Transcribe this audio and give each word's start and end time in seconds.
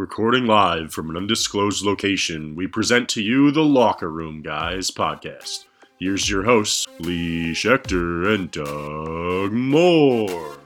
Recording 0.00 0.46
live 0.46 0.94
from 0.94 1.10
an 1.10 1.16
undisclosed 1.18 1.84
location, 1.84 2.56
we 2.56 2.66
present 2.66 3.06
to 3.10 3.22
you 3.22 3.50
the 3.50 3.62
Locker 3.62 4.10
Room 4.10 4.40
Guys 4.40 4.90
podcast. 4.90 5.66
Here's 5.98 6.30
your 6.30 6.44
hosts, 6.44 6.86
Lee 7.00 7.52
Schechter 7.52 8.34
and 8.34 8.50
Doug 8.50 9.52
Moore. 9.52 10.59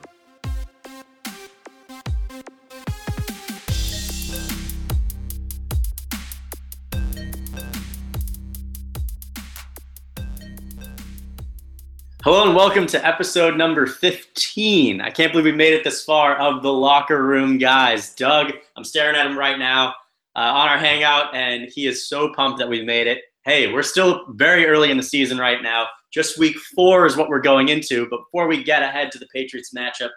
Hello 12.25 12.43
and 12.43 12.55
welcome 12.55 12.87
to 12.87 13.05
episode 13.05 13.55
number 13.55 13.85
15. 13.85 14.99
I 14.99 15.11
can't 15.11 15.31
believe 15.31 15.45
we 15.45 15.51
made 15.51 15.75
it 15.75 15.83
this 15.83 16.03
far 16.03 16.35
of 16.37 16.63
the 16.63 16.73
locker 16.73 17.23
room 17.23 17.59
guys. 17.59 18.15
Doug, 18.15 18.51
I'm 18.75 18.83
staring 18.83 19.15
at 19.15 19.27
him 19.27 19.37
right 19.37 19.59
now 19.59 19.89
uh, 20.35 20.39
on 20.39 20.67
our 20.67 20.79
hangout, 20.79 21.35
and 21.35 21.69
he 21.71 21.85
is 21.85 22.09
so 22.09 22.33
pumped 22.33 22.57
that 22.57 22.67
we 22.67 22.83
made 22.83 23.05
it. 23.05 23.21
Hey, 23.43 23.71
we're 23.71 23.83
still 23.83 24.25
very 24.29 24.65
early 24.65 24.89
in 24.89 24.97
the 24.97 25.03
season 25.03 25.37
right 25.37 25.61
now. 25.61 25.85
Just 26.11 26.39
week 26.39 26.57
four 26.75 27.05
is 27.05 27.15
what 27.15 27.29
we're 27.29 27.41
going 27.41 27.69
into. 27.69 28.07
But 28.09 28.21
before 28.21 28.47
we 28.47 28.63
get 28.63 28.81
ahead 28.81 29.11
to 29.11 29.19
the 29.19 29.27
Patriots 29.27 29.71
matchup 29.71 30.09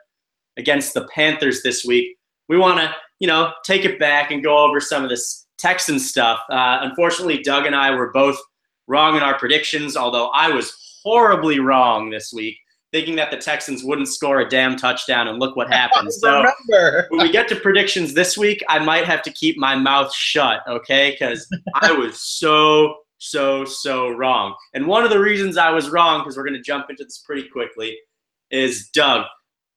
against 0.56 0.94
the 0.94 1.06
Panthers 1.14 1.62
this 1.62 1.84
week, 1.84 2.16
we 2.48 2.56
want 2.56 2.78
to, 2.78 2.90
you 3.18 3.28
know, 3.28 3.52
take 3.66 3.84
it 3.84 3.98
back 3.98 4.30
and 4.30 4.42
go 4.42 4.56
over 4.56 4.80
some 4.80 5.04
of 5.04 5.10
this 5.10 5.46
Texan 5.58 5.98
stuff. 5.98 6.40
Uh, 6.48 6.78
unfortunately, 6.80 7.42
Doug 7.42 7.66
and 7.66 7.76
I 7.76 7.90
were 7.90 8.12
both 8.12 8.38
wrong 8.86 9.14
in 9.14 9.22
our 9.22 9.38
predictions, 9.38 9.94
although 9.94 10.28
I 10.28 10.48
was 10.48 10.87
horribly 11.08 11.58
wrong 11.58 12.10
this 12.10 12.34
week, 12.34 12.58
thinking 12.92 13.16
that 13.16 13.30
the 13.30 13.36
Texans 13.38 13.82
wouldn't 13.82 14.08
score 14.08 14.40
a 14.40 14.48
damn 14.48 14.76
touchdown, 14.76 15.26
and 15.26 15.38
look 15.38 15.56
what 15.56 15.72
happened. 15.72 16.10
So 16.20 16.44
when 17.08 17.22
we 17.22 17.32
get 17.32 17.48
to 17.48 17.56
predictions 17.56 18.12
this 18.12 18.36
week, 18.36 18.62
I 18.68 18.78
might 18.78 19.06
have 19.06 19.22
to 19.22 19.32
keep 19.32 19.56
my 19.56 19.74
mouth 19.74 20.14
shut, 20.14 20.60
okay? 20.68 21.12
Because 21.12 21.48
I 21.74 21.92
was 21.92 22.20
so, 22.20 22.96
so, 23.16 23.64
so 23.64 24.10
wrong. 24.10 24.54
And 24.74 24.86
one 24.86 25.02
of 25.02 25.08
the 25.08 25.18
reasons 25.18 25.56
I 25.56 25.70
was 25.70 25.88
wrong, 25.88 26.20
because 26.20 26.36
we're 26.36 26.44
going 26.44 26.60
to 26.60 26.62
jump 26.62 26.90
into 26.90 27.04
this 27.04 27.22
pretty 27.24 27.48
quickly, 27.48 27.96
is 28.50 28.90
Doug, 28.90 29.24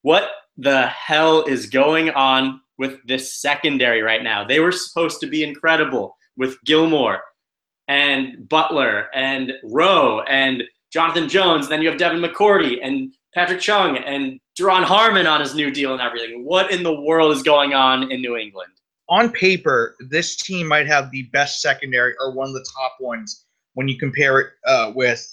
what 0.02 0.32
the 0.58 0.88
hell 0.88 1.44
is 1.44 1.68
going 1.68 2.10
on 2.10 2.60
with 2.78 2.98
this 3.08 3.40
secondary 3.40 4.02
right 4.02 4.24
now? 4.24 4.44
They 4.44 4.60
were 4.60 4.74
supposed 4.74 5.22
to 5.22 5.28
be 5.28 5.44
incredible 5.44 6.18
with 6.36 6.62
Gilmore 6.66 7.22
and 7.88 8.50
Butler 8.50 9.08
and 9.14 9.54
Rowe 9.64 10.22
and 10.22 10.64
Jonathan 10.92 11.30
Jones. 11.30 11.68
Then 11.68 11.82
you 11.82 11.90
have 11.90 11.98
Devin 11.98 12.22
McCourty 12.22 12.80
and 12.82 13.14
Patrick 13.34 13.60
Chung 13.60 13.98
and 13.98 14.40
Duron 14.60 14.84
Harmon 14.84 15.28
on 15.28 15.40
his 15.40 15.56
new 15.56 15.72
deal 15.72 15.94
and 15.94 16.02
everything. 16.02 16.44
What 16.44 16.72
in 16.72 16.84
the 16.84 17.02
world 17.02 17.32
is 17.36 17.44
going 17.44 17.74
on 17.74 18.12
in 18.12 18.22
New 18.22 18.36
England? 18.36 18.74
On 19.10 19.32
paper, 19.32 19.96
this 20.10 20.38
team 20.38 20.68
might 20.68 20.88
have 20.88 21.12
the 21.12 21.24
best 21.34 21.62
secondary 21.62 22.14
or 22.20 22.32
one 22.34 22.48
of 22.48 22.54
the 22.54 22.66
top 22.76 22.98
ones 23.00 23.46
when 23.74 23.88
you 23.88 23.98
compare 23.98 24.40
it 24.40 24.54
uh, 24.66 24.92
with, 24.96 25.26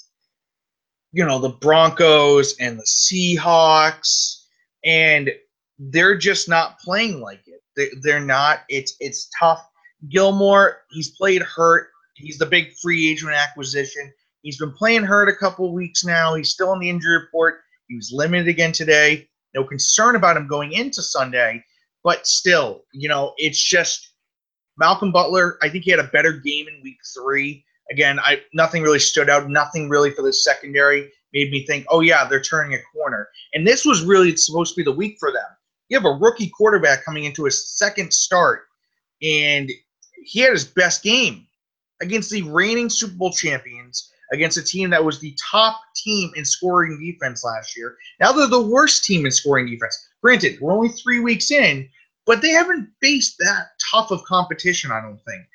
you 1.13 1.25
know, 1.25 1.39
the 1.39 1.51
Broncos 1.51 2.57
and 2.59 2.79
the 2.79 2.85
Seahawks, 2.85 4.45
and 4.85 5.31
they're 5.79 6.17
just 6.17 6.49
not 6.49 6.79
playing 6.81 7.21
like 7.21 7.43
it. 7.47 7.63
They, 7.77 7.89
they're 8.03 8.21
not. 8.21 8.61
It's 8.69 8.97
it's 9.01 9.29
tough. 9.39 9.65
Gilmore, 10.09 10.79
he's 10.91 11.11
played 11.11 11.43
hurt. 11.43 11.89
He's 12.15 12.39
the 12.39 12.47
big 12.47 12.73
free 12.83 13.11
agent 13.11 13.33
acquisition. 13.33 14.13
He's 14.49 14.57
been 14.57 14.73
playing 14.73 15.05
hurt 15.05 15.29
a 15.29 15.37
couple 15.37 15.75
weeks 15.75 16.07
now. 16.07 16.35
He's 16.35 16.49
still 16.49 16.71
on 16.71 16.79
the 16.79 16.89
injury 16.89 17.19
report. 17.19 17.61
He 17.87 17.97
was 17.97 18.11
limited 18.15 18.49
again 18.49 18.73
today. 18.73 19.29
No 19.55 19.63
concern 19.63 20.17
about 20.17 20.39
him 20.39 20.49
going 20.49 20.73
into 20.73 21.03
Sunday, 21.03 21.63
but 22.03 22.27
still, 22.27 22.85
you 22.95 23.11
know, 23.11 23.35
it's 23.37 23.63
just 23.63 24.15
Malcolm 24.79 25.13
Butler. 25.13 25.59
I 25.61 25.69
think 25.69 25.85
he 25.85 25.91
had 25.91 26.01
a 26.01 26.05
better 26.05 26.33
game 26.33 26.67
in 26.67 26.81
week 26.83 26.97
three. 27.15 27.63
Again, 27.91 28.19
I 28.21 28.41
nothing 28.55 28.83
really 28.83 29.01
stood 29.01 29.29
out. 29.29 29.51
Nothing 29.51 29.91
really 29.91 30.13
for 30.13 30.23
the 30.23 30.33
secondary 30.33 31.13
made 31.35 31.51
me 31.51 31.67
think, 31.67 31.85
oh 31.91 32.01
yeah, 32.01 32.27
they're 32.27 32.41
turning 32.41 32.73
a 32.73 32.83
corner. 32.97 33.29
And 33.53 33.67
this 33.67 33.85
was 33.85 34.03
really 34.03 34.35
supposed 34.35 34.73
to 34.73 34.81
be 34.81 34.85
the 34.85 34.97
week 34.97 35.19
for 35.21 35.31
them. 35.31 35.45
You 35.91 35.99
have 35.99 36.07
a 36.07 36.19
rookie 36.19 36.49
quarterback 36.49 37.05
coming 37.05 37.25
into 37.25 37.45
his 37.45 37.77
second 37.77 38.15
start, 38.15 38.63
and 39.21 39.71
he 40.25 40.41
had 40.41 40.53
his 40.53 40.65
best 40.65 41.03
game 41.03 41.47
against 42.01 42.31
the 42.31 42.45
reigning 42.45 42.89
Super 42.89 43.13
Bowl 43.13 43.31
champions 43.31 44.11
against 44.33 44.59
a 44.59 44.63
team 44.63 44.91
that 44.91 45.05
was 45.05 45.19
the 45.19 45.37
top 45.51 45.81
team 45.97 46.31
in 46.37 46.45
scoring 46.45 46.99
defense 47.01 47.45
last 47.45 47.77
year. 47.77 47.97
Now 48.21 48.33
they're 48.33 48.47
the 48.47 48.61
worst 48.61 49.05
team 49.05 49.25
in 49.25 49.33
scoring 49.33 49.67
defense. 49.67 49.97
Granted, 50.23 50.61
we're 50.61 50.73
only 50.73 50.91
three 50.91 51.21
weeks 51.21 51.51
in, 51.51 51.89
but 52.27 52.43
they 52.43 52.51
haven't 52.51 52.91
faced 53.01 53.37
that 53.39 53.69
tough 53.91 54.11
of 54.11 54.23
competition, 54.25 54.91
I 54.91 55.01
don't 55.01 55.21
think. 55.27 55.47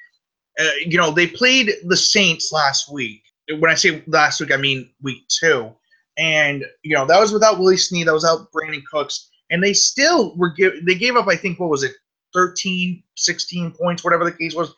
Uh, 0.60 0.70
you 0.86 0.98
know, 0.98 1.12
they 1.12 1.28
played 1.28 1.72
the 1.86 1.98
Saints 1.98 2.52
last 2.52 2.92
week. 2.92 3.24
When 3.60 3.70
I 3.70 3.76
say 3.76 4.04
last 4.08 4.40
week, 4.40 4.52
I 4.52 4.58
mean 4.58 4.90
week 5.02 5.28
two. 5.28 5.72
And, 6.18 6.66
you 6.84 6.96
know, 6.96 7.06
that 7.06 7.20
was 7.20 7.32
without 7.32 7.60
Willie 7.60 7.78
Snead, 7.78 8.08
that 8.08 8.14
was 8.14 8.24
without 8.24 8.52
Brandin 8.52 8.84
Cooks. 8.92 9.30
And 9.50 9.64
they 9.64 9.74
still 9.74 10.36
were 10.36 10.50
give 10.50 10.86
they 10.86 10.96
gave 10.96 11.16
up, 11.16 11.28
I 11.28 11.36
think, 11.36 11.60
what 11.60 11.70
was 11.70 11.84
it, 11.84 11.94
13, 12.34 13.04
16 13.16 13.72
points, 13.72 14.04
whatever 14.04 14.24
the 14.24 14.32
case 14.32 14.56
was. 14.56 14.74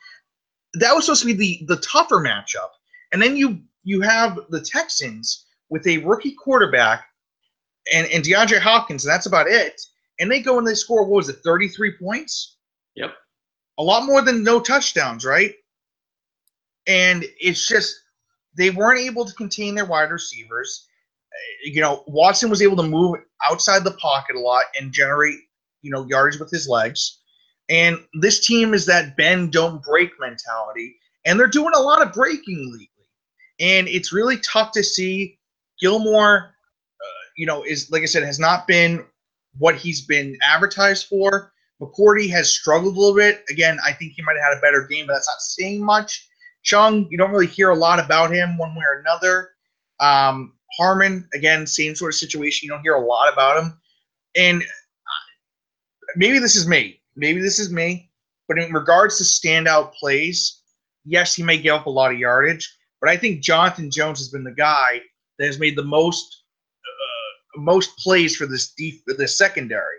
That 0.74 0.94
was 0.94 1.06
supposed 1.06 1.22
to 1.22 1.26
be 1.26 1.32
the 1.32 1.74
the 1.74 1.80
tougher 1.80 2.16
matchup. 2.16 2.68
And 3.12 3.22
then 3.22 3.36
you 3.36 3.60
you 3.86 4.00
have 4.00 4.40
the 4.50 4.60
Texans 4.60 5.46
with 5.70 5.86
a 5.86 5.98
rookie 5.98 6.32
quarterback 6.32 7.06
and, 7.94 8.08
and 8.08 8.24
DeAndre 8.24 8.58
Hopkins, 8.58 9.04
and 9.04 9.12
that's 9.12 9.26
about 9.26 9.46
it. 9.46 9.80
And 10.18 10.30
they 10.30 10.40
go 10.40 10.58
and 10.58 10.66
they 10.66 10.74
score, 10.74 11.04
what 11.04 11.16
was 11.16 11.28
it, 11.28 11.36
33 11.44 11.92
points? 11.96 12.56
Yep. 12.96 13.14
A 13.78 13.82
lot 13.82 14.04
more 14.04 14.22
than 14.22 14.42
no 14.42 14.58
touchdowns, 14.58 15.24
right? 15.24 15.54
And 16.88 17.24
it's 17.38 17.68
just 17.68 17.94
they 18.56 18.70
weren't 18.70 19.00
able 19.00 19.24
to 19.24 19.34
contain 19.34 19.76
their 19.76 19.84
wide 19.84 20.10
receivers. 20.10 20.88
Uh, 21.32 21.70
you 21.70 21.80
know, 21.80 22.02
Watson 22.08 22.50
was 22.50 22.62
able 22.62 22.76
to 22.78 22.82
move 22.82 23.20
outside 23.48 23.84
the 23.84 23.92
pocket 23.92 24.34
a 24.34 24.40
lot 24.40 24.64
and 24.80 24.92
generate, 24.92 25.38
you 25.82 25.92
know, 25.92 26.06
yards 26.08 26.40
with 26.40 26.50
his 26.50 26.68
legs. 26.68 27.20
And 27.68 27.98
this 28.20 28.44
team 28.44 28.74
is 28.74 28.84
that 28.86 29.16
bend, 29.16 29.52
don't 29.52 29.80
break 29.82 30.10
mentality. 30.18 30.96
And 31.24 31.38
they're 31.38 31.46
doing 31.46 31.72
a 31.76 31.80
lot 31.80 32.02
of 32.02 32.12
breaking 32.12 32.72
and 33.60 33.88
it's 33.88 34.12
really 34.12 34.38
tough 34.38 34.72
to 34.72 34.82
see 34.82 35.38
Gilmore. 35.80 36.54
Uh, 37.00 37.24
you 37.36 37.46
know, 37.46 37.62
is 37.62 37.90
like 37.90 38.02
I 38.02 38.06
said, 38.06 38.22
has 38.22 38.38
not 38.38 38.66
been 38.66 39.04
what 39.58 39.76
he's 39.76 40.02
been 40.02 40.36
advertised 40.42 41.06
for. 41.06 41.52
McCourty 41.80 42.28
has 42.30 42.50
struggled 42.50 42.96
a 42.96 42.98
little 42.98 43.14
bit. 43.14 43.44
Again, 43.50 43.78
I 43.84 43.92
think 43.92 44.14
he 44.14 44.22
might 44.22 44.36
have 44.36 44.50
had 44.50 44.58
a 44.58 44.60
better 44.60 44.86
game, 44.86 45.06
but 45.06 45.14
that's 45.14 45.28
not 45.28 45.40
saying 45.40 45.84
much. 45.84 46.28
Chung, 46.62 47.06
you 47.10 47.18
don't 47.18 47.30
really 47.30 47.46
hear 47.46 47.70
a 47.70 47.74
lot 47.74 47.98
about 47.98 48.32
him 48.32 48.56
one 48.56 48.74
way 48.74 48.82
or 48.84 49.00
another. 49.00 49.50
Um, 50.00 50.54
Harmon, 50.78 51.28
again, 51.34 51.66
same 51.66 51.94
sort 51.94 52.12
of 52.12 52.18
situation. 52.18 52.66
You 52.66 52.72
don't 52.72 52.82
hear 52.82 52.94
a 52.94 53.04
lot 53.04 53.32
about 53.32 53.62
him. 53.62 53.78
And 54.36 54.62
uh, 54.62 55.26
maybe 56.16 56.38
this 56.38 56.56
is 56.56 56.66
me. 56.66 57.00
Maybe 57.14 57.40
this 57.40 57.58
is 57.58 57.72
me. 57.72 58.10
But 58.48 58.58
in 58.58 58.72
regards 58.72 59.18
to 59.18 59.24
standout 59.24 59.94
plays, 59.94 60.62
yes, 61.04 61.34
he 61.34 61.42
may 61.42 61.58
give 61.58 61.74
up 61.74 61.86
a 61.86 61.90
lot 61.90 62.12
of 62.12 62.18
yardage, 62.18 62.76
but 63.00 63.10
I 63.10 63.16
think 63.16 63.42
Jonathan 63.42 63.90
Jones 63.90 64.18
has 64.18 64.28
been 64.28 64.44
the 64.44 64.52
guy 64.52 65.00
that 65.38 65.46
has 65.46 65.58
made 65.58 65.76
the 65.76 65.84
most 65.84 66.44
uh, 66.84 67.60
most 67.60 67.96
plays 67.98 68.36
for 68.36 68.46
this 68.46 68.72
deep 68.72 69.02
this 69.06 69.36
secondary, 69.36 69.98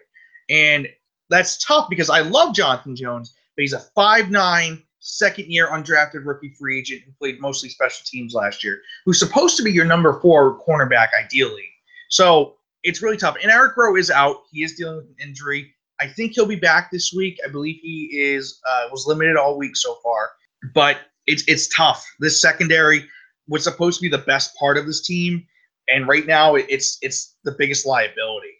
and 0.49 0.87
that's 1.29 1.63
tough 1.63 1.89
because 1.89 2.09
I 2.09 2.21
love 2.21 2.55
Jonathan 2.55 2.95
Jones, 2.95 3.35
but 3.55 3.61
he's 3.61 3.73
a 3.73 3.85
five 3.95 4.31
nine 4.31 4.83
second 4.99 5.47
year 5.47 5.67
undrafted 5.67 6.25
rookie 6.25 6.53
free 6.59 6.79
agent 6.79 7.01
who 7.05 7.11
played 7.19 7.39
mostly 7.39 7.69
special 7.69 8.03
teams 8.05 8.33
last 8.33 8.63
year, 8.63 8.81
who's 9.05 9.19
supposed 9.19 9.57
to 9.57 9.63
be 9.63 9.71
your 9.71 9.85
number 9.85 10.19
four 10.21 10.59
cornerback 10.65 11.09
ideally. 11.17 11.67
So 12.09 12.55
it's 12.83 13.01
really 13.01 13.17
tough. 13.17 13.35
And 13.41 13.51
Eric 13.51 13.77
Rowe 13.77 13.95
is 13.95 14.11
out; 14.11 14.43
he 14.51 14.63
is 14.63 14.75
dealing 14.75 14.97
with 14.97 15.05
an 15.05 15.15
injury. 15.21 15.73
I 15.99 16.07
think 16.07 16.33
he'll 16.33 16.45
be 16.45 16.55
back 16.55 16.91
this 16.91 17.11
week. 17.15 17.39
I 17.45 17.49
believe 17.49 17.79
he 17.81 18.09
is 18.13 18.59
uh, 18.69 18.87
was 18.91 19.05
limited 19.07 19.35
all 19.35 19.57
week 19.57 19.75
so 19.75 19.97
far, 20.03 20.29
but 20.73 20.97
it's 21.27 21.43
it's 21.47 21.67
tough. 21.75 22.05
This 22.19 22.41
secondary 22.41 23.05
was 23.47 23.63
supposed 23.63 23.99
to 23.99 24.01
be 24.01 24.09
the 24.09 24.23
best 24.23 24.55
part 24.57 24.77
of 24.77 24.85
this 24.85 25.01
team, 25.01 25.45
and 25.87 26.07
right 26.07 26.25
now 26.25 26.55
it's 26.55 26.97
it's 27.01 27.35
the 27.43 27.51
biggest 27.51 27.85
liability. 27.85 28.53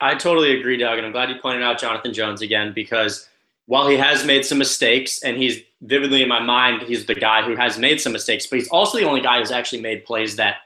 I 0.00 0.14
totally 0.14 0.58
agree, 0.58 0.76
Doug, 0.76 0.98
and 0.98 1.06
I'm 1.06 1.12
glad 1.12 1.30
you 1.30 1.36
pointed 1.40 1.62
out 1.62 1.78
Jonathan 1.78 2.12
Jones 2.12 2.42
again 2.42 2.72
because 2.74 3.28
while 3.66 3.88
he 3.88 3.96
has 3.96 4.24
made 4.26 4.44
some 4.44 4.58
mistakes, 4.58 5.22
and 5.22 5.36
he's 5.36 5.60
vividly 5.82 6.22
in 6.22 6.28
my 6.28 6.40
mind, 6.40 6.82
he's 6.82 7.06
the 7.06 7.14
guy 7.14 7.42
who 7.42 7.56
has 7.56 7.78
made 7.78 8.00
some 8.00 8.12
mistakes, 8.12 8.46
but 8.46 8.58
he's 8.58 8.68
also 8.68 8.98
the 8.98 9.04
only 9.04 9.20
guy 9.20 9.38
who's 9.38 9.50
actually 9.50 9.80
made 9.80 10.04
plays 10.04 10.36
that 10.36 10.56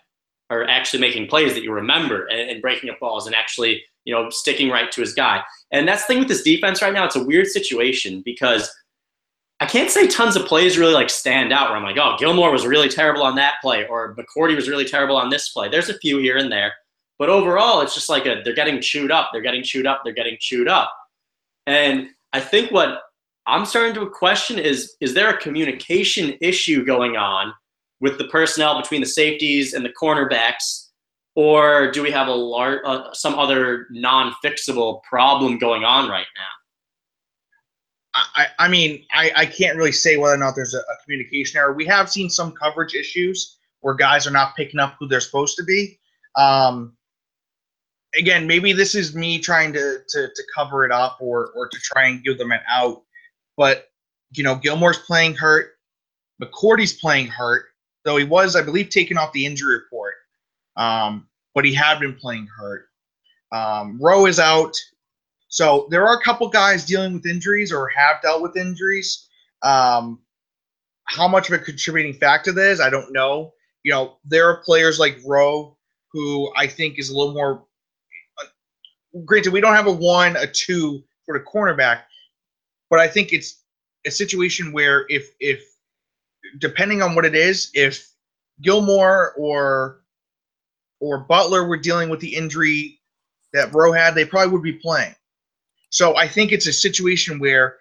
are 0.50 0.64
actually 0.64 1.00
making 1.00 1.28
plays 1.28 1.54
that 1.54 1.62
you 1.62 1.72
remember 1.72 2.26
and, 2.26 2.50
and 2.50 2.62
breaking 2.62 2.90
up 2.90 2.98
balls 2.98 3.26
and 3.26 3.34
actually 3.36 3.82
you 4.04 4.14
know 4.14 4.30
sticking 4.30 4.70
right 4.70 4.90
to 4.90 5.00
his 5.00 5.14
guy. 5.14 5.42
And 5.70 5.86
that's 5.86 6.02
the 6.02 6.14
thing 6.14 6.18
with 6.18 6.28
this 6.28 6.42
defense 6.42 6.80
right 6.80 6.92
now. 6.92 7.04
It's 7.04 7.16
a 7.16 7.22
weird 7.22 7.46
situation 7.46 8.22
because 8.24 8.74
I 9.60 9.66
can't 9.66 9.90
say 9.90 10.06
tons 10.06 10.36
of 10.36 10.46
plays 10.46 10.78
really 10.78 10.94
like 10.94 11.10
stand 11.10 11.52
out 11.52 11.68
where 11.68 11.76
I'm 11.76 11.82
like, 11.82 11.98
oh, 11.98 12.16
Gilmore 12.18 12.52
was 12.52 12.66
really 12.66 12.88
terrible 12.88 13.24
on 13.24 13.34
that 13.36 13.54
play, 13.60 13.86
or 13.86 14.14
McCourty 14.14 14.54
was 14.54 14.68
really 14.68 14.84
terrible 14.84 15.16
on 15.16 15.30
this 15.30 15.48
play. 15.48 15.68
There's 15.68 15.88
a 15.88 15.98
few 15.98 16.18
here 16.18 16.36
and 16.36 16.50
there, 16.50 16.72
but 17.18 17.28
overall, 17.28 17.80
it's 17.80 17.94
just 17.94 18.08
like 18.08 18.26
a 18.26 18.40
they're 18.44 18.54
getting 18.54 18.80
chewed 18.80 19.10
up, 19.10 19.30
they're 19.32 19.42
getting 19.42 19.64
chewed 19.64 19.86
up, 19.86 20.02
they're 20.04 20.12
getting 20.12 20.36
chewed 20.40 20.68
up. 20.68 20.92
And 21.66 22.08
I 22.32 22.40
think 22.40 22.70
what 22.70 23.00
I'm 23.46 23.64
starting 23.66 23.94
to 23.94 24.08
question 24.08 24.58
is 24.58 24.94
is 25.00 25.14
there 25.14 25.30
a 25.30 25.36
communication 25.36 26.34
issue 26.40 26.84
going 26.84 27.16
on 27.16 27.52
with 28.00 28.18
the 28.18 28.28
personnel 28.28 28.80
between 28.80 29.00
the 29.00 29.06
safeties 29.08 29.74
and 29.74 29.84
the 29.84 29.92
cornerbacks, 30.00 30.88
or 31.34 31.90
do 31.90 32.02
we 32.02 32.12
have 32.12 32.28
a 32.28 32.34
large 32.34 32.80
uh, 32.84 33.12
some 33.12 33.34
other 33.34 33.88
non-fixable 33.90 35.02
problem 35.02 35.58
going 35.58 35.82
on 35.82 36.08
right 36.08 36.26
now? 36.36 36.52
I, 38.34 38.46
I 38.58 38.68
mean, 38.68 39.04
I, 39.12 39.32
I 39.36 39.46
can't 39.46 39.76
really 39.76 39.92
say 39.92 40.16
whether 40.16 40.34
or 40.34 40.38
not 40.38 40.54
there's 40.54 40.74
a, 40.74 40.78
a 40.78 40.96
communication 41.04 41.58
error. 41.58 41.72
We 41.72 41.86
have 41.86 42.10
seen 42.10 42.30
some 42.30 42.52
coverage 42.52 42.94
issues 42.94 43.58
where 43.80 43.94
guys 43.94 44.26
are 44.26 44.32
not 44.32 44.56
picking 44.56 44.80
up 44.80 44.96
who 44.98 45.08
they're 45.08 45.20
supposed 45.20 45.56
to 45.56 45.64
be. 45.64 45.98
Um, 46.36 46.96
again, 48.16 48.46
maybe 48.46 48.72
this 48.72 48.94
is 48.94 49.14
me 49.14 49.38
trying 49.38 49.72
to, 49.72 49.98
to 50.08 50.28
to 50.28 50.42
cover 50.54 50.84
it 50.84 50.92
up 50.92 51.18
or 51.20 51.50
or 51.54 51.68
to 51.68 51.78
try 51.80 52.08
and 52.08 52.22
give 52.24 52.38
them 52.38 52.52
an 52.52 52.60
out. 52.70 53.02
But 53.56 53.88
you 54.32 54.44
know, 54.44 54.54
Gilmore's 54.54 54.98
playing 54.98 55.34
hurt. 55.34 55.78
McCourty's 56.42 56.92
playing 56.92 57.26
hurt, 57.26 57.66
though 58.04 58.16
he 58.16 58.24
was, 58.24 58.54
I 58.54 58.62
believe, 58.62 58.90
taken 58.90 59.18
off 59.18 59.32
the 59.32 59.44
injury 59.44 59.74
report. 59.74 60.14
Um, 60.76 61.26
but 61.54 61.64
he 61.64 61.74
had 61.74 61.98
been 61.98 62.14
playing 62.14 62.46
hurt. 62.46 62.88
Um, 63.50 63.98
Rowe 64.00 64.26
is 64.26 64.38
out. 64.38 64.76
So 65.48 65.86
there 65.90 66.06
are 66.06 66.18
a 66.18 66.22
couple 66.22 66.48
guys 66.48 66.84
dealing 66.84 67.14
with 67.14 67.26
injuries 67.26 67.72
or 67.72 67.88
have 67.88 68.20
dealt 68.22 68.42
with 68.42 68.56
injuries. 68.56 69.28
Um, 69.62 70.20
how 71.04 71.26
much 71.26 71.48
of 71.48 71.54
a 71.54 71.64
contributing 71.64 72.12
factor 72.12 72.52
that 72.52 72.70
is, 72.70 72.80
I 72.80 72.90
don't 72.90 73.12
know. 73.12 73.54
You 73.82 73.92
know, 73.92 74.18
there 74.24 74.48
are 74.48 74.62
players 74.64 74.98
like 74.98 75.18
Rowe 75.24 75.76
who 76.12 76.52
I 76.56 76.66
think 76.66 76.98
is 76.98 77.10
a 77.10 77.16
little 77.16 77.34
more. 77.34 77.64
Uh, 78.42 79.18
granted, 79.24 79.52
we 79.52 79.60
don't 79.60 79.74
have 79.74 79.86
a 79.86 79.92
one, 79.92 80.36
a 80.36 80.46
two 80.46 81.02
for 81.24 81.38
the 81.38 81.44
cornerback, 81.44 82.02
but 82.90 83.00
I 83.00 83.08
think 83.08 83.32
it's 83.32 83.62
a 84.06 84.10
situation 84.10 84.72
where 84.72 85.06
if 85.08 85.30
if 85.40 85.62
depending 86.58 87.02
on 87.02 87.14
what 87.14 87.24
it 87.24 87.34
is, 87.34 87.70
if 87.74 88.10
Gilmore 88.62 89.34
or 89.36 90.02
or 91.00 91.18
Butler 91.18 91.66
were 91.66 91.76
dealing 91.76 92.08
with 92.08 92.20
the 92.20 92.34
injury 92.34 93.00
that 93.52 93.72
Rowe 93.72 93.92
had, 93.92 94.14
they 94.14 94.24
probably 94.24 94.52
would 94.52 94.62
be 94.62 94.72
playing. 94.72 95.14
So 95.90 96.16
I 96.16 96.28
think 96.28 96.52
it's 96.52 96.66
a 96.66 96.72
situation 96.72 97.38
where 97.38 97.76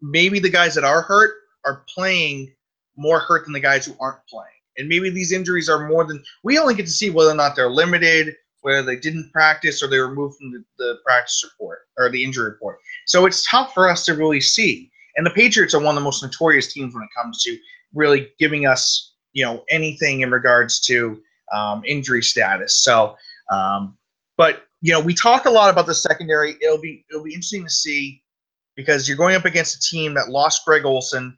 maybe 0.00 0.38
the 0.38 0.50
guys 0.50 0.74
that 0.74 0.84
are 0.84 1.02
hurt 1.02 1.34
are 1.64 1.84
playing 1.92 2.52
more 2.96 3.20
hurt 3.20 3.44
than 3.44 3.52
the 3.52 3.60
guys 3.60 3.86
who 3.86 3.94
aren't 4.00 4.26
playing. 4.26 4.46
And 4.76 4.88
maybe 4.88 5.10
these 5.10 5.32
injuries 5.32 5.68
are 5.68 5.88
more 5.88 6.04
than 6.04 6.22
we 6.44 6.58
only 6.58 6.74
get 6.74 6.86
to 6.86 6.92
see 6.92 7.10
whether 7.10 7.30
or 7.30 7.34
not 7.34 7.56
they're 7.56 7.70
limited, 7.70 8.36
whether 8.60 8.82
they 8.82 8.96
didn't 8.96 9.32
practice 9.32 9.82
or 9.82 9.88
they 9.88 9.98
were 9.98 10.08
removed 10.08 10.36
from 10.36 10.52
the, 10.52 10.64
the 10.78 10.98
practice 11.04 11.44
report 11.44 11.80
or 11.96 12.10
the 12.10 12.22
injury 12.22 12.50
report. 12.50 12.78
So 13.06 13.26
it's 13.26 13.48
tough 13.48 13.74
for 13.74 13.88
us 13.88 14.04
to 14.06 14.14
really 14.14 14.40
see. 14.40 14.90
And 15.16 15.26
the 15.26 15.30
Patriots 15.30 15.74
are 15.74 15.80
one 15.80 15.96
of 15.96 16.00
the 16.00 16.04
most 16.04 16.22
notorious 16.22 16.72
teams 16.72 16.94
when 16.94 17.02
it 17.02 17.10
comes 17.16 17.42
to 17.42 17.58
really 17.92 18.28
giving 18.38 18.66
us, 18.66 19.14
you 19.32 19.44
know, 19.44 19.64
anything 19.68 20.20
in 20.20 20.30
regards 20.30 20.80
to 20.80 21.20
um, 21.52 21.82
injury 21.84 22.22
status. 22.22 22.82
So, 22.84 23.16
um, 23.50 23.96
but 24.36 24.67
you 24.80 24.92
know, 24.92 25.00
we 25.00 25.14
talk 25.14 25.46
a 25.46 25.50
lot 25.50 25.70
about 25.70 25.86
the 25.86 25.94
secondary. 25.94 26.56
It'll 26.62 26.80
be 26.80 27.04
it'll 27.10 27.24
be 27.24 27.34
interesting 27.34 27.64
to 27.64 27.70
see 27.70 28.22
because 28.76 29.08
you're 29.08 29.16
going 29.16 29.34
up 29.34 29.44
against 29.44 29.76
a 29.76 29.80
team 29.80 30.14
that 30.14 30.28
lost 30.28 30.64
Greg 30.64 30.84
Olsen. 30.84 31.36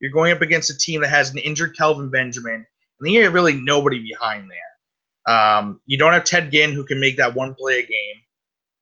You're 0.00 0.10
going 0.10 0.32
up 0.32 0.42
against 0.42 0.70
a 0.70 0.76
team 0.76 1.00
that 1.02 1.10
has 1.10 1.30
an 1.30 1.38
injured 1.38 1.76
Kelvin 1.76 2.10
Benjamin, 2.10 2.54
and 2.54 2.66
then 3.00 3.12
you 3.12 3.22
have 3.22 3.34
really 3.34 3.54
nobody 3.54 4.00
behind 4.02 4.50
there. 4.50 5.34
Um, 5.34 5.80
you 5.86 5.96
don't 5.96 6.12
have 6.12 6.24
Ted 6.24 6.50
Ginn 6.50 6.72
who 6.72 6.84
can 6.84 6.98
make 6.98 7.16
that 7.18 7.34
one 7.34 7.54
play 7.54 7.78
a 7.78 7.86
game. 7.86 8.22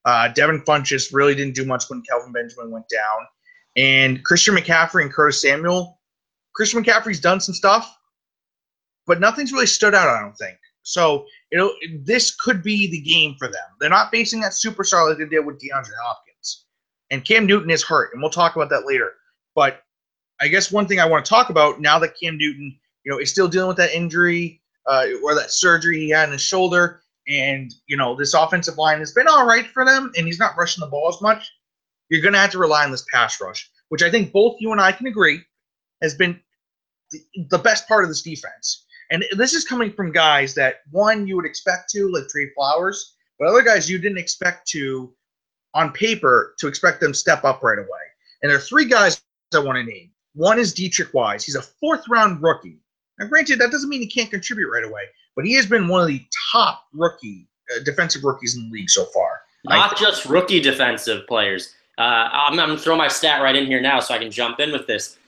Uh, 0.06 0.28
Devin 0.28 0.62
Funchess 0.62 1.12
really 1.12 1.34
didn't 1.34 1.54
do 1.54 1.66
much 1.66 1.84
when 1.90 2.00
Kelvin 2.02 2.32
Benjamin 2.32 2.70
went 2.70 2.88
down, 2.88 3.26
and 3.76 4.24
Christian 4.24 4.56
McCaffrey 4.56 5.02
and 5.02 5.12
Curtis 5.12 5.42
Samuel. 5.42 5.98
Christian 6.54 6.82
McCaffrey's 6.82 7.20
done 7.20 7.38
some 7.38 7.54
stuff, 7.54 7.94
but 9.06 9.20
nothing's 9.20 9.52
really 9.52 9.66
stood 9.66 9.94
out. 9.94 10.08
I 10.08 10.20
don't 10.20 10.36
think. 10.36 10.56
So 10.82 11.26
it'll 11.50 11.74
this 12.00 12.34
could 12.34 12.62
be 12.62 12.90
the 12.90 13.00
game 13.00 13.34
for 13.38 13.48
them. 13.48 13.62
They're 13.78 13.90
not 13.90 14.10
facing 14.10 14.40
that 14.40 14.52
superstar 14.52 15.08
like 15.08 15.18
they 15.18 15.26
did 15.26 15.44
with 15.44 15.60
DeAndre 15.60 15.92
Hopkins. 16.02 16.66
And 17.10 17.24
Cam 17.24 17.46
Newton 17.46 17.70
is 17.70 17.82
hurt, 17.82 18.10
and 18.12 18.22
we'll 18.22 18.30
talk 18.30 18.54
about 18.54 18.70
that 18.70 18.86
later. 18.86 19.12
But 19.54 19.82
I 20.40 20.48
guess 20.48 20.70
one 20.70 20.86
thing 20.86 21.00
I 21.00 21.06
want 21.06 21.24
to 21.24 21.28
talk 21.28 21.50
about 21.50 21.80
now 21.80 21.98
that 21.98 22.18
Cam 22.20 22.38
Newton, 22.38 22.78
you 23.04 23.12
know, 23.12 23.18
is 23.18 23.30
still 23.30 23.48
dealing 23.48 23.68
with 23.68 23.76
that 23.78 23.94
injury 23.94 24.60
uh, 24.86 25.06
or 25.22 25.34
that 25.34 25.50
surgery 25.50 25.98
he 25.98 26.10
had 26.10 26.28
in 26.28 26.32
his 26.32 26.42
shoulder, 26.42 27.02
and 27.28 27.72
you 27.86 27.96
know 27.96 28.14
this 28.14 28.34
offensive 28.34 28.78
line 28.78 28.98
has 28.98 29.12
been 29.12 29.28
all 29.28 29.46
right 29.46 29.66
for 29.66 29.84
them, 29.84 30.12
and 30.16 30.26
he's 30.26 30.38
not 30.38 30.56
rushing 30.56 30.80
the 30.80 30.90
ball 30.90 31.08
as 31.08 31.20
much. 31.20 31.50
You're 32.08 32.22
going 32.22 32.34
to 32.34 32.40
have 32.40 32.50
to 32.52 32.58
rely 32.58 32.84
on 32.84 32.90
this 32.90 33.04
pass 33.12 33.40
rush, 33.40 33.70
which 33.88 34.02
I 34.02 34.10
think 34.10 34.32
both 34.32 34.56
you 34.60 34.72
and 34.72 34.80
I 34.80 34.92
can 34.92 35.06
agree 35.06 35.40
has 36.02 36.14
been 36.14 36.40
the, 37.10 37.20
the 37.50 37.58
best 37.58 37.86
part 37.86 38.04
of 38.04 38.10
this 38.10 38.22
defense. 38.22 38.86
And 39.10 39.24
this 39.36 39.52
is 39.54 39.64
coming 39.64 39.92
from 39.92 40.12
guys 40.12 40.54
that 40.54 40.82
one 40.90 41.26
you 41.26 41.36
would 41.36 41.44
expect 41.46 41.90
to, 41.90 42.10
like 42.10 42.28
Trey 42.28 42.50
Flowers, 42.54 43.14
but 43.38 43.48
other 43.48 43.62
guys 43.62 43.90
you 43.90 43.98
didn't 43.98 44.18
expect 44.18 44.68
to, 44.68 45.12
on 45.74 45.92
paper, 45.92 46.54
to 46.58 46.68
expect 46.68 47.00
them 47.00 47.12
step 47.12 47.44
up 47.44 47.62
right 47.62 47.78
away. 47.78 47.88
And 48.42 48.50
there 48.50 48.56
are 48.56 48.62
three 48.62 48.84
guys 48.84 49.20
I 49.54 49.58
want 49.58 49.76
to 49.76 49.82
name. 49.84 50.10
One 50.34 50.58
is 50.58 50.72
Deatrich 50.72 51.12
Wise. 51.12 51.44
He's 51.44 51.56
a 51.56 51.62
fourth 51.62 52.04
round 52.08 52.42
rookie. 52.42 52.78
Now, 53.18 53.26
granted, 53.26 53.58
that 53.58 53.72
doesn't 53.72 53.88
mean 53.88 54.00
he 54.00 54.06
can't 54.06 54.30
contribute 54.30 54.70
right 54.70 54.84
away, 54.84 55.02
but 55.34 55.44
he 55.44 55.54
has 55.54 55.66
been 55.66 55.88
one 55.88 56.00
of 56.00 56.06
the 56.06 56.24
top 56.52 56.84
rookie 56.92 57.48
uh, 57.74 57.80
defensive 57.84 58.24
rookies 58.24 58.56
in 58.56 58.64
the 58.64 58.70
league 58.70 58.90
so 58.90 59.04
far. 59.06 59.40
Not 59.64 59.96
just 59.96 60.24
rookie 60.26 60.60
defensive 60.60 61.26
players. 61.26 61.74
Uh, 61.98 62.28
I'm, 62.32 62.58
I'm 62.58 62.66
going 62.68 62.78
to 62.78 62.82
throw 62.82 62.96
my 62.96 63.08
stat 63.08 63.42
right 63.42 63.54
in 63.54 63.66
here 63.66 63.80
now 63.80 64.00
so 64.00 64.14
I 64.14 64.18
can 64.18 64.30
jump 64.30 64.58
in 64.60 64.72
with 64.72 64.86
this. 64.86 65.18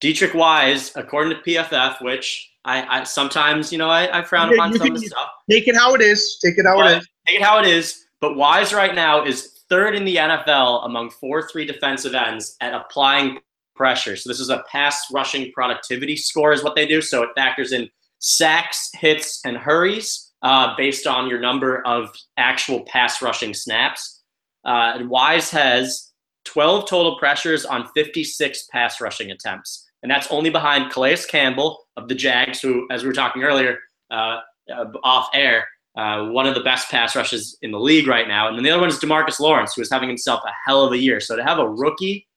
Deatrich 0.00 0.34
Wise, 0.34 0.92
according 0.96 1.36
to 1.36 1.42
PFF, 1.42 2.02
which 2.02 2.52
I, 2.68 3.00
I 3.00 3.04
sometimes, 3.04 3.72
you 3.72 3.78
know, 3.78 3.88
I, 3.88 4.18
I 4.18 4.22
frown 4.22 4.52
upon 4.52 4.74
some 4.74 4.94
of 4.94 5.00
the 5.00 5.06
stuff. 5.06 5.30
Take 5.50 5.68
it 5.68 5.74
how 5.74 5.94
it 5.94 6.02
is. 6.02 6.38
Take 6.44 6.58
it 6.58 6.66
how 6.66 6.76
but, 6.76 6.92
it 6.92 6.98
is. 6.98 7.08
Take 7.26 7.36
it 7.36 7.42
how 7.42 7.58
it 7.58 7.66
is. 7.66 8.04
But 8.20 8.36
Wise 8.36 8.74
right 8.74 8.94
now 8.94 9.24
is 9.24 9.60
third 9.70 9.94
in 9.94 10.04
the 10.04 10.16
NFL 10.16 10.84
among 10.84 11.10
four 11.10 11.48
three 11.48 11.64
defensive 11.64 12.14
ends 12.14 12.56
at 12.60 12.74
applying 12.74 13.38
pressure. 13.74 14.16
So 14.16 14.28
this 14.28 14.38
is 14.38 14.50
a 14.50 14.62
pass 14.70 15.06
rushing 15.10 15.50
productivity 15.52 16.14
score, 16.14 16.52
is 16.52 16.62
what 16.62 16.74
they 16.76 16.86
do. 16.86 17.00
So 17.00 17.22
it 17.22 17.30
factors 17.34 17.72
in 17.72 17.88
sacks, 18.18 18.90
hits, 18.92 19.40
and 19.46 19.56
hurries 19.56 20.32
uh, 20.42 20.76
based 20.76 21.06
on 21.06 21.30
your 21.30 21.40
number 21.40 21.86
of 21.86 22.10
actual 22.36 22.82
pass 22.82 23.22
rushing 23.22 23.54
snaps. 23.54 24.22
Uh, 24.66 24.92
and 24.94 25.08
Wise 25.08 25.50
has 25.50 26.12
12 26.44 26.86
total 26.86 27.18
pressures 27.18 27.64
on 27.64 27.88
56 27.94 28.66
pass 28.70 29.00
rushing 29.00 29.30
attempts 29.30 29.87
and 30.02 30.10
that's 30.10 30.30
only 30.30 30.50
behind 30.50 30.92
Calais 30.92 31.18
Campbell 31.28 31.86
of 31.96 32.08
the 32.08 32.14
Jags, 32.14 32.60
who, 32.60 32.86
as 32.90 33.02
we 33.02 33.08
were 33.08 33.14
talking 33.14 33.42
earlier, 33.42 33.78
uh, 34.10 34.40
uh, 34.72 34.84
off 35.02 35.28
air, 35.34 35.66
uh, 35.96 36.28
one 36.28 36.46
of 36.46 36.54
the 36.54 36.62
best 36.62 36.90
pass 36.90 37.16
rushes 37.16 37.58
in 37.62 37.72
the 37.72 37.80
league 37.80 38.06
right 38.06 38.28
now. 38.28 38.48
And 38.48 38.56
then 38.56 38.62
the 38.62 38.70
other 38.70 38.80
one 38.80 38.88
is 38.88 38.98
Demarcus 38.98 39.40
Lawrence, 39.40 39.74
who 39.74 39.82
is 39.82 39.90
having 39.90 40.08
himself 40.08 40.40
a 40.46 40.52
hell 40.64 40.84
of 40.84 40.92
a 40.92 40.98
year. 40.98 41.20
So 41.20 41.34
to 41.34 41.42
have 41.42 41.58
a 41.58 41.68
rookie 41.68 42.28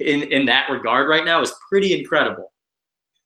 in 0.00 0.22
in 0.24 0.46
that 0.46 0.70
regard 0.70 1.08
right 1.08 1.24
now 1.24 1.40
is 1.40 1.52
pretty 1.68 1.98
incredible. 1.98 2.52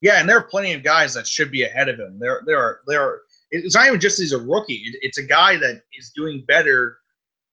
Yeah, 0.01 0.21
and 0.21 0.29
there 0.29 0.37
are 0.37 0.45
plenty 0.45 0.73
of 0.75 0.85
guys 0.85 1.15
that 1.15 1.27
should 1.27 1.51
be 1.51 1.65
ahead 1.65 1.89
of 1.89 1.99
him. 1.99 2.19
There, 2.21 2.43
there 2.47 2.59
are, 2.59 2.81
there 2.87 3.03
are. 3.03 3.21
It's 3.51 3.75
not 3.75 3.87
even 3.87 3.99
just 3.99 4.21
he's 4.21 4.33
a 4.33 4.39
rookie. 4.39 4.83
it's 5.01 5.19
a 5.19 5.23
guy 5.23 5.57
that 5.57 5.83
is 5.99 6.13
doing 6.15 6.45
better 6.47 6.99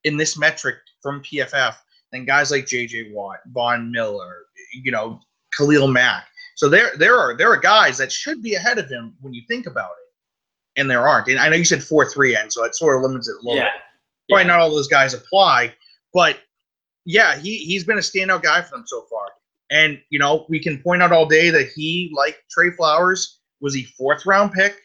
in 0.04 0.16
this 0.16 0.38
metric 0.38 0.76
from 1.02 1.22
PFF 1.22 1.74
than 2.12 2.24
guys 2.24 2.50
like 2.50 2.66
J.J. 2.66 3.12
Watt, 3.12 3.38
Von 3.46 3.90
Miller, 3.90 4.44
you 4.72 4.92
know, 4.92 5.20
Khalil 5.56 5.88
Mack. 5.88 6.26
So 6.54 6.68
there 6.68 6.92
there 6.96 7.18
are 7.18 7.36
there 7.36 7.50
are 7.50 7.56
guys 7.56 7.98
that 7.98 8.10
should 8.10 8.42
be 8.42 8.54
ahead 8.54 8.78
of 8.78 8.88
him 8.88 9.14
when 9.20 9.34
you 9.34 9.42
think 9.48 9.66
about 9.66 9.90
it, 9.90 10.80
and 10.80 10.90
there 10.90 11.06
aren't. 11.06 11.28
And 11.28 11.38
I 11.38 11.48
know 11.48 11.56
you 11.56 11.64
said 11.64 11.82
four 11.82 12.08
three 12.10 12.36
end, 12.36 12.52
so 12.52 12.64
it 12.64 12.74
sort 12.74 12.96
of 12.96 13.02
limits 13.02 13.28
it 13.28 13.34
a 13.34 13.46
little 13.46 13.56
yeah. 13.56 13.64
bit. 13.64 13.82
Probably 14.28 14.44
yeah. 14.44 14.48
not 14.48 14.60
all 14.60 14.70
those 14.70 14.88
guys 14.88 15.14
apply, 15.14 15.74
but 16.12 16.38
yeah, 17.04 17.36
he 17.36 17.58
he's 17.58 17.84
been 17.84 17.98
a 17.98 18.00
standout 18.00 18.42
guy 18.42 18.62
for 18.62 18.76
them 18.76 18.84
so 18.86 19.04
far. 19.10 19.26
And 19.70 20.00
you 20.10 20.18
know 20.18 20.46
we 20.48 20.58
can 20.58 20.82
point 20.82 21.02
out 21.02 21.12
all 21.12 21.26
day 21.26 21.50
that 21.50 21.68
he, 21.74 22.12
like 22.16 22.36
Trey 22.50 22.70
Flowers, 22.70 23.40
was 23.60 23.76
a 23.76 23.82
fourth 23.82 24.24
round 24.26 24.52
pick 24.52 24.76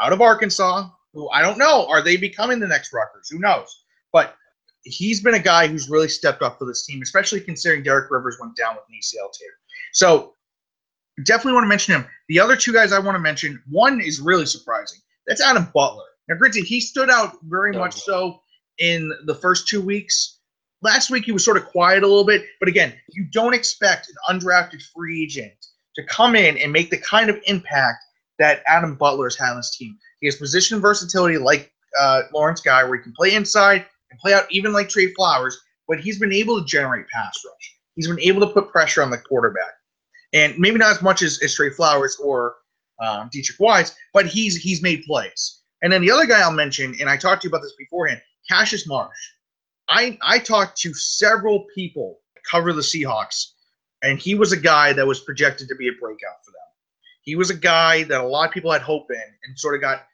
out 0.00 0.12
of 0.12 0.20
Arkansas. 0.20 0.88
Who 1.12 1.28
I 1.30 1.42
don't 1.42 1.58
know, 1.58 1.88
are 1.88 2.02
they 2.02 2.16
becoming 2.16 2.60
the 2.60 2.68
next 2.68 2.92
Rutgers? 2.92 3.28
Who 3.30 3.40
knows? 3.40 3.84
But 4.12 4.36
he's 4.84 5.20
been 5.20 5.34
a 5.34 5.40
guy 5.40 5.66
who's 5.66 5.90
really 5.90 6.08
stepped 6.08 6.42
up 6.42 6.58
for 6.58 6.66
this 6.66 6.86
team, 6.86 7.02
especially 7.02 7.40
considering 7.40 7.82
Derek 7.82 8.10
Rivers 8.10 8.38
went 8.40 8.56
down 8.56 8.76
with 8.76 8.84
an 8.88 8.94
ACL 8.94 9.32
tear. 9.32 9.48
So 9.92 10.34
definitely 11.24 11.54
want 11.54 11.64
to 11.64 11.68
mention 11.68 11.94
him. 11.94 12.06
The 12.28 12.40
other 12.40 12.56
two 12.56 12.72
guys 12.72 12.92
I 12.92 12.98
want 12.98 13.16
to 13.16 13.20
mention, 13.20 13.62
one 13.68 14.00
is 14.00 14.20
really 14.20 14.46
surprising. 14.46 15.00
That's 15.26 15.42
Adam 15.42 15.68
Butler. 15.74 16.04
Now, 16.28 16.36
granted, 16.36 16.64
he 16.64 16.80
stood 16.80 17.10
out 17.10 17.36
very 17.44 17.72
much 17.72 17.94
so 17.94 18.40
in 18.78 19.12
the 19.26 19.34
first 19.34 19.68
two 19.68 19.80
weeks. 19.80 20.38
Last 20.82 21.10
week 21.10 21.24
he 21.24 21.32
was 21.32 21.44
sort 21.44 21.56
of 21.56 21.66
quiet 21.66 22.02
a 22.02 22.06
little 22.06 22.24
bit, 22.24 22.46
but 22.58 22.68
again, 22.68 22.94
you 23.10 23.26
don't 23.32 23.54
expect 23.54 24.08
an 24.08 24.38
undrafted 24.38 24.82
free 24.94 25.22
agent 25.22 25.52
to 25.96 26.04
come 26.04 26.36
in 26.36 26.56
and 26.58 26.72
make 26.72 26.90
the 26.90 26.98
kind 26.98 27.28
of 27.28 27.38
impact 27.46 27.98
that 28.38 28.62
Adam 28.66 28.94
Butler 28.94 29.26
has 29.26 29.36
had 29.36 29.50
on 29.50 29.56
this 29.56 29.76
team. 29.76 29.98
He 30.20 30.26
has 30.26 30.36
position 30.36 30.80
versatility 30.80 31.36
like 31.36 31.72
uh, 31.98 32.22
Lawrence 32.32 32.60
Guy, 32.60 32.82
where 32.84 32.96
he 32.96 33.02
can 33.02 33.12
play 33.12 33.34
inside 33.34 33.84
and 34.10 34.18
play 34.20 34.32
out 34.32 34.44
even 34.50 34.72
like 34.72 34.88
Trey 34.88 35.12
Flowers, 35.14 35.58
but 35.88 36.00
he's 36.00 36.18
been 36.18 36.32
able 36.32 36.60
to 36.60 36.66
generate 36.66 37.08
pass 37.08 37.38
rush. 37.44 37.76
He's 38.00 38.08
been 38.08 38.20
able 38.20 38.46
to 38.46 38.52
put 38.52 38.70
pressure 38.70 39.02
on 39.02 39.10
the 39.10 39.18
quarterback, 39.18 39.72
and 40.32 40.58
maybe 40.58 40.78
not 40.78 40.90
as 40.90 41.02
much 41.02 41.22
as, 41.22 41.40
as 41.42 41.54
Trey 41.54 41.70
Flowers 41.70 42.16
or 42.16 42.56
um, 43.00 43.30
Deatrich 43.34 43.60
Wise, 43.60 43.94
but 44.12 44.26
he's 44.26 44.56
he's 44.56 44.82
made 44.82 45.04
plays. 45.04 45.60
And 45.82 45.92
then 45.92 46.02
the 46.02 46.10
other 46.10 46.26
guy 46.26 46.40
I'll 46.40 46.52
mention, 46.52 46.94
and 47.00 47.08
I 47.08 47.16
talked 47.16 47.42
to 47.42 47.48
you 47.48 47.50
about 47.50 47.62
this 47.62 47.74
beforehand, 47.78 48.20
Cassius 48.48 48.86
Marsh. 48.86 49.16
I 49.88 50.18
I 50.22 50.38
talked 50.38 50.78
to 50.80 50.94
several 50.94 51.66
people 51.74 52.18
cover 52.50 52.72
the 52.72 52.80
Seahawks, 52.80 53.52
and 54.02 54.18
he 54.18 54.34
was 54.34 54.52
a 54.52 54.56
guy 54.56 54.92
that 54.92 55.06
was 55.06 55.20
projected 55.20 55.68
to 55.68 55.74
be 55.74 55.88
a 55.88 55.92
breakout 56.00 56.44
for 56.44 56.52
them. 56.52 56.60
He 57.22 57.36
was 57.36 57.50
a 57.50 57.56
guy 57.56 58.04
that 58.04 58.20
a 58.20 58.26
lot 58.26 58.48
of 58.48 58.54
people 58.54 58.72
had 58.72 58.82
hope 58.82 59.10
in, 59.10 59.22
and 59.44 59.58
sort 59.58 59.74
of 59.74 59.80
got 59.80 60.06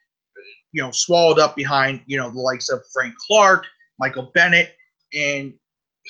you 0.72 0.82
know 0.82 0.90
swallowed 0.90 1.38
up 1.38 1.56
behind 1.56 2.00
you 2.06 2.16
know 2.16 2.30
the 2.30 2.40
likes 2.40 2.68
of 2.68 2.82
Frank 2.92 3.14
Clark, 3.26 3.64
Michael 3.98 4.30
Bennett, 4.34 4.74
and 5.14 5.54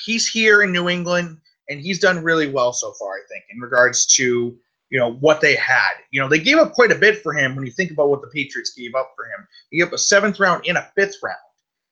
he's 0.04 0.26
here 0.26 0.62
in 0.62 0.72
New 0.72 0.88
England, 0.88 1.38
and 1.68 1.80
he's 1.80 1.98
done 1.98 2.22
really 2.22 2.48
well 2.48 2.72
so 2.72 2.92
far. 2.92 3.14
I 3.14 3.20
think 3.28 3.44
in 3.50 3.60
regards 3.60 4.06
to 4.16 4.56
you 4.90 4.98
know 4.98 5.14
what 5.14 5.40
they 5.40 5.56
had. 5.56 5.92
You 6.10 6.20
know 6.20 6.28
they 6.28 6.38
gave 6.38 6.58
up 6.58 6.72
quite 6.72 6.92
a 6.92 6.96
bit 6.96 7.22
for 7.22 7.32
him 7.32 7.56
when 7.56 7.66
you 7.66 7.72
think 7.72 7.90
about 7.90 8.08
what 8.08 8.20
the 8.20 8.28
Patriots 8.28 8.72
gave 8.76 8.94
up 8.94 9.12
for 9.16 9.24
him. 9.24 9.46
He 9.70 9.78
gave 9.78 9.88
up 9.88 9.92
a 9.92 9.98
seventh 9.98 10.38
round 10.40 10.64
and 10.66 10.78
a 10.78 10.90
fifth 10.94 11.16
round 11.22 11.36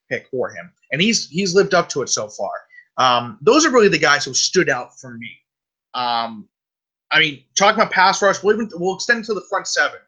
pick 0.09 0.29
for 0.31 0.51
him, 0.51 0.73
and 0.93 1.01
he's 1.01 1.29
he's 1.29 1.55
lived 1.55 1.75
up 1.75 1.89
to 1.91 2.03
it 2.03 2.09
so 2.09 2.29
far. 2.29 2.53
Um, 2.97 3.39
those 3.43 3.67
are 3.67 3.71
really 3.71 3.89
the 3.89 3.99
guys 3.99 4.25
who 4.25 4.35
stood 4.35 4.69
out 4.69 4.99
for 4.99 5.15
me. 5.15 5.31
Um, 5.95 6.49
I 7.11 7.21
mean, 7.21 7.45
talking 7.57 7.81
about 7.81 7.93
pass 7.93 8.23
rush, 8.23 8.43
we'll 8.43 8.55
even 8.55 8.71
we'll 8.75 8.95
extend 8.95 9.25
to 9.27 9.35
the 9.35 9.45
front 9.51 9.67
seven 9.67 9.99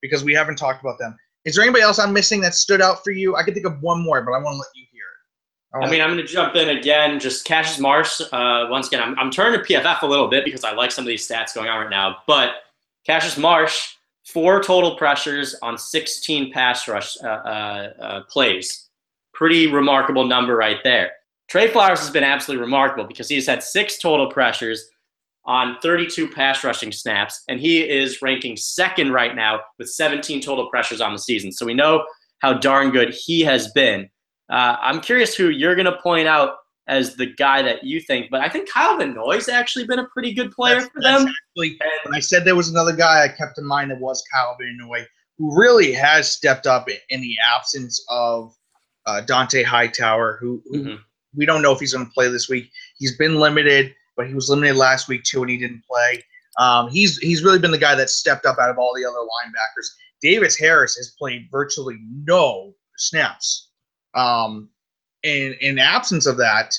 because 0.00 0.24
we 0.24 0.34
haven't 0.34 0.56
talked 0.56 0.80
about 0.80 0.98
them. 0.98 1.16
Is 1.44 1.54
there 1.54 1.64
anybody 1.64 1.82
else 1.82 1.98
I'm 1.98 2.12
missing 2.12 2.40
that 2.42 2.54
stood 2.54 2.82
out 2.82 3.02
for 3.02 3.10
you? 3.10 3.36
I 3.36 3.42
can 3.42 3.54
think 3.54 3.66
of 3.66 3.80
one 3.82 4.02
more, 4.02 4.22
but 4.22 4.32
I 4.32 4.38
want 4.38 4.54
to 4.54 4.58
let 4.58 4.68
you 4.74 4.84
it. 5.74 5.86
I 5.86 5.90
mean, 5.90 6.00
I'm 6.00 6.10
going 6.10 6.24
to 6.24 6.32
jump 6.32 6.56
in 6.56 6.76
again. 6.76 7.20
Just 7.20 7.44
Cassius 7.44 7.78
Marsh. 7.78 8.20
Uh, 8.32 8.66
once 8.70 8.88
again, 8.88 9.02
I'm, 9.02 9.18
I'm 9.18 9.30
turning 9.30 9.60
to 9.60 9.64
PFF 9.64 10.02
a 10.02 10.06
little 10.06 10.28
bit 10.28 10.44
because 10.44 10.64
I 10.64 10.72
like 10.72 10.90
some 10.90 11.04
of 11.04 11.08
these 11.08 11.26
stats 11.26 11.54
going 11.54 11.68
on 11.68 11.80
right 11.80 11.90
now. 11.90 12.18
But 12.26 12.54
Cassius 13.06 13.38
Marsh, 13.38 13.94
four 14.24 14.62
total 14.62 14.96
pressures 14.96 15.54
on 15.62 15.78
16 15.78 16.52
pass 16.52 16.88
rush 16.88 17.16
uh, 17.22 17.26
uh, 17.26 17.92
uh, 18.00 18.20
plays. 18.24 18.88
Pretty 19.32 19.68
remarkable 19.68 20.26
number 20.26 20.56
right 20.56 20.78
there. 20.84 21.12
Trey 21.48 21.68
Flowers 21.68 22.00
has 22.00 22.10
been 22.10 22.24
absolutely 22.24 22.62
remarkable 22.62 23.04
because 23.04 23.28
he's 23.28 23.46
had 23.46 23.62
six 23.62 23.98
total 23.98 24.30
pressures 24.30 24.90
on 25.44 25.78
32 25.82 26.28
pass 26.28 26.62
rushing 26.62 26.92
snaps, 26.92 27.42
and 27.48 27.58
he 27.58 27.80
is 27.80 28.22
ranking 28.22 28.56
second 28.56 29.12
right 29.12 29.34
now 29.34 29.60
with 29.78 29.88
17 29.90 30.40
total 30.40 30.68
pressures 30.68 31.00
on 31.00 31.12
the 31.12 31.18
season. 31.18 31.50
So 31.50 31.66
we 31.66 31.74
know 31.74 32.04
how 32.38 32.54
darn 32.54 32.90
good 32.90 33.14
he 33.14 33.40
has 33.40 33.72
been. 33.72 34.08
Uh, 34.50 34.76
I'm 34.80 35.00
curious 35.00 35.34
who 35.34 35.48
you're 35.48 35.74
going 35.74 35.86
to 35.86 35.98
point 36.02 36.28
out 36.28 36.56
as 36.88 37.14
the 37.14 37.26
guy 37.26 37.62
that 37.62 37.84
you 37.84 38.00
think, 38.00 38.30
but 38.30 38.40
I 38.40 38.48
think 38.48 38.68
Kyle 38.68 38.96
Van 38.96 39.14
Noy's 39.14 39.48
actually 39.48 39.86
been 39.86 40.00
a 40.00 40.06
pretty 40.06 40.34
good 40.34 40.50
player 40.50 40.80
that's, 40.80 40.88
for 40.88 41.00
them. 41.00 41.28
Actually, 41.28 41.78
when 42.04 42.14
I 42.14 42.20
said 42.20 42.44
there 42.44 42.56
was 42.56 42.68
another 42.68 42.94
guy 42.94 43.24
I 43.24 43.28
kept 43.28 43.58
in 43.58 43.64
mind 43.64 43.90
that 43.92 44.00
was 44.00 44.22
Kyle 44.32 44.56
Van 44.60 44.76
Noy, 44.76 45.06
who 45.38 45.56
really 45.56 45.92
has 45.92 46.30
stepped 46.30 46.66
up 46.66 46.88
in 47.10 47.20
the 47.20 47.36
absence 47.56 48.04
of 48.08 48.56
uh, 49.06 49.22
Dont'a 49.24 49.64
Hightower, 49.64 50.38
who, 50.40 50.60
who 50.66 50.78
mm-hmm. 50.78 50.96
we 51.36 51.46
don't 51.46 51.62
know 51.62 51.72
if 51.72 51.78
he's 51.78 51.92
going 51.92 52.06
to 52.06 52.12
play 52.12 52.28
this 52.28 52.48
week. 52.48 52.70
He's 52.98 53.16
been 53.16 53.36
limited 53.36 53.94
but 54.20 54.28
he 54.28 54.34
was 54.34 54.50
limited 54.50 54.76
last 54.76 55.08
week 55.08 55.24
too, 55.24 55.40
and 55.40 55.50
he 55.50 55.56
didn't 55.56 55.82
play. 55.90 56.22
Um, 56.58 56.90
he's 56.90 57.16
he's 57.18 57.42
really 57.42 57.58
been 57.58 57.70
the 57.70 57.78
guy 57.78 57.94
that 57.94 58.10
stepped 58.10 58.44
up 58.44 58.58
out 58.58 58.68
of 58.68 58.78
all 58.78 58.92
the 58.94 59.02
other 59.02 59.16
linebackers. 59.16 59.86
David 60.20 60.54
Harris 60.60 60.94
has 60.96 61.14
played 61.18 61.48
virtually 61.50 61.96
no 62.12 62.74
snaps. 62.98 63.69
Um, 64.14 64.70
in 65.22 65.54
in 65.60 65.78
absence 65.78 66.26
of 66.26 66.36
that, 66.38 66.74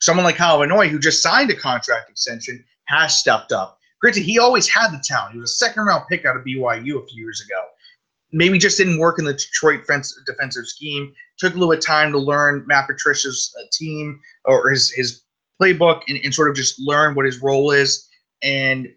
someone 0.00 0.24
like 0.24 0.36
Kyle 0.36 0.64
Noy, 0.66 0.88
who 0.88 0.98
just 0.98 1.22
signed 1.22 1.50
a 1.50 1.56
contract 1.56 2.10
extension, 2.10 2.64
has 2.86 3.16
stepped 3.16 3.52
up. 3.52 3.78
Granted, 4.00 4.22
he 4.22 4.38
always 4.38 4.68
had 4.68 4.90
the 4.90 5.02
talent. 5.04 5.34
He 5.34 5.40
was 5.40 5.52
a 5.52 5.54
second 5.54 5.84
round 5.84 6.04
pick 6.08 6.24
out 6.24 6.36
of 6.36 6.44
BYU 6.44 7.02
a 7.02 7.06
few 7.06 7.22
years 7.22 7.42
ago. 7.46 7.62
Maybe 8.32 8.58
just 8.58 8.78
didn't 8.78 8.98
work 8.98 9.18
in 9.18 9.24
the 9.24 9.34
Detroit 9.34 9.80
defensive 10.26 10.66
scheme. 10.66 11.12
Took 11.38 11.54
a 11.54 11.56
little 11.56 11.70
bit 11.70 11.78
of 11.78 11.84
time 11.84 12.12
to 12.12 12.18
learn 12.18 12.64
Matt 12.66 12.86
Patricia's 12.86 13.54
uh, 13.58 13.64
team 13.72 14.20
or 14.44 14.70
his 14.70 14.90
his 14.90 15.22
playbook 15.60 16.02
and, 16.08 16.18
and 16.24 16.34
sort 16.34 16.48
of 16.48 16.56
just 16.56 16.78
learn 16.78 17.14
what 17.14 17.26
his 17.26 17.42
role 17.42 17.70
is. 17.70 18.08
And 18.42 18.88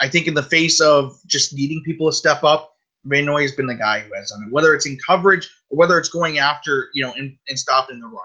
I 0.00 0.08
think 0.08 0.26
in 0.26 0.34
the 0.34 0.42
face 0.42 0.80
of 0.80 1.18
just 1.26 1.54
needing 1.54 1.82
people 1.84 2.10
to 2.10 2.16
step 2.16 2.42
up, 2.42 2.74
Van 3.04 3.24
Noy 3.24 3.42
has 3.42 3.52
been 3.52 3.66
the 3.66 3.74
guy 3.74 4.00
who 4.00 4.14
has 4.14 4.30
done 4.30 4.44
it. 4.46 4.52
Whether 4.52 4.74
it's 4.74 4.86
in 4.86 4.98
coverage 5.06 5.48
or 5.70 5.78
whether 5.78 5.98
it's 5.98 6.08
going 6.08 6.38
after, 6.38 6.88
you 6.94 7.02
know, 7.02 7.12
and, 7.14 7.36
and 7.48 7.58
stopping 7.58 8.00
the 8.00 8.06
run, 8.06 8.22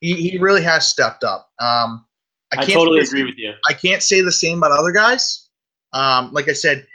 he, 0.00 0.30
he 0.30 0.38
really 0.38 0.62
has 0.62 0.86
stepped 0.88 1.24
up. 1.24 1.50
Um, 1.60 2.04
I, 2.52 2.62
I 2.62 2.66
totally 2.66 3.00
agree 3.00 3.24
with 3.24 3.38
you. 3.38 3.52
I 3.68 3.72
can't 3.72 4.02
say 4.02 4.20
the 4.20 4.32
same 4.32 4.58
about 4.58 4.72
other 4.72 4.92
guys. 4.92 5.48
Um, 5.92 6.32
like 6.32 6.48
I 6.48 6.52
said, 6.52 6.86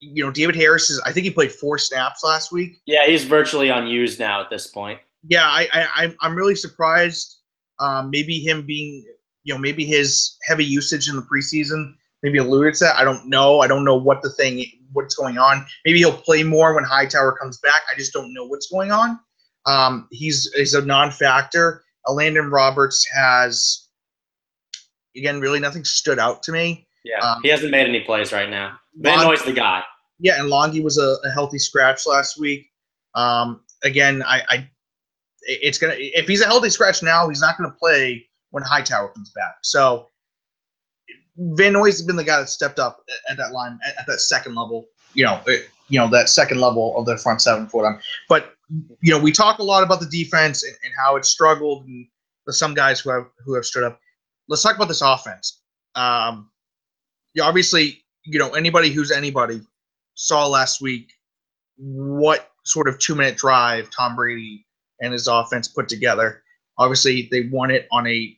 you 0.00 0.24
know, 0.24 0.30
David 0.30 0.54
Harris 0.56 0.90
is. 0.90 1.00
I 1.06 1.12
think 1.12 1.24
he 1.24 1.30
played 1.30 1.52
four 1.52 1.78
snaps 1.78 2.22
last 2.22 2.52
week. 2.52 2.80
Yeah, 2.86 3.06
he's 3.06 3.24
virtually 3.24 3.70
unused 3.70 4.18
now 4.18 4.40
at 4.40 4.50
this 4.50 4.66
point. 4.66 5.00
Yeah, 5.26 5.44
I, 5.44 5.68
I 5.72 6.14
I'm 6.20 6.36
really 6.36 6.54
surprised. 6.54 7.38
Um, 7.78 8.10
maybe 8.10 8.38
him 8.38 8.64
being 8.64 9.04
you 9.46 9.54
know, 9.54 9.58
maybe 9.58 9.84
his 9.84 10.36
heavy 10.42 10.64
usage 10.64 11.08
in 11.08 11.14
the 11.14 11.22
preseason 11.22 11.94
maybe 12.22 12.38
alluded 12.38 12.74
to 12.74 12.84
that. 12.84 12.96
I 12.96 13.04
don't 13.04 13.28
know. 13.28 13.60
I 13.60 13.66
don't 13.66 13.84
know 13.84 13.96
what 13.96 14.22
the 14.22 14.30
thing, 14.30 14.64
what's 14.92 15.14
going 15.14 15.38
on. 15.38 15.66
Maybe 15.84 15.98
he'll 15.98 16.16
play 16.16 16.42
more 16.42 16.74
when 16.74 16.84
Hightower 16.84 17.32
comes 17.32 17.58
back. 17.58 17.82
I 17.92 17.96
just 17.96 18.12
don't 18.12 18.32
know 18.32 18.46
what's 18.46 18.70
going 18.70 18.90
on. 18.90 19.18
Um, 19.66 20.08
he's 20.10 20.50
he's 20.54 20.74
a 20.74 20.84
non-factor. 20.84 21.82
Landon 22.08 22.50
Roberts 22.50 23.04
has, 23.14 23.88
again, 25.16 25.40
really 25.40 25.58
nothing 25.58 25.84
stood 25.84 26.18
out 26.18 26.42
to 26.44 26.52
me. 26.52 26.86
Yeah, 27.04 27.18
um, 27.18 27.42
he 27.42 27.48
hasn't 27.48 27.70
made 27.70 27.88
any 27.88 28.00
plays 28.00 28.32
right 28.32 28.48
now. 28.48 28.78
Van 28.96 29.18
Noy's 29.18 29.42
the 29.42 29.52
guy. 29.52 29.82
Yeah, 30.18 30.40
and 30.40 30.50
Langi 30.50 30.82
was 30.82 30.98
a, 30.98 31.16
a 31.24 31.30
healthy 31.30 31.58
scratch 31.58 32.06
last 32.06 32.38
week. 32.38 32.70
Um, 33.14 33.60
again, 33.82 34.22
I, 34.22 34.42
I, 34.48 34.70
it's 35.42 35.78
gonna 35.78 35.94
if 35.96 36.26
he's 36.26 36.40
a 36.40 36.46
healthy 36.46 36.70
scratch 36.70 37.02
now, 37.02 37.28
he's 37.28 37.40
not 37.40 37.58
gonna 37.58 37.72
play 37.72 38.26
when 38.50 38.62
Hightower 38.62 39.08
comes 39.08 39.30
back. 39.30 39.56
So 39.62 40.08
Van 41.38 41.72
Noy's 41.72 42.02
been 42.02 42.16
the 42.16 42.24
guy 42.24 42.40
that 42.40 42.48
stepped 42.48 42.78
up 42.78 43.04
at 43.28 43.36
that 43.36 43.52
line 43.52 43.78
at, 43.86 43.98
at 43.98 44.06
that 44.06 44.20
second 44.20 44.54
level. 44.54 44.86
You 45.14 45.24
know, 45.24 45.40
it, 45.46 45.68
you 45.88 45.98
know 45.98 46.08
that 46.08 46.28
second 46.28 46.60
level 46.60 46.96
of 46.96 47.06
the 47.06 47.16
front 47.18 47.42
seven 47.42 47.68
for 47.68 47.82
them. 47.82 47.98
But 48.28 48.54
you 49.00 49.12
know, 49.12 49.18
we 49.18 49.32
talk 49.32 49.58
a 49.58 49.62
lot 49.62 49.82
about 49.82 50.00
the 50.00 50.06
defense 50.06 50.64
and, 50.64 50.74
and 50.84 50.92
how 50.96 51.16
it 51.16 51.24
struggled, 51.24 51.86
and 51.86 52.06
some 52.48 52.74
guys 52.74 53.00
who 53.00 53.10
have 53.10 53.26
who 53.44 53.54
have 53.54 53.64
stood 53.64 53.84
up. 53.84 54.00
Let's 54.48 54.62
talk 54.62 54.76
about 54.76 54.88
this 54.88 55.02
offense. 55.02 55.60
Um, 55.94 56.50
yeah, 57.34 57.44
obviously, 57.44 58.04
you 58.24 58.38
know 58.38 58.54
anybody 58.54 58.90
who's 58.90 59.10
anybody 59.10 59.60
saw 60.14 60.46
last 60.46 60.80
week 60.80 61.12
what 61.76 62.50
sort 62.64 62.88
of 62.88 62.98
two 62.98 63.14
minute 63.14 63.36
drive 63.36 63.90
Tom 63.90 64.16
Brady 64.16 64.66
and 65.00 65.12
his 65.12 65.28
offense 65.28 65.68
put 65.68 65.88
together. 65.88 66.42
Obviously, 66.78 67.28
they 67.30 67.48
won 67.52 67.70
it 67.70 67.86
on 67.92 68.06
a 68.06 68.36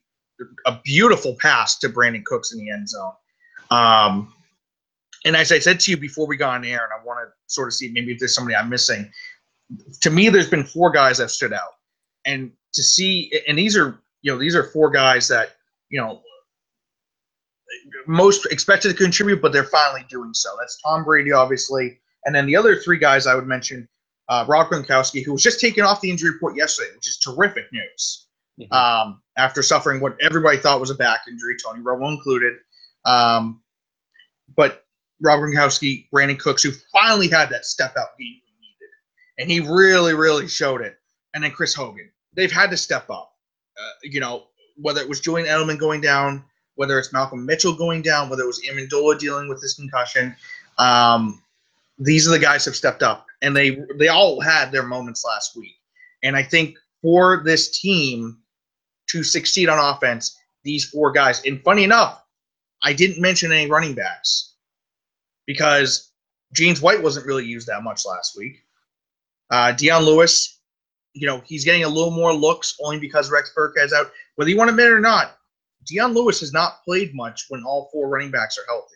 a 0.67 0.79
beautiful 0.85 1.37
pass 1.41 1.79
to 1.79 1.89
Brandin 1.89 2.25
Cooks 2.25 2.53
in 2.53 2.59
the 2.59 2.71
end 2.71 2.89
zone. 2.89 3.13
Um, 3.71 4.33
and 5.25 5.37
as 5.37 5.53
I 5.53 5.59
said 5.59 5.81
to 5.81 5.91
you 5.91 5.97
before 5.97 6.27
we 6.27 6.37
got 6.37 6.55
on 6.55 6.65
air, 6.65 6.85
and 6.85 6.93
I 6.93 7.05
want 7.05 7.21
to 7.27 7.33
sort 7.53 7.69
of 7.69 7.75
see 7.75 7.91
maybe 7.91 8.13
if 8.13 8.19
there's 8.19 8.35
somebody 8.35 8.55
I'm 8.57 8.69
missing. 8.69 9.11
To 10.01 10.11
me, 10.11 10.29
there's 10.29 10.49
been 10.49 10.65
four 10.65 10.91
guys 10.91 11.19
that 11.19 11.31
stood 11.31 11.53
out, 11.53 11.75
and 12.25 12.53
to 12.73 12.83
see, 12.83 13.31
and 13.47 13.59
these 13.59 13.77
are 13.77 14.01
you 14.23 14.33
know 14.33 14.39
these 14.39 14.55
are 14.55 14.65
four 14.65 14.91
guys 14.91 15.29
that 15.29 15.57
you 15.91 16.01
know 16.01 16.23
most 18.07 18.47
expected 18.47 18.89
to 18.89 18.95
contribute, 18.95 19.43
but 19.43 19.53
they're 19.53 19.65
finally 19.65 20.07
doing 20.09 20.33
so. 20.33 20.49
That's 20.59 20.81
Tom 20.81 21.05
Brady, 21.05 21.33
obviously, 21.33 21.99
and 22.25 22.35
then 22.35 22.47
the 22.47 22.57
other 22.57 22.77
three 22.77 22.99
guys 22.99 23.27
I 23.27 23.35
would 23.35 23.47
mention, 23.47 23.87
uh, 24.31 24.47
Rob 24.49 24.69
Gronkowski, 24.69 25.23
who 25.23 25.33
was 25.33 25.43
just 25.43 25.61
taken 25.61 25.85
off 25.85 26.01
the 26.01 26.11
injury 26.11 26.31
report 26.31 26.57
yesterday, 26.57 26.95
which 26.95 27.09
is 27.09 27.19
terrific 27.19 27.67
news 27.73 28.29
mm-hmm. 28.61 28.73
um, 28.73 29.23
after 29.39 29.63
suffering 29.63 30.01
what 30.01 30.17
everybody 30.21 30.59
thought 30.59 30.81
was 30.81 30.91
a 30.91 30.95
back 30.95 31.21
injury, 31.29 31.57
Tony 31.65 31.83
Romo 31.83 32.13
included. 32.13 32.55
Um, 33.05 33.63
but 34.57 34.85
Rob 35.21 35.41
Gronkowski, 35.41 36.09
Brandin 36.13 36.39
Cooks, 36.39 36.63
who 36.63 36.73
finally 36.93 37.29
had 37.29 37.49
that 37.51 37.65
step 37.65 37.95
out 37.97 38.19
game 38.19 38.41
he 38.45 38.53
needed, 38.61 38.91
and 39.39 39.51
he 39.51 39.61
really, 39.61 40.13
really 40.13 40.49
showed 40.49 40.81
it. 40.81 40.99
And 41.35 41.43
then 41.43 41.53
Chris 41.53 41.75
Hogan, 41.75 42.11
they've 42.35 42.53
had 42.53 42.71
to 42.71 42.77
step 42.77 43.09
up. 43.09 43.33
Uh, 43.79 43.91
you 44.03 44.21
know, 44.21 44.45
whether 44.77 45.01
it 45.01 45.09
was 45.09 45.21
Julian 45.21 45.47
Edelman 45.47 45.79
going 45.79 46.01
down, 46.01 46.45
whether 46.75 46.99
it's 46.99 47.13
Malcolm 47.13 47.47
Mitchell 47.47 47.75
going 47.75 48.03
down, 48.03 48.29
whether 48.29 48.43
it 48.43 48.47
was 48.47 48.61
Amendola 48.69 49.19
dealing 49.19 49.49
with 49.49 49.61
this 49.61 49.75
concussion. 49.75 50.35
Um, 50.79 51.43
these 51.99 52.27
are 52.27 52.31
the 52.31 52.39
guys 52.39 52.65
have 52.65 52.77
stepped 52.77 53.03
up, 53.03 53.27
and 53.43 53.57
they 53.57 53.79
they 53.97 54.09
all 54.09 54.41
had 54.41 54.71
their 54.73 54.85
moments 54.85 55.25
last 55.25 55.57
week. 55.57 55.77
And 56.23 56.37
I 56.37 56.43
think 56.43 56.77
for 57.03 57.43
this 57.45 57.81
team, 57.81 58.39
to 59.11 59.23
succeed 59.23 59.69
on 59.69 59.79
offense, 59.79 60.39
these 60.65 60.89
four 60.89 61.13
guys. 61.13 61.43
And 61.45 61.63
funny 61.63 61.85
enough, 61.85 62.25
I 62.83 62.93
didn't 62.93 63.21
mention 63.21 63.53
any 63.53 63.71
running 63.71 63.95
backs 63.95 64.55
because 65.47 66.13
James 66.53 66.81
White 66.81 67.03
wasn't 67.03 67.27
really 67.27 67.45
used 67.45 67.67
that 67.67 67.83
much 67.83 68.07
last 68.07 68.37
week. 68.37 68.65
Uh, 69.51 69.73
Dion 69.73 70.05
Lewis, 70.05 70.61
you 71.15 71.27
know, 71.27 71.43
he's 71.47 71.65
getting 71.65 71.85
a 71.85 71.89
little 71.89 72.11
more 72.11 72.33
looks 72.33 72.77
only 72.83 72.99
because 72.99 73.31
Rex 73.31 73.53
Burkhead's 73.57 73.93
out. 73.93 74.11
Whether 74.37 74.51
you 74.51 74.57
want 74.57 74.69
to 74.69 74.73
admit 74.73 74.87
it 74.87 74.93
or 74.93 75.01
not, 75.01 75.39
Dion 75.87 76.13
Lewis 76.13 76.41
has 76.41 76.53
not 76.53 76.85
played 76.85 77.15
much 77.15 77.47
when 77.49 77.65
all 77.65 77.89
four 77.93 78.09
running 78.09 78.31
backs 78.31 78.59
are 78.59 78.67
healthy. 78.67 78.95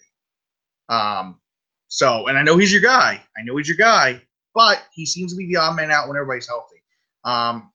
Um, 0.89 1.41
so, 1.89 2.27
and 2.29 2.39
I 2.39 2.43
know 2.43 2.57
he's 2.57 2.73
your 2.73 2.83
guy. 2.83 3.23
I 3.37 3.43
know 3.43 3.57
he's 3.57 3.69
your 3.69 3.77
guy, 3.77 4.21
but 4.55 4.83
he 4.93 5.07
seems 5.07 5.33
to 5.33 5.37
be 5.37 5.47
the 5.47 5.57
odd 5.57 5.77
man 5.77 5.91
out 5.91 6.09
when 6.09 6.17
everybody's 6.17 6.47
healthy. 6.47 6.83
Um, 7.25 7.73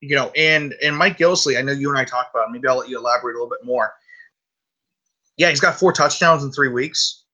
you 0.00 0.16
know, 0.16 0.30
and 0.36 0.74
and 0.82 0.96
Mike 0.96 1.18
Gillislee, 1.18 1.58
I 1.58 1.62
know 1.62 1.72
you 1.72 1.90
and 1.90 1.98
I 1.98 2.04
talked 2.04 2.34
about. 2.34 2.48
It. 2.48 2.52
Maybe 2.52 2.68
I'll 2.68 2.78
let 2.78 2.88
you 2.88 2.98
elaborate 2.98 3.34
a 3.34 3.38
little 3.38 3.50
bit 3.50 3.64
more. 3.64 3.92
Yeah, 5.36 5.50
he's 5.50 5.60
got 5.60 5.78
four 5.78 5.92
touchdowns 5.92 6.44
in 6.44 6.52
three 6.52 6.68
weeks, 6.68 7.24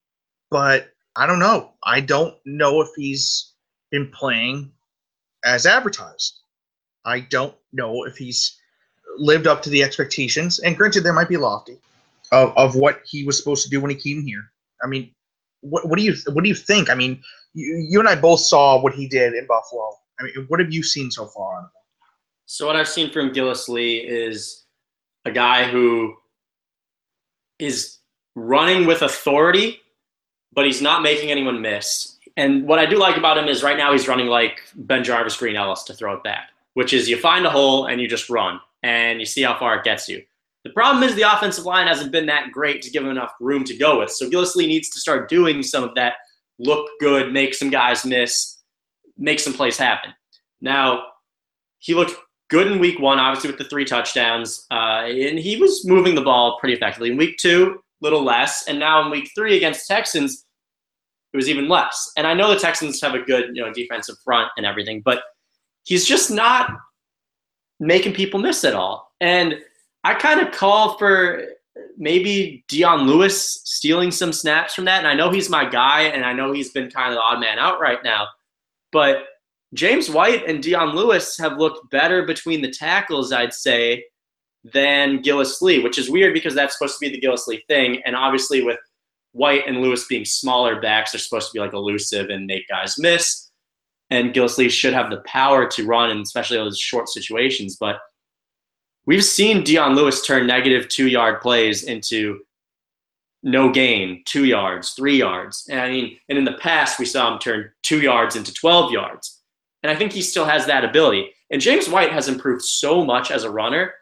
but 0.51 0.91
I 1.17 1.27
don't 1.27 1.39
know. 1.39 1.73
I 1.85 2.01
don't 2.01 2.37
know 2.45 2.81
if 2.81 2.89
he's 2.97 3.53
been 3.91 4.11
playing 4.11 4.71
as 5.45 5.67
advertised. 5.67 6.41
I 7.05 7.21
don't 7.21 7.55
know 7.73 8.05
if 8.05 8.17
he's 8.17 8.59
lived 9.17 9.47
up 9.47 9.63
to 9.63 9.71
the 9.71 9.83
expectations. 9.83 10.59
And 10.59 10.77
granted, 10.77 11.05
there 11.05 11.13
might 11.13 11.29
be 11.29 11.37
lofty 11.37 11.79
of, 12.33 12.53
of 12.57 12.77
what 12.77 13.01
he 13.07 13.25
was 13.25 13.39
supposed 13.39 13.63
to 13.65 13.71
do 13.71 13.81
when 13.81 13.91
he 13.91 13.97
came 13.97 14.25
here. 14.25 14.51
I 14.83 14.89
mean, 14.89 15.11
what, 15.61 15.89
what 15.89 15.99
do 15.99 16.05
you 16.05 16.15
what 16.33 16.43
do 16.43 16.49
you 16.49 16.55
think? 16.55 16.91
I 16.91 16.95
mean, 16.95 17.23
you, 17.55 17.87
you 17.89 18.01
and 18.01 18.09
I 18.09 18.15
both 18.15 18.41
saw 18.41 18.81
what 18.81 18.95
he 18.95 19.09
did 19.09 19.35
in 19.35 19.47
Buffalo. 19.47 19.91
I 20.21 20.25
mean, 20.25 20.47
what 20.49 20.61
have 20.61 20.73
you 20.73 20.83
seen 20.83 21.11
so 21.11 21.27
far 21.27 21.61
him? 21.61 21.71
So 22.47 22.67
what 22.67 22.77
I've 22.77 22.89
seen 22.89 23.11
from 23.11 23.33
Gillislee 23.33 24.05
is 24.05 24.65
a 25.25 25.33
guy 25.33 25.65
who 25.65 26.15
is 27.59 27.99
running 28.37 28.87
with 28.87 29.03
authority, 29.03 29.81
but 30.53 30.65
he's 30.65 30.81
not 30.81 31.03
making 31.03 31.31
anyone 31.31 31.61
miss. 31.61 32.17
And 32.37 32.67
what 32.67 32.79
I 32.79 32.87
do 32.87 32.99
like 32.99 33.17
about 33.17 33.37
him 33.37 33.49
is 33.49 33.63
right 33.63 33.77
now 33.77 33.93
he's 33.93 34.09
running 34.09 34.27
like 34.27 34.61
BenJarvus 34.79 35.39
Green-Ellis 35.39 35.85
to 35.85 35.95
throw 35.95 36.15
it 36.15 36.23
back, 36.23 36.51
which 36.75 36.93
is 36.93 37.09
you 37.09 37.19
find 37.19 37.47
a 37.47 37.51
hole 37.51 37.87
and 37.87 38.01
you 38.01 38.07
just 38.07 38.31
run 38.31 38.61
and 38.83 39.19
you 39.19 39.27
see 39.27 39.43
how 39.43 39.59
far 39.59 39.79
it 39.79 39.85
gets 39.85 40.09
you. 40.09 40.23
The 40.63 40.71
problem 40.71 41.03
is 41.03 41.15
the 41.15 41.23
offensive 41.23 41.65
line 41.65 41.87
hasn't 41.87 42.13
been 42.13 42.27
that 42.27 42.53
great 42.53 42.83
to 42.83 42.91
give 42.91 43.03
him 43.03 43.11
enough 43.11 43.33
room 43.41 43.65
to 43.65 43.77
go 43.77 44.01
with. 44.01 44.11
So 44.11 44.29
Gillislee 44.29 44.69
needs 44.69 44.91
to 44.91 45.01
start 45.01 45.29
doing 45.29 45.63
some 45.63 45.83
of 45.83 45.95
that 45.95 46.15
look 46.59 46.89
good, 47.01 47.33
make 47.33 47.55
some 47.55 47.71
guys 47.71 48.05
miss, 48.05 48.59
make 49.19 49.41
some 49.41 49.53
plays 49.53 49.79
happen. 49.79 50.13
Now, 50.61 51.05
he 51.79 51.95
looked 51.95 52.17
good 52.49 52.71
in 52.71 52.79
week 52.79 52.99
one, 52.99 53.19
obviously 53.19 53.51
with 53.51 53.59
the 53.59 53.69
three 53.69 53.85
touchdowns, 53.85 54.67
uh, 54.71 55.05
and 55.07 55.39
he 55.39 55.57
was 55.57 55.85
moving 55.85 56.15
the 56.15 56.21
ball 56.21 56.59
pretty 56.59 56.75
effectively. 56.75 57.11
In 57.11 57.17
week 57.17 57.39
two, 57.39 57.81
little 58.01 58.23
less, 58.23 58.69
and 58.69 58.79
now 58.79 59.05
in 59.05 59.11
week 59.11 59.31
three 59.35 59.57
against 59.57 59.89
Texans, 59.89 60.45
it 61.33 61.37
was 61.37 61.49
even 61.49 61.69
less. 61.69 62.13
And 62.17 62.27
I 62.27 62.35
know 62.35 62.53
the 62.53 62.59
Texans 62.59 63.01
have 63.03 63.15
a 63.15 63.21
good, 63.21 63.55
you 63.55 63.63
know, 63.63 63.73
defensive 63.73 64.17
front 64.25 64.51
and 64.57 64.65
everything, 64.65 65.03
but 65.05 65.23
he's 65.85 66.07
just 66.07 66.31
not 66.31 66.71
making 67.79 68.15
people 68.15 68.41
miss 68.41 68.65
at 68.65 68.75
all. 68.75 69.13
And 69.21 69.57
I 70.05 70.15
kind 70.15 70.41
of 70.41 70.53
call 70.53 70.97
for 70.99 71.43
maybe 71.99 72.65
Dion 72.69 73.07
Lewis 73.07 73.61
stealing 73.65 74.11
some 74.11 74.33
snaps 74.33 74.75
from 74.75 74.85
that. 74.85 74.99
And 74.99 75.07
I 75.07 75.15
know 75.15 75.31
he's 75.31 75.51
my 75.51 75.69
guy, 75.69 76.03
and 76.03 76.25
I 76.25 76.33
know 76.33 76.53
he's 76.53 76.71
been 76.71 76.91
kind 76.91 77.09
of 77.09 77.17
the 77.17 77.23
odd 77.23 77.41
man 77.41 77.59
out 77.59 77.81
right 77.81 78.03
now, 78.05 78.29
but 78.93 79.25
James 79.77 80.09
White 80.11 80.47
and 80.49 80.63
Dion 80.63 80.97
Lewis 80.97 81.37
have 81.39 81.59
looked 81.59 81.91
better 81.91 82.25
between 82.25 82.63
the 82.63 82.71
tackles, 82.71 83.33
I'd 83.33 83.53
say, 83.53 84.05
than 84.65 85.23
Gillislee, 85.23 85.83
which 85.83 85.99
is 85.99 86.11
weird 86.11 86.35
because 86.35 86.55
that's 86.55 86.77
supposed 86.77 86.99
to 86.99 87.09
be 87.09 87.15
the 87.15 87.21
Gillislee 87.25 87.65
thing. 87.67 88.03
And 88.05 88.17
obviously, 88.17 88.63
with 88.63 88.79
White 89.33 89.65
and 89.67 89.83
Lewis 89.83 90.07
being 90.07 90.25
smaller 90.25 90.81
backs, 90.81 91.13
they're 91.13 91.21
supposed 91.21 91.49
to 91.49 91.53
be 91.53 91.61
like 91.61 91.75
elusive 91.75 92.31
and 92.31 92.47
make 92.47 92.67
guys 92.69 92.99
miss. 92.99 93.51
And 94.11 94.33
Gillislee 94.33 94.71
should 94.71 94.95
have 94.95 95.11
the 95.11 95.23
power 95.27 95.69
to 95.69 95.87
run, 95.87 96.11
and 96.11 96.23
especially 96.23 96.57
those 96.57 96.79
short 96.79 97.09
situations. 97.09 97.77
But 97.79 97.99
we've 99.05 99.25
seen 99.25 99.63
Dion 99.63 99.95
Lewis 99.95 100.25
turn 100.25 100.47
negative 100.47 100.89
two 100.89 101.09
yard 101.09 101.41
plays 101.43 101.85
into 101.85 102.41
no 103.43 103.71
gain, 103.71 104.23
two 104.25 104.45
yards, 104.45 104.93
three 104.93 105.19
yards. 105.19 105.67
And 105.71 105.81
I 105.81 105.91
mean, 105.91 106.19
and 106.29 106.39
in 106.39 106.45
the 106.45 106.55
past, 106.55 106.99
we 106.99 107.05
saw 107.05 107.33
him 107.33 107.39
turn 107.39 107.71
two 107.83 108.01
yards 108.01 108.37
into 108.37 108.53
12 108.53 108.91
yards. 108.91 109.36
And 109.87 109.95
I 109.95 109.97
think 109.97 110.11
he 110.11 110.21
still 110.21 110.45
has 110.45 110.67
that 110.67 110.85
ability. 110.85 111.31
And 111.53 111.61
James 111.61 111.89
White 111.89 112.11
has 112.11 112.27
improved 112.27 112.63
so 112.63 113.05
much 113.05 113.31
as 113.31 113.45
a 113.45 113.51
runner 113.51 113.95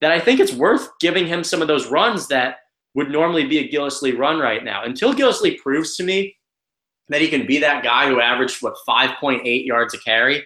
that 0.00 0.10
I 0.10 0.18
think 0.18 0.40
it's 0.40 0.52
worth 0.52 0.88
giving 0.98 1.28
him 1.28 1.44
some 1.44 1.62
of 1.62 1.68
those 1.68 1.92
runs 1.92 2.26
that 2.26 2.56
would 2.94 3.08
normally 3.08 3.46
be 3.46 3.58
a 3.58 3.68
Gillislee 3.68 4.18
run 4.18 4.40
right 4.40 4.64
now. 4.64 4.82
Until 4.82 5.14
Gillislee 5.14 5.58
proves 5.58 5.96
to 5.96 6.02
me 6.02 6.34
that 7.08 7.20
he 7.20 7.28
can 7.28 7.46
be 7.46 7.58
that 7.60 7.84
guy 7.84 8.08
who 8.08 8.20
averaged, 8.20 8.60
what, 8.64 8.74
5.8 8.88 9.64
yards 9.64 9.94
a 9.94 9.98
carry, 9.98 10.44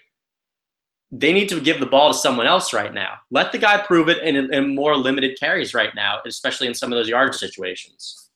they 1.11 1.33
need 1.33 1.48
to 1.48 1.59
give 1.59 1.81
the 1.81 1.87
ball 1.87 2.12
to 2.12 2.18
someone 2.18 2.46
else 2.46 2.74
right 2.74 2.92
now. 2.92 3.14
Let 3.31 3.50
the 3.50 3.59
guy 3.59 3.78
prove 3.78 4.11
it 4.11 4.22
in, 4.22 4.52
in 4.52 4.74
more 4.74 4.94
limited 4.94 5.40
carries 5.40 5.72
right 5.72 5.94
now, 5.94 6.18
especially 6.26 6.66
in 6.66 6.74
some 6.74 6.92
of 6.92 6.98
those 6.98 7.09
yard 7.09 7.35
situations. 7.35 8.28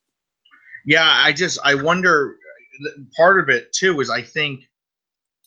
Yeah, 0.86 1.04
I 1.06 1.34
just, 1.34 1.58
I 1.62 1.74
wonder, 1.74 2.38
part 3.14 3.38
of 3.40 3.50
it 3.50 3.74
too 3.74 4.00
is 4.00 4.08
I 4.08 4.22
think 4.22 4.62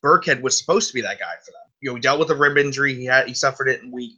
Burkhead 0.04 0.42
was 0.42 0.58
supposed 0.58 0.88
to 0.88 0.94
be 0.94 1.02
that 1.02 1.20
guy 1.20 1.34
for 1.46 1.52
them. 1.52 1.62
You 1.82 1.90
know, 1.90 1.96
he 1.96 2.02
dealt 2.02 2.20
with 2.20 2.30
a 2.30 2.36
rib 2.36 2.58
injury. 2.58 2.94
He 2.94 3.06
had 3.06 3.28
he 3.28 3.34
suffered 3.34 3.68
it 3.68 3.82
in 3.82 3.92
week 3.92 4.14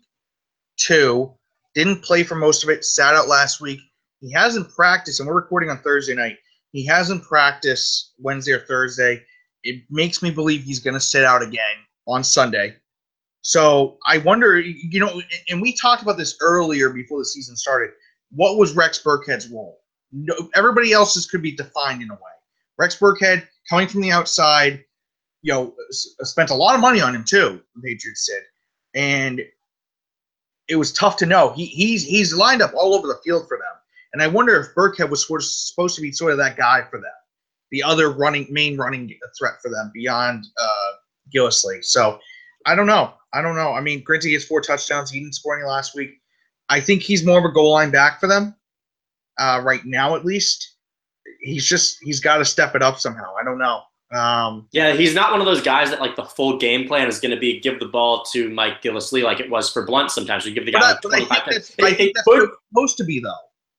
two. 0.78 1.32
Didn't 1.74 2.04
play 2.04 2.24
for 2.24 2.36
most 2.36 2.63
of 2.63 2.70
it. 2.70 2.84
Sat 2.84 3.15
out 3.15 3.28
last 3.28 3.62
week. 3.62 3.80
He 4.20 4.32
hasn't 4.32 4.70
practiced, 4.70 5.20
and 5.20 5.28
we're 5.28 5.36
recording 5.36 5.70
on 5.70 5.80
Thursday 5.80 6.13
night. 6.13 6.38
He 6.72 6.86
hasn't 6.86 7.24
practiced 7.24 8.13
Wednesday 8.20 8.54
or 8.54 8.60
Thursday. 8.60 9.24
It 9.63 9.84
makes 9.89 10.22
me 10.22 10.32
believe 10.32 10.63
he's 10.63 10.80
going 10.80 10.94
to 10.94 11.00
sit 11.00 11.24
out 11.24 11.41
again 11.41 11.86
on 12.08 12.24
Sunday. 12.24 12.76
So 13.41 13.98
I 14.08 14.20
wonder, 14.20 14.60
you 14.60 15.00
know, 15.00 15.22
and 15.50 15.62
we 15.62 15.74
talked 15.74 16.04
about 16.04 16.17
this 16.17 16.38
earlier 16.41 16.91
before 16.91 17.20
the 17.20 17.26
season 17.26 17.56
started. 17.56 17.91
What 18.32 18.58
was 18.58 18.76
Rex 18.76 19.02
Burkhead's 19.02 19.50
role? 19.50 19.80
No, 20.12 20.36
everybody 20.56 20.94
else's 20.94 21.26
could 21.26 21.41
be 21.41 21.56
defined 21.56 22.02
in 22.02 22.10
a 22.10 22.13
way. 22.13 22.20
Rex 22.78 22.98
Burkhead 22.98 23.48
coming 23.70 23.88
from 23.88 24.02
the 24.02 24.12
outside, 24.12 24.84
you 25.41 25.54
know, 25.54 25.73
spent 25.89 26.49
a 26.49 26.56
lot 26.56 26.75
of 26.75 26.82
money 26.82 27.01
on 27.01 27.15
him 27.15 27.23
too. 27.23 27.62
The 27.75 27.82
Patriots 27.82 28.27
did, 28.27 28.43
and 28.99 29.41
it 30.67 30.75
was 30.75 30.93
tough 30.93 31.17
to 31.17 31.25
know. 31.25 31.51
He 31.51 31.65
he's 31.65 32.04
he's 32.04 32.34
lined 32.34 32.62
up 32.62 32.73
all 32.75 32.93
over 32.93 33.08
the 33.08 33.19
field 33.23 33.47
for 33.47 33.58
them, 33.58 33.75
and 34.13 34.21
I 34.21 34.27
wonder 34.27 34.60
if 34.60 34.75
Burkhead 34.75 35.10
was 35.10 35.25
sort 35.25 35.41
of 35.41 35.47
supposed 35.47 35.95
to 35.95 36.01
be 36.01 36.12
sort 36.12 36.32
of 36.32 36.38
that 36.38 36.58
guy 36.58 36.84
for 36.89 36.97
them, 36.99 37.12
the 37.71 37.84
other 37.84 38.12
running 38.12 38.47
main 38.49 38.77
running 38.77 39.13
threat 39.38 39.56
for 39.62 39.69
them 39.69 39.91
beyond 39.93 40.45
uh, 40.62 40.91
Gillislee. 41.34 41.84
So 41.84 42.19
I 42.65 42.75
don't 42.75 42.88
know. 42.88 43.13
I 43.34 43.41
don't 43.41 43.56
know. 43.56 43.71
I 43.73 43.82
mean, 43.82 44.04
granted, 44.04 44.27
he 44.27 44.34
has 44.34 44.45
four 44.45 44.62
touchdowns. 44.62 45.10
He 45.10 45.19
didn't 45.19 45.36
score 45.36 45.58
any 45.58 45.65
last 45.65 45.95
week. 45.95 46.12
I 46.69 46.80
think 46.80 47.01
he's 47.01 47.25
more 47.25 47.39
of 47.39 47.45
a 47.45 47.51
goal 47.51 47.71
line 47.71 47.91
back 47.91 48.19
for 48.19 48.27
them 48.27 48.56
uh, 49.39 49.62
right 49.63 49.82
now, 49.86 50.15
at 50.15 50.25
least. 50.25 50.75
He's 51.41 51.65
just 51.65 51.97
he's 52.01 52.19
got 52.19 52.38
to 52.38 52.45
step 52.45 52.75
it 52.75 52.82
up 52.82 52.99
somehow. 52.99 53.34
I 53.39 53.43
don't 53.43 53.58
know. 53.58 53.82
Um, 54.12 54.67
yeah, 54.71 54.93
he's 54.93 55.15
not 55.15 55.32
one 55.32 55.39
of 55.39 55.45
those 55.45 55.62
guys 55.62 55.89
that 55.89 56.02
like 56.02 56.17
the 56.17 56.26
full 56.26 56.58
game 56.58 56.88
plan 56.88 57.08
is 57.08 57.19
going 57.19 57.32
to 57.32 57.39
be 57.39 57.60
give 57.62 57.80
the 57.80 57.86
ball 57.86 58.24
to 58.34 58.50
Mike 58.50 58.82
Gillislee 58.82 59.24
like 59.24 59.39
it 59.39 59.50
was 59.50 59.71
for 59.71 59.86
Blunt. 59.86 60.12
Sometimes 60.12 60.45
you 60.45 60.54
give 60.54 60.65
the 60.65 60.74
guy 60.74 60.91
like 60.91 61.02
25 61.02 61.32
I 61.32 61.36
think 61.36 61.45
that's, 61.54 61.76
I 61.82 61.93
think 61.93 62.15
that's 62.15 62.28
what 62.28 62.43
it's 62.43 62.58
supposed 62.69 62.97
to 62.97 63.04
be, 63.06 63.19
though. 63.19 63.34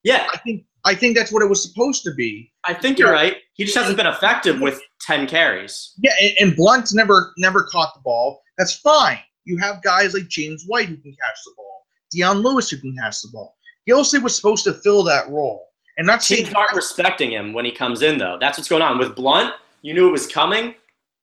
Yeah, 0.04 0.26
I 0.32 0.38
think 0.38 0.64
I 0.84 0.94
think 0.94 1.16
that's 1.16 1.32
what 1.32 1.42
it 1.42 1.48
was 1.48 1.62
supposed 1.62 2.02
to 2.04 2.14
be. 2.14 2.50
I 2.64 2.74
think 2.74 2.98
you're 2.98 3.12
right. 3.12 3.36
He 3.54 3.64
just 3.64 3.76
hasn't 3.76 3.96
been 3.96 4.06
effective 4.06 4.60
with 4.60 4.80
10 5.02 5.26
carries. 5.28 5.92
Yeah, 5.98 6.12
and, 6.20 6.32
and 6.40 6.56
Blunt 6.56 6.88
never 6.94 7.32
never 7.36 7.64
caught 7.64 7.94
the 7.94 8.00
ball. 8.00 8.40
That's 8.58 8.74
fine. 8.74 9.18
You 9.44 9.58
have 9.58 9.82
guys 9.82 10.14
like 10.14 10.28
James 10.28 10.64
White 10.66 10.88
who 10.88 10.96
can 10.96 11.12
catch 11.12 11.38
the 11.44 11.52
ball, 11.56 11.86
Dion 12.10 12.38
Lewis 12.38 12.70
who 12.70 12.78
can 12.78 12.96
catch 12.96 13.20
the 13.22 13.28
ball. 13.32 13.56
Gillislee 13.88 14.22
was 14.22 14.34
supposed 14.34 14.64
to 14.64 14.72
fill 14.72 15.02
that 15.04 15.28
role, 15.28 15.66
and 15.98 16.06
not 16.06 16.22
teams 16.22 16.52
aren't 16.54 16.74
respecting 16.74 17.32
him 17.32 17.52
when 17.52 17.64
he 17.64 17.72
comes 17.72 18.02
in 18.02 18.18
though. 18.18 18.38
That's 18.40 18.56
what's 18.56 18.68
going 18.68 18.82
on 18.82 18.98
with 18.98 19.14
Blunt 19.14 19.52
you 19.82 19.94
knew 19.94 20.08
it 20.08 20.12
was 20.12 20.26
coming, 20.26 20.74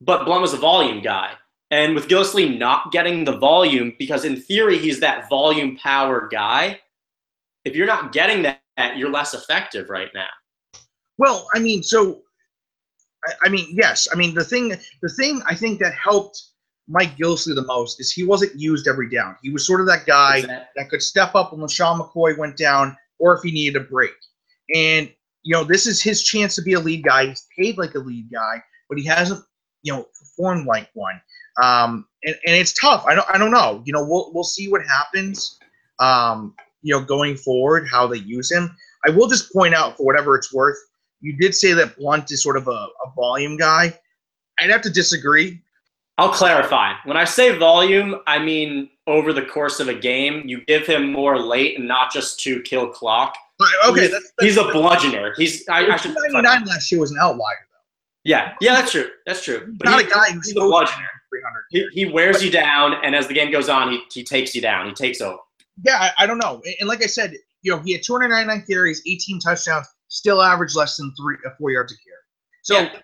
but 0.01 0.25
Blunt 0.25 0.41
was 0.41 0.53
a 0.53 0.57
volume 0.57 1.01
guy. 1.01 1.33
And 1.71 1.93
with 1.93 2.07
Gillislee 2.07 2.57
not 2.57 2.91
getting 2.91 3.23
the 3.23 3.37
volume, 3.37 3.93
because 3.99 4.25
in 4.25 4.35
theory 4.35 4.77
he's 4.77 4.99
that 4.99 5.29
volume 5.29 5.77
power 5.77 6.27
guy, 6.31 6.79
if 7.65 7.75
you're 7.75 7.87
not 7.87 8.11
getting 8.11 8.43
that, 8.43 8.97
you're 8.97 9.11
less 9.11 9.33
effective 9.33 9.89
right 9.89 10.09
now. 10.13 10.29
Well, 11.17 11.47
I 11.53 11.59
mean, 11.59 11.83
so 11.83 12.21
I 13.43 13.49
mean, 13.49 13.67
yes. 13.71 14.07
I 14.11 14.15
mean, 14.15 14.33
the 14.33 14.43
thing, 14.43 14.75
the 15.01 15.09
thing 15.09 15.41
I 15.45 15.55
think 15.55 15.79
that 15.79 15.93
helped 15.93 16.41
Mike 16.87 17.17
Gillislee 17.17 17.55
the 17.55 17.65
most 17.65 17.99
is 17.99 18.11
he 18.11 18.23
wasn't 18.23 18.59
used 18.59 18.87
every 18.87 19.09
down. 19.09 19.35
He 19.43 19.49
was 19.49 19.65
sort 19.65 19.81
of 19.81 19.87
that 19.87 20.05
guy 20.05 20.41
that? 20.41 20.69
that 20.75 20.89
could 20.89 21.01
step 21.01 21.35
up 21.35 21.51
when 21.51 21.61
LeSean 21.61 21.99
McCoy 21.99 22.37
went 22.37 22.57
down, 22.57 22.95
or 23.19 23.35
if 23.35 23.43
he 23.43 23.51
needed 23.51 23.81
a 23.81 23.85
break. 23.85 24.13
And 24.73 25.11
you 25.49 25.55
know, 25.55 25.63
this 25.63 25.87
is 25.87 25.99
his 25.99 26.21
chance 26.21 26.53
to 26.53 26.61
be 26.61 26.73
a 26.73 26.79
lead 26.79 27.03
guy. 27.03 27.25
He's 27.25 27.47
paid 27.57 27.79
like 27.79 27.95
a 27.95 27.99
lead 27.99 28.29
guy, 28.31 28.61
but 28.87 28.99
he 28.99 29.05
hasn't, 29.05 29.43
you 29.81 29.91
know, 29.91 30.05
performed 30.19 30.67
like 30.67 30.91
one. 30.93 31.19
Um, 31.59 32.05
and, 32.23 32.35
and 32.45 32.55
it's 32.55 32.71
tough. 32.73 33.03
I 33.07 33.15
don't, 33.15 33.27
I 33.27 33.39
don't 33.39 33.49
know. 33.49 33.81
You 33.83 33.93
know, 33.93 34.05
we'll, 34.05 34.31
we'll 34.31 34.43
see 34.43 34.69
what 34.69 34.83
happens, 34.85 35.57
um, 35.99 36.53
you 36.83 36.93
know, 36.93 37.03
going 37.03 37.35
forward, 37.35 37.87
how 37.91 38.05
they 38.05 38.19
use 38.19 38.51
him. 38.51 38.77
I 39.07 39.09
will 39.09 39.27
just 39.27 39.51
point 39.51 39.73
out, 39.73 39.97
for 39.97 40.05
whatever 40.05 40.35
it's 40.35 40.53
worth, 40.53 40.77
you 41.19 41.35
did 41.35 41.55
say 41.55 41.73
that 41.73 41.97
Blunt 41.97 42.29
is 42.29 42.43
sort 42.43 42.55
of 42.55 42.67
a, 42.67 42.69
a 42.69 43.11
volume 43.15 43.57
guy. 43.57 43.99
I'd 44.59 44.69
have 44.69 44.83
to 44.83 44.91
disagree. 44.91 45.59
I'll 46.19 46.29
clarify. 46.29 46.93
When 47.05 47.17
I 47.17 47.23
say 47.23 47.57
volume, 47.57 48.17
I 48.27 48.37
mean 48.37 48.91
over 49.07 49.33
the 49.33 49.41
course 49.41 49.79
of 49.79 49.87
a 49.87 49.95
game, 49.95 50.43
you 50.45 50.63
give 50.65 50.85
him 50.85 51.11
more 51.11 51.39
late 51.39 51.79
and 51.79 51.87
not 51.87 52.13
just 52.13 52.39
to 52.41 52.61
kill 52.61 52.87
clock. 52.87 53.35
Okay, 53.87 54.01
he's, 54.01 54.11
that's, 54.11 54.31
he's 54.39 54.57
a 54.57 54.63
bludgeoner. 54.63 55.33
He's 55.35 55.67
I, 55.67 55.87
I 55.87 55.97
should 55.97 56.15
99 56.15 56.65
last 56.65 56.91
year 56.91 57.01
was 57.01 57.11
an 57.11 57.17
outlier. 57.19 57.55
Yeah, 58.23 58.53
yeah, 58.61 58.75
that's 58.75 58.91
true. 58.91 59.09
That's 59.25 59.43
true. 59.43 59.73
But 59.77 59.85
not 59.89 60.01
he, 60.01 60.07
a 60.07 60.09
guy 60.09 60.31
who's 60.31 60.51
a 60.51 60.55
bludgeoner. 60.55 61.07
He, 61.69 61.87
he 61.91 62.05
wears 62.05 62.43
you 62.43 62.51
down, 62.51 62.95
and 63.03 63.15
as 63.15 63.27
the 63.27 63.33
game 63.33 63.51
goes 63.51 63.69
on, 63.69 63.91
he, 63.91 64.01
he 64.11 64.23
takes 64.23 64.55
you 64.55 64.61
down. 64.61 64.87
He 64.87 64.93
takes 64.93 65.21
over. 65.21 65.37
Yeah, 65.83 65.97
I, 65.97 66.23
I 66.23 66.25
don't 66.25 66.37
know. 66.37 66.61
And 66.79 66.89
like 66.89 67.03
I 67.03 67.07
said, 67.07 67.35
you 67.61 67.71
know, 67.71 67.79
he 67.79 67.93
had 67.93 68.03
299 68.03 68.65
carries, 68.67 69.01
18 69.05 69.39
touchdowns, 69.39 69.87
still 70.07 70.41
averaged 70.41 70.75
less 70.75 70.97
than 70.97 71.13
three, 71.15 71.37
uh, 71.45 71.51
four 71.57 71.71
yards 71.71 71.93
a 71.93 71.95
carry. 71.95 72.15
So 72.63 72.79
yeah. 72.79 73.01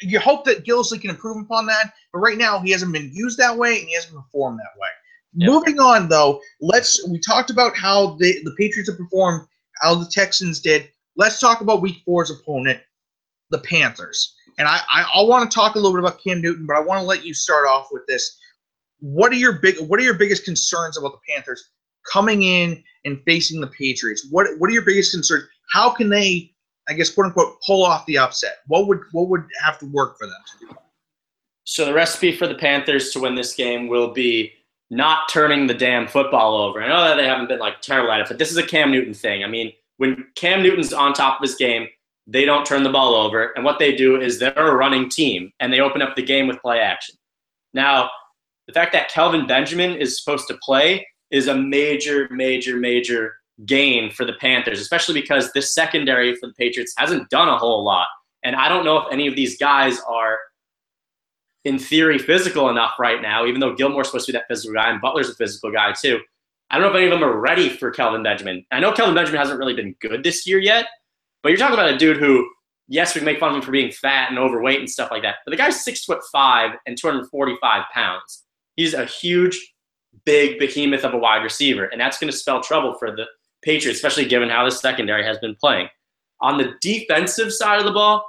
you 0.00 0.20
hope 0.20 0.44
that 0.46 0.64
Gillislee 0.64 1.00
can 1.00 1.10
improve 1.10 1.36
upon 1.42 1.66
that. 1.66 1.92
But 2.12 2.20
right 2.20 2.38
now, 2.38 2.58
he 2.60 2.70
hasn't 2.70 2.92
been 2.92 3.10
used 3.12 3.38
that 3.38 3.56
way, 3.56 3.78
and 3.78 3.88
he 3.88 3.94
hasn't 3.94 4.14
performed 4.14 4.58
that 4.58 4.80
way. 4.80 4.88
Yep. 5.34 5.50
Moving 5.50 5.78
on, 5.78 6.08
though, 6.08 6.40
let's. 6.60 7.06
We 7.08 7.20
talked 7.20 7.50
about 7.50 7.76
how 7.76 8.16
the 8.16 8.40
the 8.42 8.52
Patriots 8.58 8.90
have 8.90 8.98
performed, 8.98 9.46
how 9.80 9.94
the 9.94 10.06
Texans 10.06 10.60
did. 10.60 10.88
Let's 11.16 11.40
talk 11.40 11.60
about 11.60 11.82
Week 11.82 12.02
Four's 12.04 12.30
opponent, 12.30 12.80
the 13.50 13.58
Panthers. 13.58 14.34
And 14.58 14.68
I, 14.68 14.80
I, 14.90 15.04
I 15.14 15.22
want 15.22 15.50
to 15.50 15.54
talk 15.54 15.74
a 15.74 15.78
little 15.78 15.92
bit 15.92 16.00
about 16.00 16.22
Cam 16.22 16.40
Newton, 16.40 16.66
but 16.66 16.76
I 16.76 16.80
want 16.80 17.00
to 17.00 17.06
let 17.06 17.24
you 17.24 17.34
start 17.34 17.66
off 17.66 17.88
with 17.90 18.06
this. 18.06 18.38
What 19.00 19.32
are 19.32 19.36
your 19.36 19.54
big 19.54 19.78
What 19.80 19.98
are 19.98 20.02
your 20.02 20.14
biggest 20.14 20.44
concerns 20.44 20.98
about 20.98 21.12
the 21.12 21.32
Panthers 21.32 21.70
coming 22.10 22.42
in 22.42 22.82
and 23.04 23.20
facing 23.24 23.60
the 23.60 23.68
Patriots? 23.68 24.26
What 24.30 24.46
What 24.58 24.68
are 24.68 24.74
your 24.74 24.84
biggest 24.84 25.12
concerns? 25.12 25.44
How 25.72 25.90
can 25.90 26.10
they, 26.10 26.52
I 26.88 26.92
guess, 26.92 27.10
quote 27.10 27.26
unquote, 27.26 27.56
pull 27.66 27.84
off 27.84 28.04
the 28.06 28.18
upset? 28.18 28.58
What 28.66 28.86
would 28.88 29.00
What 29.12 29.28
would 29.28 29.44
have 29.64 29.78
to 29.78 29.86
work 29.86 30.18
for 30.18 30.26
them 30.26 30.36
to 30.52 30.66
do? 30.66 30.76
So 31.64 31.84
the 31.84 31.94
recipe 31.94 32.36
for 32.36 32.46
the 32.46 32.54
Panthers 32.54 33.10
to 33.12 33.20
win 33.20 33.34
this 33.34 33.54
game 33.54 33.88
will 33.88 34.12
be 34.12 34.52
not 34.90 35.28
turning 35.28 35.66
the 35.66 35.74
damn 35.74 36.08
football 36.08 36.56
over. 36.56 36.82
I 36.82 36.88
know 36.88 37.04
that 37.04 37.14
they 37.14 37.26
haven't 37.26 37.48
been 37.48 37.60
like 37.60 37.80
terrible 37.80 38.12
at 38.12 38.20
it, 38.20 38.28
but 38.28 38.38
this 38.38 38.50
is 38.50 38.56
a 38.56 38.66
Cam 38.66 38.90
Newton 38.90 39.14
thing. 39.14 39.44
I 39.44 39.46
mean, 39.46 39.72
when 39.98 40.26
Cam 40.34 40.62
Newton's 40.62 40.92
on 40.92 41.12
top 41.12 41.40
of 41.40 41.42
his 41.42 41.54
game, 41.54 41.86
they 42.26 42.44
don't 42.44 42.66
turn 42.66 42.82
the 42.82 42.90
ball 42.90 43.14
over. 43.14 43.52
And 43.56 43.64
what 43.64 43.78
they 43.78 43.94
do 43.94 44.20
is 44.20 44.38
they're 44.38 44.52
a 44.56 44.74
running 44.74 45.08
team 45.08 45.52
and 45.60 45.72
they 45.72 45.80
open 45.80 46.02
up 46.02 46.16
the 46.16 46.22
game 46.22 46.46
with 46.46 46.60
play 46.60 46.80
action. 46.80 47.14
Now, 47.74 48.10
the 48.66 48.72
fact 48.72 48.92
that 48.92 49.10
Kelvin 49.10 49.46
Benjamin 49.46 49.96
is 49.96 50.22
supposed 50.22 50.48
to 50.48 50.58
play 50.62 51.06
is 51.30 51.48
a 51.48 51.54
major, 51.54 52.28
major, 52.30 52.76
major 52.76 53.34
gain 53.66 54.10
for 54.10 54.24
the 54.24 54.32
Panthers, 54.34 54.80
especially 54.80 55.20
because 55.20 55.52
this 55.52 55.74
secondary 55.74 56.34
for 56.34 56.46
the 56.46 56.54
Patriots 56.54 56.94
hasn't 56.96 57.28
done 57.30 57.48
a 57.48 57.58
whole 57.58 57.84
lot. 57.84 58.06
And 58.42 58.56
I 58.56 58.68
don't 58.68 58.84
know 58.84 58.98
if 58.98 59.12
any 59.12 59.26
of 59.26 59.36
these 59.36 59.58
guys 59.58 60.00
are, 60.08 60.38
in 61.64 61.78
theory, 61.78 62.18
physical 62.18 62.70
enough 62.70 62.94
right 62.98 63.20
now, 63.20 63.46
even 63.46 63.60
though 63.60 63.74
Gilmore's 63.74 64.08
supposed 64.08 64.26
to 64.26 64.32
be 64.32 64.38
that 64.38 64.48
physical 64.48 64.74
guy 64.74 64.90
and 64.90 65.00
Butler's 65.00 65.28
a 65.28 65.34
physical 65.34 65.70
guy 65.70 65.92
too. 65.92 66.20
I 66.70 66.78
don't 66.78 66.86
know 66.86 66.90
if 66.90 66.96
any 66.96 67.06
of 67.06 67.10
them 67.10 67.24
are 67.24 67.38
ready 67.38 67.68
for 67.68 67.90
Kelvin 67.90 68.22
Benjamin. 68.22 68.64
I 68.70 68.80
know 68.80 68.92
Kelvin 68.92 69.14
Benjamin 69.14 69.40
hasn't 69.40 69.58
really 69.58 69.74
been 69.74 69.94
good 70.00 70.22
this 70.22 70.46
year 70.46 70.58
yet, 70.58 70.86
but 71.42 71.48
you're 71.48 71.58
talking 71.58 71.74
about 71.74 71.92
a 71.92 71.98
dude 71.98 72.16
who, 72.16 72.48
yes, 72.86 73.14
we 73.14 73.20
make 73.22 73.40
fun 73.40 73.50
of 73.50 73.56
him 73.56 73.62
for 73.62 73.72
being 73.72 73.90
fat 73.90 74.30
and 74.30 74.38
overweight 74.38 74.78
and 74.78 74.88
stuff 74.88 75.10
like 75.10 75.22
that. 75.22 75.36
But 75.44 75.50
the 75.50 75.56
guy's 75.56 75.84
six 75.84 76.04
foot 76.04 76.20
five 76.32 76.72
and 76.86 76.96
245 76.96 77.84
pounds. 77.92 78.44
He's 78.76 78.94
a 78.94 79.04
huge, 79.04 79.74
big 80.24 80.58
behemoth 80.58 81.04
of 81.04 81.12
a 81.12 81.18
wide 81.18 81.42
receiver, 81.42 81.84
and 81.86 82.00
that's 82.00 82.18
going 82.18 82.30
to 82.30 82.36
spell 82.36 82.62
trouble 82.62 82.94
for 82.98 83.10
the 83.10 83.26
Patriots, 83.62 83.98
especially 83.98 84.24
given 84.26 84.48
how 84.48 84.64
the 84.64 84.70
secondary 84.70 85.24
has 85.24 85.38
been 85.38 85.56
playing. 85.56 85.88
On 86.40 86.56
the 86.56 86.74
defensive 86.80 87.52
side 87.52 87.78
of 87.78 87.84
the 87.84 87.92
ball, 87.92 88.24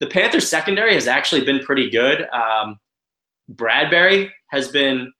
the 0.00 0.06
Panthers 0.06 0.48
secondary 0.48 0.94
has 0.94 1.06
actually 1.06 1.44
been 1.44 1.60
pretty 1.60 1.90
good. 1.90 2.26
Um, 2.30 2.78
Bradberry 3.52 4.30
has 4.48 4.68
been 4.68 5.12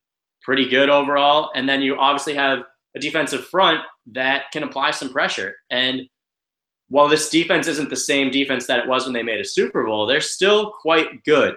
pretty 0.43 0.69
good 0.69 0.89
overall, 0.89 1.51
and 1.55 1.69
then 1.69 1.83
you 1.83 1.97
obviously 1.97 2.35
have 2.35 2.61
a 2.97 3.01
defensive 3.01 3.47
front 3.47 3.81
that 4.13 4.51
can 4.53 4.63
apply 4.63 4.93
some 4.93 5.11
pressure. 5.11 5.55
And 5.71 6.03
while 6.89 7.09
this 7.09 7.29
defense 7.29 7.67
isn't 7.67 7.91
the 7.91 7.97
same 7.97 8.31
defense 8.31 8.67
that 8.67 8.79
it 8.81 8.89
was 8.89 9.05
when 9.05 9.13
they 9.13 9.23
made 9.23 9.41
a 9.41 9.45
Super 9.45 9.85
Bowl, 9.85 10.07
they're 10.07 10.21
still 10.21 10.73
quite 10.81 11.23
good. 11.25 11.55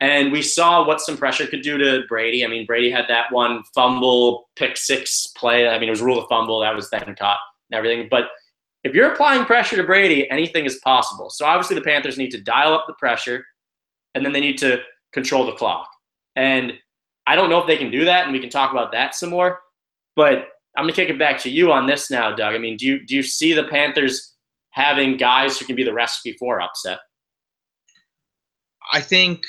And 0.00 0.30
we 0.30 0.42
saw 0.42 0.86
what 0.86 1.00
some 1.00 1.16
pressure 1.16 1.46
could 1.46 1.62
do 1.62 1.78
to 1.78 2.02
Brady. 2.08 2.44
I 2.44 2.48
mean, 2.48 2.66
Brady 2.66 2.90
had 2.90 3.06
that 3.08 3.32
one 3.32 3.62
fumble, 3.74 4.50
pick 4.56 4.76
six 4.76 5.28
play. 5.28 5.66
I 5.66 5.78
mean, 5.78 5.88
it 5.88 5.92
was 5.92 6.02
rule 6.02 6.18
of 6.22 6.28
fumble 6.28 6.60
that 6.60 6.74
was 6.74 6.90
then 6.90 7.14
caught 7.18 7.38
and 7.70 7.78
everything. 7.78 8.08
But 8.10 8.24
if 8.86 8.94
you're 8.94 9.12
applying 9.12 9.44
pressure 9.44 9.74
to 9.76 9.82
Brady, 9.82 10.30
anything 10.30 10.64
is 10.64 10.76
possible. 10.76 11.28
So 11.28 11.44
obviously, 11.44 11.74
the 11.74 11.82
Panthers 11.82 12.16
need 12.16 12.30
to 12.30 12.40
dial 12.40 12.72
up 12.72 12.84
the 12.86 12.94
pressure, 12.94 13.44
and 14.14 14.24
then 14.24 14.32
they 14.32 14.38
need 14.38 14.58
to 14.58 14.78
control 15.12 15.44
the 15.44 15.52
clock. 15.52 15.88
And 16.36 16.72
I 17.26 17.34
don't 17.34 17.50
know 17.50 17.58
if 17.58 17.66
they 17.66 17.76
can 17.76 17.90
do 17.90 18.04
that, 18.04 18.24
and 18.24 18.32
we 18.32 18.38
can 18.38 18.48
talk 18.48 18.70
about 18.70 18.92
that 18.92 19.16
some 19.16 19.30
more. 19.30 19.58
But 20.14 20.50
I'm 20.76 20.84
gonna 20.84 20.92
kick 20.92 21.10
it 21.10 21.18
back 21.18 21.40
to 21.40 21.50
you 21.50 21.72
on 21.72 21.86
this 21.86 22.12
now, 22.12 22.32
Doug. 22.32 22.54
I 22.54 22.58
mean, 22.58 22.76
do 22.76 22.86
you 22.86 23.04
do 23.04 23.16
you 23.16 23.24
see 23.24 23.52
the 23.52 23.64
Panthers 23.64 24.34
having 24.70 25.16
guys 25.16 25.58
who 25.58 25.64
can 25.64 25.74
be 25.74 25.82
the 25.82 25.92
recipe 25.92 26.34
for 26.34 26.60
upset? 26.60 27.00
I 28.92 29.00
think 29.00 29.42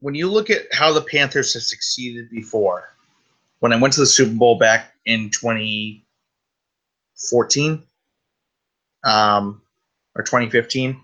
when 0.00 0.14
you 0.14 0.30
look 0.30 0.50
at 0.50 0.66
how 0.70 0.92
the 0.92 1.00
Panthers 1.00 1.54
have 1.54 1.62
succeeded 1.62 2.28
before, 2.28 2.94
when 3.60 3.72
I 3.72 3.76
went 3.76 3.94
to 3.94 4.00
the 4.00 4.06
Super 4.06 4.34
Bowl 4.34 4.58
back 4.58 4.92
in 5.06 5.30
2014 7.28 7.82
um, 9.04 9.62
or 10.14 10.22
2015, 10.22 11.00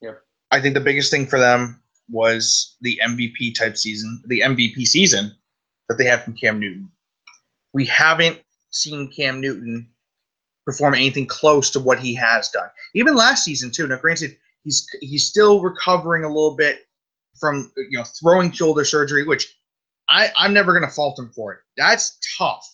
yep. 0.00 0.22
I 0.50 0.60
think 0.60 0.74
the 0.74 0.80
biggest 0.80 1.10
thing 1.10 1.26
for 1.26 1.38
them 1.38 1.82
was 2.10 2.76
the 2.80 3.00
MVP 3.04 3.58
type 3.58 3.76
season, 3.76 4.22
the 4.26 4.40
MVP 4.40 4.86
season 4.86 5.34
that 5.88 5.96
they 5.96 6.04
had 6.04 6.22
from 6.22 6.34
Cam 6.34 6.58
Newton. 6.58 6.90
We 7.72 7.86
haven't 7.86 8.40
seen 8.70 9.10
Cam 9.10 9.40
Newton 9.40 9.88
perform 10.64 10.94
anything 10.94 11.26
close 11.26 11.70
to 11.70 11.80
what 11.80 11.98
he 11.98 12.14
has 12.14 12.48
done. 12.50 12.68
Even 12.94 13.14
last 13.14 13.44
season 13.44 13.70
too. 13.70 13.86
Now, 13.86 13.96
granted, 13.96 14.36
he's 14.64 14.86
he's 15.00 15.26
still 15.26 15.60
recovering 15.60 16.24
a 16.24 16.28
little 16.28 16.56
bit 16.56 16.86
from 17.38 17.72
you 17.76 17.98
know 17.98 18.04
throwing 18.04 18.52
shoulder 18.52 18.84
surgery, 18.84 19.24
which 19.24 19.54
I 20.08 20.30
I'm 20.36 20.52
never 20.52 20.72
gonna 20.72 20.90
fault 20.90 21.18
him 21.18 21.30
for 21.34 21.52
it. 21.52 21.60
That's 21.76 22.18
tough. 22.38 22.68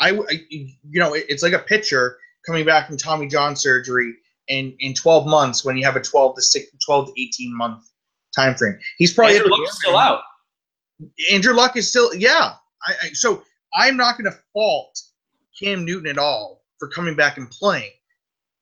I, 0.00 0.10
I 0.10 0.46
you 0.50 1.00
know 1.00 1.14
it's 1.14 1.42
like 1.42 1.52
a 1.52 1.58
pitcher 1.58 2.18
coming 2.44 2.64
back 2.64 2.86
from 2.86 2.96
Tommy 2.96 3.26
John 3.26 3.56
surgery 3.56 4.14
in 4.48 4.76
in 4.80 4.94
12 4.94 5.26
months 5.26 5.64
when 5.64 5.76
you 5.76 5.84
have 5.84 5.96
a 5.96 6.00
12 6.00 6.36
to 6.36 6.42
6 6.42 6.66
12 6.84 7.06
to 7.06 7.22
18 7.22 7.56
month 7.56 7.90
time 8.34 8.54
frame. 8.54 8.78
He's 8.98 9.12
probably 9.12 9.36
Andrew 9.36 9.50
Luck's 9.50 9.78
still 9.78 9.96
out. 9.96 10.20
Andrew 11.32 11.54
Luck 11.54 11.76
is 11.76 11.88
still 11.88 12.14
yeah. 12.14 12.54
I, 12.86 12.94
I 13.02 13.08
so 13.12 13.42
I'm 13.74 13.96
not 13.96 14.18
going 14.18 14.30
to 14.30 14.38
fault 14.52 15.00
Cam 15.58 15.84
Newton 15.84 16.08
at 16.08 16.18
all 16.18 16.62
for 16.78 16.88
coming 16.88 17.16
back 17.16 17.38
and 17.38 17.50
playing, 17.50 17.90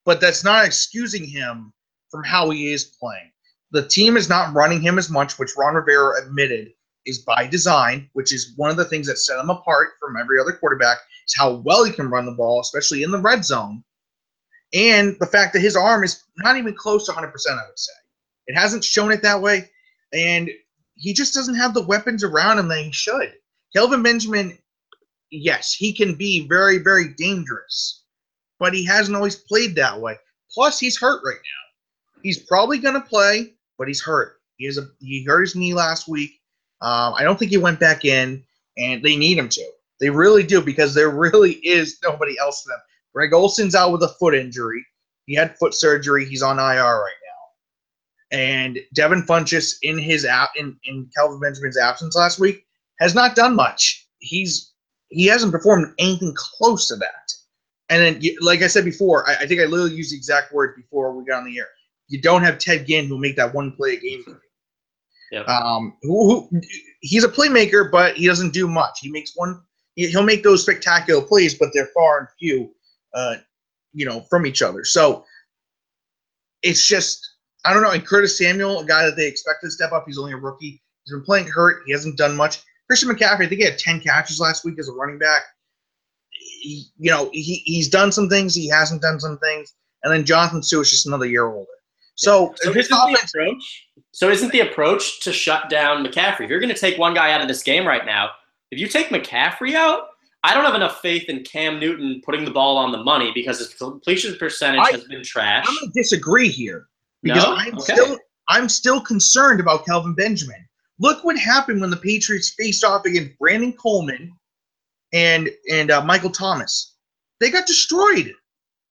but 0.05 0.20
that's 0.20 0.44
not 0.44 0.64
excusing 0.64 1.25
him 1.25 1.73
from 2.11 2.25
how 2.25 2.51
he 2.51 2.73
is 2.73 2.85
playing. 2.85 3.31
The 3.73 3.87
team 3.87 4.16
is 4.16 4.29
not 4.29 4.55
running 4.55 4.81
him 4.81 4.99
as 4.99 5.11
much, 5.11 5.38
which 5.38 5.57
Ron 5.57 5.75
Rivera 5.75 6.25
admitted 6.25 6.73
is 7.06 7.18
by 7.18 7.46
design, 7.46 8.08
which 8.12 8.32
is 8.32 8.54
one 8.56 8.70
of 8.70 8.76
the 8.76 8.84
things 8.84 9.06
that 9.06 9.18
set 9.18 9.38
him 9.38 9.50
apart 9.50 9.90
from 10.00 10.16
every 10.16 10.40
other 10.40 10.52
quarterback, 10.52 10.98
is 11.26 11.34
how 11.36 11.54
well 11.64 11.84
he 11.84 11.92
can 11.92 12.10
run 12.10 12.26
the 12.26 12.32
ball, 12.32 12.60
especially 12.60 13.02
in 13.02 13.10
the 13.10 13.20
red 13.20 13.44
zone. 13.44 13.82
And 14.72 15.16
the 15.20 15.26
fact 15.26 15.52
that 15.52 15.60
his 15.60 15.76
arm 15.76 16.02
is 16.02 16.24
not 16.38 16.56
even 16.56 16.74
close 16.74 17.06
to 17.06 17.12
100%, 17.12 17.22
I 17.22 17.28
would 17.28 17.78
say. 17.78 17.92
It 18.46 18.56
hasn't 18.56 18.84
shown 18.84 19.12
it 19.12 19.22
that 19.22 19.40
way. 19.40 19.70
And 20.12 20.50
he 20.96 21.12
just 21.12 21.34
doesn't 21.34 21.54
have 21.54 21.74
the 21.74 21.84
weapons 21.84 22.24
around 22.24 22.58
him 22.58 22.68
that 22.68 22.82
he 22.82 22.92
should. 22.92 23.34
Kelvin 23.74 24.02
Benjamin, 24.02 24.58
yes, 25.30 25.72
he 25.72 25.92
can 25.92 26.14
be 26.14 26.46
very, 26.48 26.78
very 26.78 27.08
dangerous 27.14 28.04
but 28.58 28.72
he 28.72 28.84
hasn't 28.84 29.16
always 29.16 29.36
played 29.36 29.74
that 29.74 30.00
way. 30.00 30.16
Plus, 30.50 30.78
he's 30.78 30.98
hurt 30.98 31.22
right 31.24 31.34
now. 31.34 32.20
He's 32.22 32.38
probably 32.38 32.78
going 32.78 32.94
to 32.94 33.00
play, 33.00 33.52
but 33.78 33.88
he's 33.88 34.02
hurt. 34.02 34.40
He 34.56 34.66
has 34.66 34.78
a 34.78 34.88
he 35.00 35.24
hurt 35.24 35.42
his 35.42 35.56
knee 35.56 35.74
last 35.74 36.08
week. 36.08 36.40
Um, 36.80 37.14
I 37.14 37.22
don't 37.22 37.38
think 37.38 37.50
he 37.50 37.56
went 37.56 37.80
back 37.80 38.04
in, 38.04 38.42
and 38.76 39.02
they 39.02 39.16
need 39.16 39.38
him 39.38 39.48
to. 39.50 39.70
They 40.00 40.10
really 40.10 40.42
do 40.42 40.60
because 40.60 40.94
there 40.94 41.10
really 41.10 41.52
is 41.54 41.98
nobody 42.02 42.37
else 42.38 42.62
for 42.62 42.70
them. 42.70 42.80
Greg 43.14 43.32
Olsen's 43.32 43.74
out 43.74 43.92
with 43.92 44.02
a 44.02 44.08
foot 44.08 44.34
injury. 44.34 44.84
He 45.26 45.34
had 45.34 45.56
foot 45.56 45.74
surgery. 45.74 46.24
He's 46.24 46.42
on 46.42 46.58
IR 46.58 46.82
right 46.82 47.12
now. 48.32 48.38
And 48.38 48.78
Devin 48.92 49.22
Funchess 49.22 49.76
in 49.82 49.98
his 49.98 50.24
app 50.24 50.50
in, 50.56 50.76
in 50.84 51.08
Kelvin 51.16 51.40
Benjamin's 51.40 51.78
absence 51.78 52.16
last 52.16 52.38
week 52.38 52.66
has 52.98 53.14
not 53.14 53.37
done 53.37 53.54
much. 53.54 54.06
He's 54.18 54.72
he 55.08 55.26
hasn't 55.26 55.52
performed 55.52 55.94
anything 55.98 56.34
close 56.34 56.88
to 56.88 56.96
that. 56.96 57.32
And 57.88 58.02
then, 58.02 58.22
like 58.40 58.62
I 58.62 58.66
said 58.66 58.84
before, 58.84 59.28
I, 59.28 59.34
I, 59.42 59.46
think 59.46 59.60
I 59.60 59.64
literally 59.64 59.94
used 59.94 60.12
the 60.12 60.16
exact 60.16 60.52
words 60.52 60.74
before 60.74 61.12
we 61.12 61.24
got 61.24 61.38
on 61.38 61.44
the 61.44 61.58
air. 61.58 61.68
You 62.08 62.20
don't 62.20 62.42
have 62.42 62.58
Ted 62.58 62.87
Ginn 62.87 63.06
who'll 63.06 63.18
make 63.18 63.37
that 63.37 63.54
one 63.54 63.72
play 63.72 63.94
a 63.94 64.00
game. 64.00 64.24
Yep. 65.35 65.49
Um, 65.49 65.97
who, 66.03 66.49
who, 66.49 66.61
he's 67.01 67.25
a 67.25 67.29
playmaker, 67.29 67.90
but 67.90 68.14
he 68.14 68.27
doesn't 68.27 68.53
do 68.53 68.68
much. 68.68 69.01
He 69.01 69.11
makes 69.11 69.33
one. 69.35 69.61
He'll 69.97 70.23
make 70.23 70.44
those 70.44 70.62
spectacular 70.62 71.23
plays, 71.23 71.55
but 71.55 71.70
they're 71.73 71.88
far 71.94 72.20
and 72.20 72.29
few, 72.38 72.73
uh, 73.14 73.37
you 73.92 74.07
know, 74.07 74.20
from 74.31 74.47
each 74.47 74.62
other. 74.62 74.85
So 74.85 75.25
it's 76.62 76.87
just 76.87 77.35
I 77.64 77.73
don't 77.73 77.83
know. 77.83 77.90
And 77.90 78.07
Curtis 78.07 78.38
Samuel, 78.38 78.81
a 78.81 78.85
guy 78.85 79.05
that 79.05 79.16
they 79.16 79.27
expected 79.27 79.66
to 79.66 79.70
step 79.73 79.90
up, 79.92 80.05
he's 80.07 80.18
only 80.18 80.33
a 80.33 80.37
rookie. 80.37 80.81
He's 81.05 81.12
been 81.12 81.25
playing 81.25 81.49
hurt. 81.49 81.83
He 81.87 81.92
hasn't 81.92 82.16
done 82.16 82.37
much. 82.37 82.62
Christian 82.87 83.09
McCaffrey, 83.09 83.47
I 83.47 83.49
think 83.49 83.61
he 83.61 83.64
had 83.64 83.79
10 83.79 84.01
catches 84.01 84.38
last 84.38 84.64
week 84.64 84.79
as 84.79 84.88
a 84.88 84.92
running 84.92 85.18
back. 85.18 85.42
He, 86.31 86.87
you 86.97 87.11
know, 87.11 87.31
he, 87.33 87.62
he's 87.64 87.88
done 87.88 88.12
some 88.12 88.29
things, 88.29 88.55
he 88.55 88.68
hasn't 88.68 89.03
done 89.03 89.18
some 89.18 89.38
things. 89.38 89.75
And 90.03 90.12
then 90.12 90.25
Jonathan 90.25 90.62
Suh 90.62 90.81
is 90.81 90.90
just 90.90 91.07
another 91.07 91.27
year 91.27 91.47
older. 91.47 91.70
So, 92.16 92.55
So 92.59 92.73
his 92.73 92.88
the 92.88 92.97
offense, 92.97 93.35
approach? 93.35 93.88
So 94.14 94.31
isn't 94.31 94.53
the 94.53 94.61
approach 94.61 95.20
to 95.22 95.33
shut 95.33 95.68
down 95.68 96.05
McCaffrey? 96.07 96.42
If 96.44 96.50
you're 96.50 96.61
going 96.61 96.72
to 96.72 96.81
take 96.81 96.96
one 96.98 97.14
guy 97.14 97.33
out 97.33 97.40
of 97.40 97.48
this 97.48 97.64
game 97.64 97.85
right 97.85 98.07
now, 98.07 98.31
if 98.70 98.79
you 98.79 98.87
take 98.87 99.09
McCaffrey 99.09 99.74
out, 99.74 100.07
I 100.44 100.55
don't 100.55 100.64
have 100.64 100.77
enough 100.77 101.00
faith 101.00 101.29
in 101.29 101.42
Cam 101.42 101.81
Newton 101.81 102.22
putting 102.24 102.44
the 102.44 102.50
ball 102.53 102.77
on 102.77 102.92
the 102.92 103.03
money 103.03 103.33
because 103.35 103.59
his 103.59 103.74
completion 103.74 104.37
percentage 104.38 104.83
I- 104.83 104.92
has 104.92 105.05
been 105.05 105.24
trash. 105.24 105.64
I'm 105.68 105.74
going 105.74 105.92
to 105.92 106.00
disagree 106.00 106.48
here 106.48 106.87
because 107.24 107.42
No? 107.42 107.55
I'm 107.55 107.74
Okay. 107.74 107.92
still 107.94 108.18
I'm 108.48 108.68
still 108.68 109.00
concerned 109.00 109.59
about 109.59 109.85
Kelvin 109.87 110.14
Benjamin. 110.14 110.64
Look 111.00 111.24
what 111.24 111.37
happened 111.38 111.81
when 111.81 111.88
the 111.90 111.96
Patriots 111.96 112.55
faced 112.57 112.85
off 112.85 113.07
against 113.07 113.37
Brandon 113.38 113.72
Coleman 113.72 114.31
and 115.12 115.50
and 115.72 115.90
uh, 115.90 116.05
Michael 116.05 116.31
Thomas. 116.31 116.94
They 117.40 117.50
got 117.50 117.66
destroyed. 117.66 118.33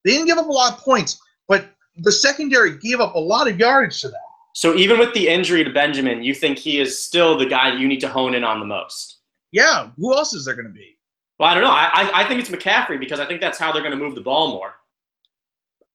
They 0.03 0.11
didn't 0.11 0.25
give 0.25 0.37
up 0.39 0.47
a 0.47 0.51
lot 0.51 0.73
of 0.73 0.79
points, 0.79 1.17
but 1.47 1.67
the 1.97 2.11
secondary 2.11 2.77
gave 2.77 2.99
up 2.99 3.13
a 3.15 3.19
lot 3.19 3.47
of 3.47 3.57
yardage 3.59 4.01
to 4.01 4.09
them. 4.09 4.19
So 4.53 4.75
even 4.75 4.99
with 4.99 5.13
the 5.13 5.27
injury 5.27 5.63
to 5.63 5.71
Benjamin, 5.71 6.23
you 6.23 6.33
think 6.33 6.57
he 6.57 6.79
is 6.79 7.01
still 7.01 7.37
the 7.37 7.45
guy 7.45 7.75
you 7.75 7.87
need 7.87 7.99
to 8.01 8.07
hone 8.07 8.35
in 8.35 8.43
on 8.43 8.59
the 8.59 8.65
most? 8.65 9.17
Yeah, 9.51 9.89
who 9.97 10.13
else 10.13 10.33
is 10.33 10.45
there 10.45 10.55
going 10.55 10.67
to 10.67 10.73
be? 10.73 10.97
Well, 11.39 11.49
I 11.49 11.53
don't 11.55 11.63
know. 11.63 11.71
I, 11.71 11.89
I, 11.93 12.21
I 12.21 12.27
think 12.27 12.39
it's 12.39 12.49
McCaffrey 12.49 12.99
because 12.99 13.19
I 13.19 13.25
think 13.25 13.41
that's 13.41 13.57
how 13.57 13.71
they're 13.71 13.81
going 13.81 13.97
to 13.97 14.03
move 14.03 14.15
the 14.15 14.21
ball 14.21 14.49
more. 14.49 14.75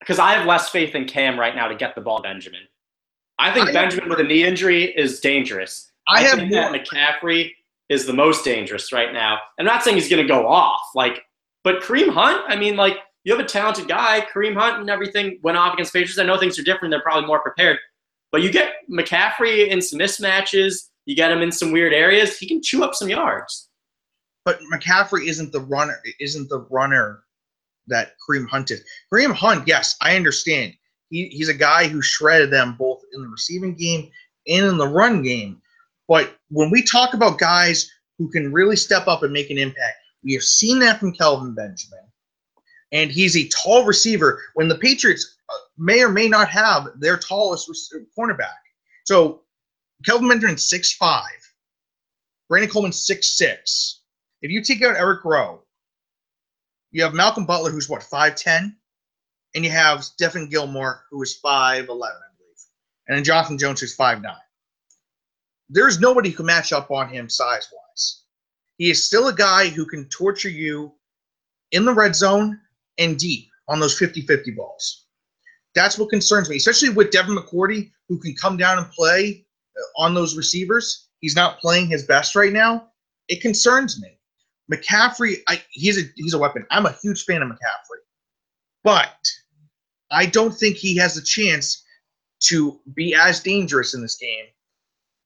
Because 0.01 0.19
I 0.19 0.33
have 0.33 0.47
less 0.47 0.69
faith 0.69 0.95
in 0.95 1.07
Cam 1.07 1.39
right 1.39 1.55
now 1.55 1.69
to 1.69 1.75
get 1.75 1.95
the 1.95 2.01
ball 2.01 2.21
Benjamin. 2.21 2.61
I 3.39 3.53
think 3.53 3.69
I- 3.69 3.73
Benjamin 3.73 4.09
with 4.09 4.21
a 4.21 4.25
knee 4.25 4.45
injury 4.45 4.85
is 4.85 5.21
dangerous. 5.21 5.93
I, 6.09 6.23
have 6.23 6.39
think 6.39 6.51
more. 6.51 6.73
that 6.73 6.87
McCaffrey 6.87 7.53
is 7.89 8.07
the 8.07 8.13
most 8.13 8.45
dangerous 8.45 8.93
right 8.93 9.13
now. 9.13 9.39
I'm 9.59 9.67
not 9.67 9.85
saying 9.85 9.97
he's 9.97 10.09
going 10.09 10.27
to 10.27 10.29
go 10.29 10.49
off, 10.49 10.81
like, 10.95 11.23
but 11.65 11.83
Kareem 11.83 12.09
Hunt. 12.09 12.43
I 12.49 12.57
mean, 12.57 12.77
like, 12.77 12.97
you 13.25 13.37
have 13.37 13.45
a 13.45 13.49
talented 13.49 13.89
guy, 13.89 14.27
Kareem 14.33 14.55
Hunt, 14.55 14.81
and 14.81 14.89
everything 14.89 15.39
went 15.43 15.59
off 15.59 15.75
against 15.75 15.93
Patriots. 15.93 16.19
I 16.19 16.25
know 16.25 16.39
things 16.39 16.59
are 16.59 16.63
different; 16.63 16.93
they're 16.93 17.03
probably 17.03 17.27
more 17.27 17.41
prepared. 17.41 17.79
But 18.31 18.43
you 18.43 18.51
get 18.53 18.73
McCaffrey 18.91 19.69
in 19.69 19.81
some 19.81 19.99
mismatches, 19.99 20.89
you 21.07 21.17
get 21.17 21.33
him 21.33 21.41
in 21.41 21.51
some 21.51 21.73
weird 21.73 21.95
areas. 21.95 22.37
He 22.39 22.47
can 22.47 22.61
chew 22.63 22.85
up 22.85 22.95
some 22.95 23.09
yards. 23.09 23.69
but 24.45 24.61
McCaffrey 24.73 25.27
isn't 25.29 25.53
the 25.53 25.61
runner. 25.61 25.99
Isn't 26.21 26.49
the 26.49 26.61
runner 26.71 27.25
that 27.87 28.13
Kareem 28.21 28.49
Hunt 28.49 28.71
is? 28.71 28.83
Kareem 29.13 29.33
Hunt, 29.35 29.67
yes, 29.67 29.97
I 30.01 30.17
understand. 30.17 30.75
He, 31.11 31.29
he's 31.29 31.49
a 31.49 31.55
guy 31.55 31.89
who 31.89 32.03
shredded 32.03 32.51
them 32.51 32.77
both 32.79 33.03
in 33.13 33.23
the 33.23 33.29
receiving 33.29 33.75
game 33.75 34.11
and 34.47 34.67
in 34.67 34.77
the 34.79 34.89
run 34.89 35.23
game. 35.23 35.61
But 36.07 36.37
when 36.51 36.71
we 36.71 36.83
talk 36.83 37.15
about 37.15 37.39
guys 37.39 37.91
who 38.19 38.31
can 38.31 38.53
really 38.53 38.77
step 38.77 39.07
up 39.07 39.23
and 39.23 39.33
make 39.33 39.51
an 39.51 39.59
impact, 39.59 39.97
we 40.25 40.33
have 40.35 40.43
seen 40.43 40.79
that 40.81 40.99
from 40.99 41.13
Kelvin 41.13 41.55
Benjamin, 41.55 42.05
and 42.93 43.11
he's 43.11 43.37
a 43.37 43.49
tall 43.49 43.85
receiver. 43.85 44.43
When 44.55 44.69
the 44.69 44.79
Patriots 44.79 45.37
may 45.77 46.03
or 46.03 46.09
may 46.09 46.29
not 46.29 46.49
have 46.49 46.89
their 46.99 47.17
tallest 47.17 47.71
cornerback, 48.19 48.59
so 49.05 49.43
Kelvin 50.05 50.29
Benjamin 50.29 50.59
six 50.59 50.93
five, 50.93 51.25
Brandon 52.49 52.71
Coleman 52.71 52.93
six 52.93 53.37
six. 53.37 54.03
If 54.43 54.51
you 54.51 54.63
take 54.63 54.83
out 54.83 54.97
Eric 54.97 55.25
Rowe, 55.25 55.63
you 56.93 57.03
have 57.03 57.15
Malcolm 57.15 57.47
Butler, 57.47 57.71
who's 57.71 57.89
what 57.89 58.03
five 58.03 58.37
ten, 58.37 58.77
and 59.55 59.65
you 59.65 59.71
have 59.71 60.01
Stephon 60.01 60.51
Gilmore, 60.51 61.05
who 61.11 61.23
is 61.23 61.37
five 61.37 61.89
eleven, 61.89 62.17
I 62.17 62.31
believe, 62.39 62.57
and 63.09 63.17
then 63.17 63.25
Jonathan 63.25 63.59
Jones, 63.59 63.81
who's 63.81 63.95
five 63.95 64.23
nine. 64.23 64.37
There's 65.69 66.01
nobody 66.01 66.31
who 66.31 66.37
can 66.37 66.47
match 66.47 66.73
up 66.73 66.91
on 66.91 67.09
him 67.09 67.29
size 67.29 67.69
wise. 67.73 68.23
He 68.79 68.91
is 68.91 69.05
still 69.05 69.29
a 69.29 69.35
guy 69.35 69.69
who 69.69 69.85
can 69.85 70.09
torture 70.09 70.49
you 70.49 70.93
in 71.73 71.85
the 71.85 71.93
red 71.93 72.15
zone 72.15 72.61
and 72.97 73.19
deep 73.19 73.49
on 73.69 73.81
those 73.81 73.99
50-50 73.99 74.57
balls. 74.57 75.08
That's 75.79 75.97
what 75.97 76.11
concerns 76.11 76.51
me, 76.51 76.57
especially 76.57 76.89
with 76.89 77.13
Devin 77.13 77.37
McCourty, 77.37 77.93
who 78.09 78.19
can 78.19 78.35
come 78.35 78.57
down 78.57 78.79
and 78.79 78.91
play 78.91 79.47
uh, 79.79 80.03
on 80.03 80.13
those 80.13 80.37
receivers. 80.37 81.07
He's 81.21 81.37
not 81.37 81.61
playing 81.61 81.87
his 81.87 82.03
best 82.05 82.35
right 82.35 82.53
now. 82.53 82.89
It 83.29 83.41
concerns 83.41 84.03
me. 84.03 84.19
McCaffrey, 84.73 85.37
I, 85.47 85.63
he's 85.71 85.97
a 85.97 86.03
he's 86.17 86.35
a 86.35 86.39
weapon. 86.39 86.67
I'm 86.73 86.87
a 86.87 86.97
huge 87.01 87.25
fan 87.25 87.43
of 87.43 87.49
McCaffrey, 87.49 88.03
but 88.83 89.25
I 90.11 90.27
don't 90.27 90.53
think 90.53 90.77
he 90.77 90.97
has 90.97 91.17
a 91.17 91.23
chance 91.23 91.85
to 92.41 92.81
be 92.95 93.15
as 93.15 93.39
dangerous 93.39 93.95
in 93.95 94.03
this 94.03 94.17
game 94.17 94.47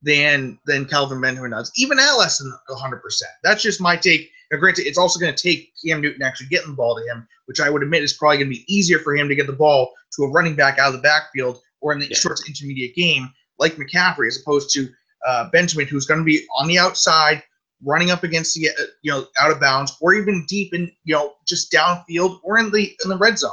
than 0.03 0.59
than 0.67 0.85
Kelvin 0.85 1.23
Benjamin 1.23 1.53
does, 1.53 1.73
even 1.77 1.99
at 1.99 2.13
less 2.13 2.39
than 2.39 2.53
100. 2.69 3.03
percent 3.03 3.31
That's 3.43 3.63
just 3.63 3.81
my 3.81 3.97
take. 3.97 4.31
Now, 4.53 4.59
granted, 4.59 4.87
it's 4.87 4.99
also 4.99 5.19
going 5.19 5.35
to 5.35 5.43
take 5.43 5.73
Cam 5.85 6.03
Newton 6.03 6.23
actually 6.23 6.49
getting 6.49 6.71
the 6.73 6.77
ball 6.77 6.95
to 6.95 7.03
him, 7.11 7.27
which 7.47 7.59
I 7.59 7.71
would 7.71 7.83
admit 7.83 8.03
is 8.03 8.13
probably 8.13 8.37
going 8.37 8.51
to 8.51 8.55
be 8.55 8.65
easier 8.73 8.99
for 8.99 9.17
him 9.17 9.27
to 9.29 9.35
get 9.35 9.47
the 9.47 9.53
ball 9.55 9.93
to 10.15 10.25
a 10.25 10.29
running 10.31 10.55
back 10.55 10.79
out 10.79 10.89
of 10.89 10.93
the 10.93 11.01
backfield 11.01 11.61
or 11.81 11.93
in 11.95 11.99
the 11.99 12.07
Yeah. 12.07 12.17
short 12.19 12.39
intermediate 12.47 12.95
game 12.95 13.33
like 13.59 13.77
McCaffrey, 13.77 14.27
as 14.29 14.39
opposed 14.41 14.71
to 14.75 14.89
uh, 15.27 15.49
Benjamin, 15.51 15.87
who's 15.87 16.05
going 16.05 16.21
to 16.21 16.25
be 16.25 16.47
on 16.59 16.69
the 16.69 16.79
outside, 16.79 17.43
running 17.83 18.11
up 18.11 18.25
against 18.25 18.55
the 18.55 18.69
uh, 18.69 18.73
you 19.01 19.11
know 19.11 19.27
out 19.41 19.51
of 19.51 19.59
bounds, 19.59 19.97
or 20.01 20.13
even 20.15 20.45
deep 20.47 20.75
in 20.75 20.93
you 21.05 21.15
know 21.15 21.33
just 21.47 21.73
downfield 21.73 22.39
or 22.43 22.59
in 22.59 22.71
the 22.71 22.95
in 23.05 23.09
the 23.09 23.17
red 23.17 23.39
zone. 23.39 23.53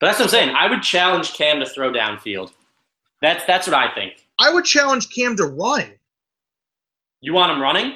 But 0.00 0.08
that's 0.08 0.18
what 0.18 0.26
I'm 0.26 0.30
saying. 0.30 0.50
I 0.54 0.68
would 0.68 0.82
challenge 0.82 1.32
Cam 1.32 1.60
to 1.60 1.66
throw 1.66 1.90
downfield. 1.90 2.52
That's 3.22 3.44
that's 3.46 3.66
what 3.66 3.74
I 3.74 3.94
think. 3.94 4.14
I 4.38 4.52
would 4.52 4.66
challenge 4.66 5.08
Cam 5.10 5.34
to 5.36 5.44
run. 5.46 5.90
You 7.22 7.32
want 7.32 7.52
him 7.52 7.62
running? 7.62 7.94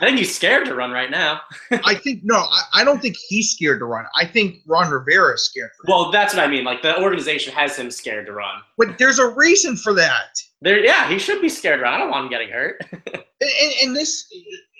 I 0.00 0.04
think 0.06 0.18
he's 0.18 0.34
scared 0.34 0.66
to 0.66 0.74
run 0.74 0.90
right 0.90 1.10
now. 1.10 1.40
I 1.84 1.94
think 1.94 2.20
no, 2.22 2.36
I, 2.36 2.62
I 2.74 2.84
don't 2.84 3.00
think 3.00 3.16
he's 3.16 3.50
scared 3.52 3.78
to 3.78 3.86
run. 3.86 4.04
I 4.14 4.26
think 4.26 4.56
Ron 4.66 4.90
Rivera 4.90 5.34
is 5.34 5.44
scared. 5.44 5.70
Well, 5.88 6.10
that's 6.10 6.34
what 6.34 6.42
I 6.44 6.46
mean. 6.48 6.64
Like 6.64 6.82
the 6.82 7.00
organization 7.00 7.52
has 7.54 7.76
him 7.76 7.90
scared 7.90 8.26
to 8.26 8.32
run. 8.32 8.60
but 8.76 8.98
there's 8.98 9.18
a 9.18 9.28
reason 9.28 9.76
for 9.76 9.94
that. 9.94 10.38
There, 10.60 10.78
yeah, 10.84 11.08
he 11.08 11.18
should 11.18 11.40
be 11.40 11.48
scared 11.48 11.78
to 11.80 11.84
run. 11.84 11.94
I 11.94 11.98
don't 11.98 12.10
want 12.10 12.24
him 12.24 12.30
getting 12.30 12.50
hurt. 12.50 12.80
And, 13.40 13.72
and 13.82 13.96
this 13.96 14.24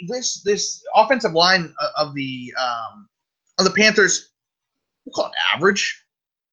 this 0.08 0.40
this 0.42 0.82
offensive 0.94 1.32
line 1.34 1.74
of 1.98 2.14
the 2.14 2.54
um, 2.58 3.06
of 3.58 3.66
the 3.66 3.70
Panthers, 3.72 4.30
we'll 5.04 5.12
call 5.12 5.26
it 5.26 5.32
average, 5.54 6.02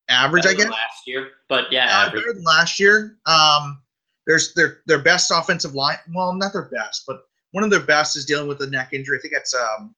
average, 0.09 0.45
I 0.45 0.49
Better 0.49 0.57
than 0.57 0.67
guess. 0.71 0.77
Last 0.77 1.07
year, 1.07 1.29
but 1.47 1.65
yeah, 1.71 1.85
Uh, 1.85 2.07
average. 2.07 2.23
better 2.23 2.33
than 2.33 2.43
last 2.43 2.81
year. 2.81 3.17
Um, 3.27 3.81
there's 4.27 4.53
their 4.55 4.79
their 4.87 4.99
best 4.99 5.31
offensive 5.33 5.73
line. 5.73 5.97
Well, 6.13 6.33
not 6.33 6.51
their 6.51 6.63
best, 6.69 7.03
but 7.07 7.21
one 7.51 7.63
of 7.63 7.69
their 7.69 7.81
best 7.81 8.15
is 8.15 8.25
dealing 8.25 8.47
with 8.47 8.61
a 8.61 8.67
neck 8.67 8.89
injury. 8.93 9.17
I 9.17 9.21
think 9.21 9.33
that's 9.33 9.55
um. 9.55 9.95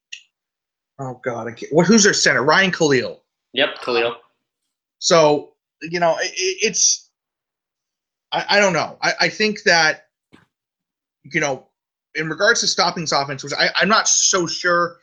Oh 0.99 1.19
God, 1.23 1.47
I 1.47 1.51
can't, 1.51 1.73
what? 1.73 1.87
Who's 1.87 2.03
their 2.03 2.13
center? 2.13 2.43
Ryan 2.43 2.71
Kalil. 2.71 3.23
Yep, 3.53 3.81
Kalil. 3.81 4.15
So 4.99 5.53
you 5.81 5.99
know, 5.99 6.17
it, 6.19 6.31
it's. 6.35 7.09
I, 8.31 8.45
I 8.49 8.59
don't 8.59 8.73
know. 8.73 8.97
I, 9.01 9.13
I 9.21 9.29
think 9.29 9.63
that, 9.63 10.07
you 11.23 11.39
know, 11.39 11.67
in 12.15 12.29
regards 12.29 12.61
to 12.61 12.67
stopping 12.67 13.03
this 13.03 13.11
offense, 13.11 13.43
which 13.43 13.53
I, 13.53 13.69
I'm 13.75 13.89
not 13.89 14.07
so 14.07 14.47
sure 14.47 14.97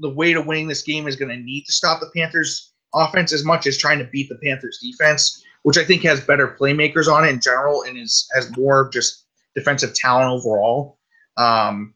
the 0.00 0.08
way 0.08 0.32
to 0.32 0.40
winning 0.40 0.68
this 0.68 0.82
game 0.82 1.06
is 1.06 1.16
going 1.16 1.28
to 1.28 1.36
need 1.36 1.64
to 1.64 1.72
stop 1.72 2.00
the 2.00 2.10
Panthers 2.14 2.72
offense 2.94 3.32
as 3.32 3.44
much 3.44 3.66
as 3.66 3.76
trying 3.76 3.98
to 3.98 4.04
beat 4.04 4.28
the 4.28 4.38
Panthers 4.42 4.78
defense, 4.82 5.44
which 5.64 5.76
I 5.76 5.84
think 5.84 6.02
has 6.04 6.20
better 6.20 6.56
playmakers 6.58 7.12
on 7.12 7.24
it 7.24 7.30
in 7.30 7.40
general 7.40 7.82
and 7.82 7.98
is 7.98 8.28
has 8.34 8.56
more 8.56 8.88
just 8.92 9.26
defensive 9.54 9.94
talent 9.94 10.30
overall. 10.30 10.98
Um, 11.36 11.94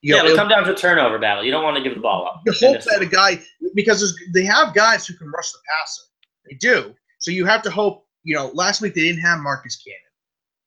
you 0.00 0.14
Yeah, 0.14 0.22
know, 0.22 0.26
it'll 0.26 0.38
come 0.38 0.48
down 0.48 0.64
to 0.64 0.72
a 0.72 0.76
turnover 0.76 1.18
battle. 1.18 1.44
You 1.44 1.50
don't 1.50 1.64
want 1.64 1.76
to 1.76 1.82
give 1.82 1.94
the 1.94 2.00
ball 2.00 2.26
up. 2.26 2.42
you 2.46 2.52
hope 2.52 2.82
that 2.84 3.02
a 3.02 3.06
guy 3.06 3.40
because 3.74 4.16
they 4.32 4.44
have 4.44 4.74
guys 4.74 5.06
who 5.06 5.14
can 5.14 5.30
rush 5.30 5.50
the 5.52 5.58
passer. 5.68 6.02
They 6.48 6.56
do. 6.56 6.94
So 7.18 7.30
you 7.30 7.44
have 7.46 7.62
to 7.62 7.70
hope. 7.70 8.06
You 8.24 8.34
know, 8.34 8.50
last 8.52 8.80
week 8.80 8.94
they 8.94 9.02
didn't 9.02 9.22
have 9.22 9.38
Marcus 9.40 9.76
Cannon. 9.76 10.00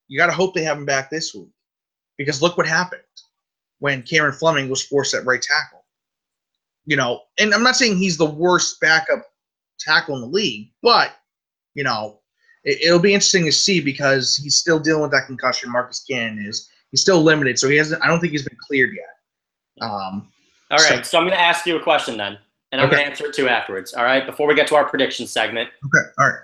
You 0.08 0.18
got 0.18 0.28
to 0.28 0.32
hope 0.32 0.54
they 0.54 0.64
have 0.64 0.78
him 0.78 0.86
back 0.86 1.10
this 1.10 1.34
week 1.34 1.50
because 2.18 2.42
look 2.42 2.58
what 2.58 2.68
happened 2.68 3.02
when 3.80 4.04
Cameron 4.04 4.34
Fleming 4.34 4.70
was 4.70 4.84
forced 4.84 5.14
at 5.14 5.26
right 5.26 5.42
tackle. 5.42 5.86
You 6.86 6.98
know, 6.98 7.22
and 7.40 7.54
I'm 7.54 7.64
not 7.64 7.76
saying 7.76 7.98
he's 7.98 8.18
the 8.18 8.26
worst 8.26 8.80
backup 8.80 9.26
tackle 9.80 10.16
in 10.16 10.22
the 10.22 10.28
league, 10.28 10.72
but 10.82 11.16
you 11.76 11.84
know, 11.84 12.20
it, 12.64 12.82
it'll 12.82 13.00
be 13.00 13.14
interesting 13.14 13.46
to 13.46 13.52
see 13.52 13.80
because 13.80 14.36
he's 14.36 14.56
still 14.58 14.80
dealing 14.80 15.04
with 15.04 15.12
that 15.12 15.28
concussion. 15.28 15.72
Marcus 15.72 16.04
Cannon 16.10 16.46
is. 16.46 16.70
He's 16.92 17.02
still 17.02 17.22
limited, 17.22 17.58
so 17.58 17.70
he 17.70 17.78
hasn't. 17.78 18.04
I 18.04 18.08
don't 18.08 18.20
think 18.20 18.32
he's 18.32 18.48
been 18.48 18.58
cleared 18.68 18.92
yet. 18.94 19.88
Um, 19.90 20.28
All 20.70 20.80
So- 20.80 21.02
so 21.02 21.18
I'm 21.18 21.26
going 21.26 21.38
to 21.38 21.42
ask 21.42 21.66
you 21.66 21.76
a 21.78 21.82
question 21.84 22.16
then, 22.18 22.38
and 22.72 22.80
I'm 22.80 22.88
Okay. 22.88 22.96
going 22.98 23.06
to 23.06 23.12
answer 23.12 23.26
it 23.28 23.34
too 23.34 23.50
afterwards. 23.50 23.94
All 23.94 24.04
right, 24.06 24.26
before 24.26 24.48
we 24.48 24.56
get 24.56 24.68
to 24.68 24.76
our 24.76 24.88
prediction 24.88 25.28
segment, 25.28 25.70
okay, 25.86 26.08
all 26.18 26.28
right. 26.30 26.40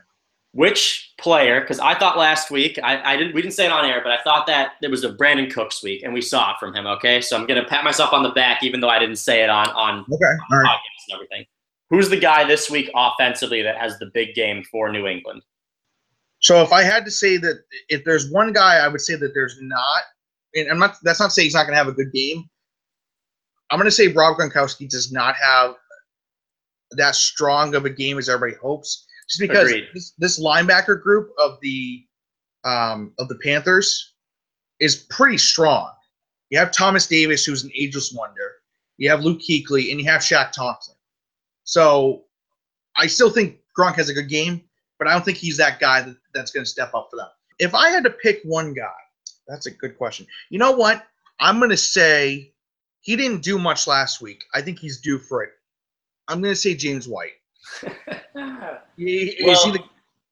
which 0.51 1.13
player? 1.17 1.61
Because 1.61 1.79
I 1.79 1.97
thought 1.97 2.17
last 2.17 2.49
week 2.51 2.77
I, 2.83 3.13
I 3.13 3.17
didn't 3.17 3.33
we 3.35 3.41
didn't 3.41 3.53
say 3.53 3.65
it 3.65 3.71
on 3.71 3.85
air, 3.85 4.01
but 4.03 4.11
I 4.11 4.21
thought 4.23 4.47
that 4.47 4.73
there 4.81 4.89
was 4.89 5.03
a 5.05 5.11
Brandin 5.13 5.49
Cooks 5.53 5.81
week, 5.83 6.03
and 6.03 6.13
we 6.13 6.21
saw 6.21 6.51
it 6.51 6.57
from 6.59 6.73
him. 6.73 6.87
Okay, 6.87 7.21
so 7.21 7.37
I'm 7.37 7.45
going 7.45 7.61
to 7.61 7.67
pat 7.69 7.83
myself 7.83 8.11
on 8.13 8.23
the 8.23 8.29
back, 8.31 8.63
even 8.63 8.79
though 8.81 8.89
I 8.89 8.99
didn't 8.99 9.17
say 9.17 9.43
it 9.43 9.49
on 9.49 9.67
on 9.69 9.99
Okay, 10.11 10.25
all 10.51 10.57
right. 10.57 10.67
podcasts 10.67 11.05
and 11.09 11.15
everything. 11.15 11.45
Who's 11.89 12.09
the 12.09 12.19
guy 12.19 12.43
this 12.43 12.69
week 12.69 12.89
offensively 12.95 13.61
that 13.61 13.77
has 13.77 13.97
the 13.99 14.07
big 14.13 14.33
game 14.35 14.61
for 14.69 14.91
New 14.91 15.07
England? 15.07 15.41
So 16.39 16.61
if 16.61 16.73
I 16.73 16.83
had 16.83 17.05
to 17.05 17.11
say 17.11 17.37
that 17.37 17.63
if 17.89 18.03
there's 18.03 18.29
one 18.29 18.51
guy 18.51 18.75
I 18.77 18.87
would 18.89 18.99
say 19.01 19.15
that 19.15 19.33
there's 19.33 19.57
not 19.61 20.01
and 20.57 20.69
I'm 20.69 20.79
not. 20.79 20.97
That's 21.03 21.19
not 21.19 21.31
saying 21.31 21.45
he's 21.45 21.53
not 21.53 21.63
going 21.63 21.73
to 21.73 21.77
have 21.77 21.87
a 21.87 21.93
good 21.93 22.11
game. 22.11 22.49
I'm 23.69 23.77
going 23.77 23.87
to 23.87 23.91
say 23.91 24.07
Rob 24.07 24.37
Gronkowski 24.37 24.89
does 24.89 25.11
not 25.11 25.35
have 25.35 25.75
that 26.91 27.15
strong 27.15 27.75
of 27.75 27.85
a 27.85 27.89
game 27.89 28.17
as 28.17 28.29
everybody 28.29 28.57
hopes, 28.61 29.05
just 29.29 29.41
because 29.41 29.73
this, 29.93 30.13
this, 30.17 30.39
linebacker 30.39 31.01
group 31.01 31.29
of 31.37 31.57
the 31.61 32.05
um, 32.63 33.13
of 33.19 33.27
the 33.27 33.37
Panthers 33.43 34.13
is 34.79 34.95
pretty 34.95 35.37
strong. 35.37 35.91
You 36.49 36.59
have 36.59 36.71
Thomas 36.71 37.07
Davis, 37.07 37.45
who's 37.45 37.63
an 37.63 37.71
ageless 37.75 38.13
wonder. 38.13 38.53
You 38.97 39.09
have 39.09 39.21
Luke 39.21 39.41
Kuechly, 39.41 39.91
and 39.91 39.99
you 39.99 40.05
have 40.09 40.21
Shaq 40.21 40.51
Thompson. 40.51 40.95
So 41.65 42.23
I 42.95 43.07
still 43.07 43.29
think 43.29 43.59
Gronk 43.77 43.95
has 43.95 44.09
a 44.09 44.13
good 44.13 44.29
game, 44.29 44.61
but 44.97 45.07
I 45.07 45.13
don't 45.13 45.25
think 45.25 45.37
he's 45.37 45.57
that 45.57 45.79
guy 45.79 46.01
that, 46.01 46.15
that's 46.33 46.51
going 46.51 46.63
to 46.63 46.69
step 46.69 46.93
up 46.95 47.09
for 47.11 47.17
them. 47.17 47.27
If 47.59 47.75
I 47.75 47.89
had 47.89 48.03
to 48.05 48.09
pick 48.09 48.41
one 48.43 48.73
guy, 48.73 48.85
that's 49.47 49.65
a 49.65 49.71
good 49.71 49.97
question. 49.97 50.27
You 50.49 50.59
know 50.59 50.71
what? 50.71 51.05
I'm 51.39 51.59
going 51.59 51.69
to 51.69 51.77
say 51.77 52.51
he 53.01 53.15
didn't 53.15 53.41
do 53.41 53.57
much 53.57 53.87
last 53.87 54.21
week. 54.21 54.43
I 54.53 54.61
think 54.61 54.79
he's 54.79 54.99
due 54.99 55.19
for 55.19 55.43
it. 55.43 55.51
I'm 56.27 56.41
going 56.41 56.53
to 56.53 56.59
say 56.59 56.75
James 56.75 57.07
White. 57.07 57.33
he, 58.97 59.37
well, 59.45 59.71
the- 59.71 59.83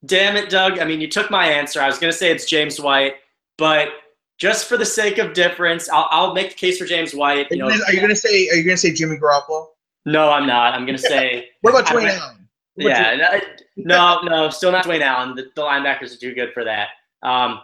damn 0.05 0.35
it, 0.35 0.49
Doug. 0.49 0.79
I 0.79 0.85
mean, 0.85 0.99
you 0.99 1.07
took 1.07 1.31
my 1.31 1.45
answer. 1.47 1.81
I 1.81 1.87
was 1.87 1.97
going 1.97 2.11
to 2.11 2.17
say 2.17 2.31
it's 2.31 2.45
James 2.45 2.79
White, 2.79 3.15
but 3.57 3.89
just 4.37 4.67
for 4.67 4.77
the 4.77 4.85
sake 4.85 5.17
of 5.17 5.33
difference, 5.33 5.89
I'll, 5.89 6.07
I'll 6.11 6.33
make 6.33 6.49
the 6.49 6.55
case 6.55 6.77
for 6.77 6.85
James 6.85 7.13
White. 7.13 7.47
You 7.51 7.57
know, 7.57 7.67
are 7.67 7.93
you 7.93 7.99
going 7.99 8.09
to 8.09 8.15
say? 8.15 8.49
Are 8.49 8.55
you 8.55 8.63
going 8.63 8.75
to 8.75 8.81
say 8.81 8.91
Jimmy 8.91 9.17
Garoppolo? 9.17 9.67
No, 10.05 10.29
I'm 10.29 10.45
not. 10.45 10.73
I'm 10.73 10.85
going 10.85 10.97
to 10.97 11.01
say. 11.01 11.49
what 11.61 11.71
about 11.71 11.85
Dwayne 11.85 12.09
Allen? 12.09 12.47
yeah, 12.75 13.39
no, 13.77 14.21
no, 14.21 14.49
still 14.49 14.71
not 14.71 14.85
Dwayne 14.85 15.01
Allen. 15.01 15.35
The, 15.35 15.43
the 15.55 15.61
linebackers 15.61 16.13
are 16.15 16.19
too 16.19 16.35
good 16.35 16.53
for 16.53 16.63
that. 16.63 16.89
Um, 17.23 17.61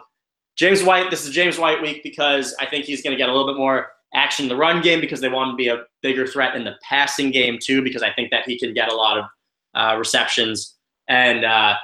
James 0.57 0.83
White. 0.83 1.09
This 1.09 1.25
is 1.25 1.33
James 1.33 1.57
White 1.57 1.81
week 1.81 2.03
because 2.03 2.55
I 2.59 2.65
think 2.65 2.85
he's 2.85 3.01
going 3.01 3.11
to 3.11 3.17
get 3.17 3.29
a 3.29 3.31
little 3.31 3.47
bit 3.47 3.57
more 3.57 3.87
action 4.13 4.45
in 4.45 4.49
the 4.49 4.55
run 4.55 4.81
game 4.81 4.99
because 4.99 5.21
they 5.21 5.29
want 5.29 5.49
him 5.49 5.53
to 5.53 5.57
be 5.57 5.67
a 5.69 5.83
bigger 6.01 6.27
threat 6.27 6.55
in 6.55 6.63
the 6.63 6.75
passing 6.83 7.31
game 7.31 7.57
too 7.61 7.81
because 7.81 8.03
I 8.03 8.11
think 8.13 8.29
that 8.31 8.45
he 8.45 8.59
can 8.59 8.73
get 8.73 8.91
a 8.91 8.95
lot 8.95 9.17
of 9.17 9.25
uh, 9.73 9.97
receptions 9.97 10.75
and 11.07 11.45
uh, 11.45 11.75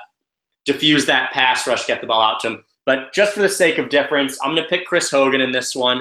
diffuse 0.66 1.06
that 1.06 1.32
pass 1.32 1.66
rush, 1.66 1.88
get 1.88 2.02
the 2.02 2.08
ball 2.08 2.22
out 2.22 2.40
to 2.42 2.48
him. 2.48 2.64
But 2.86 3.14
just 3.14 3.34
for 3.34 3.42
the 3.42 3.50
sake 3.50 3.78
of 3.78 3.90
difference, 3.90 4.38
I'm 4.42 4.52
going 4.52 4.64
to 4.64 4.70
pick 4.70 4.86
Chris 4.86 5.10
Hogan 5.10 5.42
in 5.42 5.52
this 5.52 5.76
one. 5.76 6.00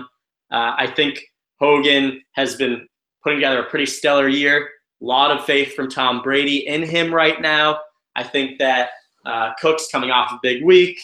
Uh, 0.51 0.75
I 0.77 0.93
think 0.95 1.21
Hogan 1.59 2.23
has 2.33 2.57
been 2.57 2.87
putting 3.23 3.39
together 3.39 3.61
a 3.61 3.71
pretty 3.71 3.87
stellar 3.87 4.29
year. 4.29 4.69
A 5.03 5.05
lot 5.05 5.37
of 5.37 5.45
faith 5.45 5.75
from 5.75 5.91
Tom 5.91 6.23
Brady 6.23 6.67
in 6.67 6.83
him 6.83 7.13
right 7.13 7.41
now. 7.41 7.81
I 8.15 8.23
think 8.23 8.59
that 8.59 8.91
uh, 9.25 9.53
Cooks 9.61 9.89
coming 9.91 10.11
off 10.11 10.31
a 10.33 10.39
big 10.43 10.65
week, 10.65 11.01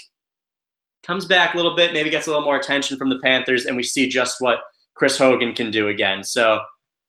comes 1.03 1.25
back 1.25 1.55
a 1.55 1.57
little 1.57 1.77
bit, 1.77 1.93
maybe 1.93 2.11
gets 2.11 2.27
a 2.27 2.31
little 2.31 2.45
more 2.45 2.57
attention 2.57 2.97
from 2.97 3.11
the 3.11 3.19
Panthers, 3.21 3.67
and 3.67 3.77
we 3.77 3.83
see 3.83 4.09
just 4.09 4.41
what 4.41 4.61
Chris 4.95 5.19
Hogan 5.19 5.55
can 5.55 5.71
do 5.71 5.89
again. 5.89 6.23
So 6.23 6.61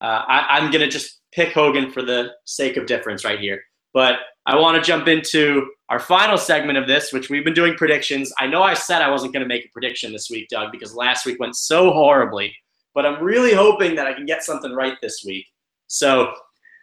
uh, 0.01 0.23
I, 0.27 0.57
am 0.57 0.71
going 0.71 0.81
to 0.81 0.89
just 0.89 1.21
pick 1.31 1.53
Hogan 1.53 1.91
for 1.91 2.01
the 2.01 2.31
sake 2.45 2.77
of 2.77 2.85
difference 2.85 3.23
right 3.23 3.39
here. 3.39 3.61
But 3.93 4.19
I 4.45 4.57
want 4.57 4.75
to 4.75 4.85
jump 4.85 5.07
into 5.07 5.67
our 5.89 5.99
final 5.99 6.37
segment 6.37 6.77
of 6.77 6.87
this, 6.87 7.13
which 7.13 7.29
we've 7.29 7.45
been 7.45 7.53
doing 7.53 7.75
predictions. 7.75 8.33
I 8.39 8.47
know 8.47 8.63
I 8.63 8.73
said 8.73 9.01
I 9.01 9.11
wasn't 9.11 9.33
going 9.33 9.43
to 9.43 9.47
make 9.47 9.65
a 9.65 9.69
prediction 9.71 10.11
this 10.11 10.29
week, 10.29 10.49
Doug, 10.49 10.71
because 10.71 10.95
last 10.95 11.25
week 11.25 11.39
went 11.39 11.55
so 11.55 11.91
horribly. 11.91 12.53
But 12.95 13.05
I'm 13.05 13.23
really 13.23 13.53
hoping 13.53 13.95
that 13.95 14.07
I 14.07 14.13
can 14.13 14.25
get 14.25 14.43
something 14.43 14.73
right 14.73 14.97
this 15.01 15.23
week. 15.25 15.45
So 15.87 16.33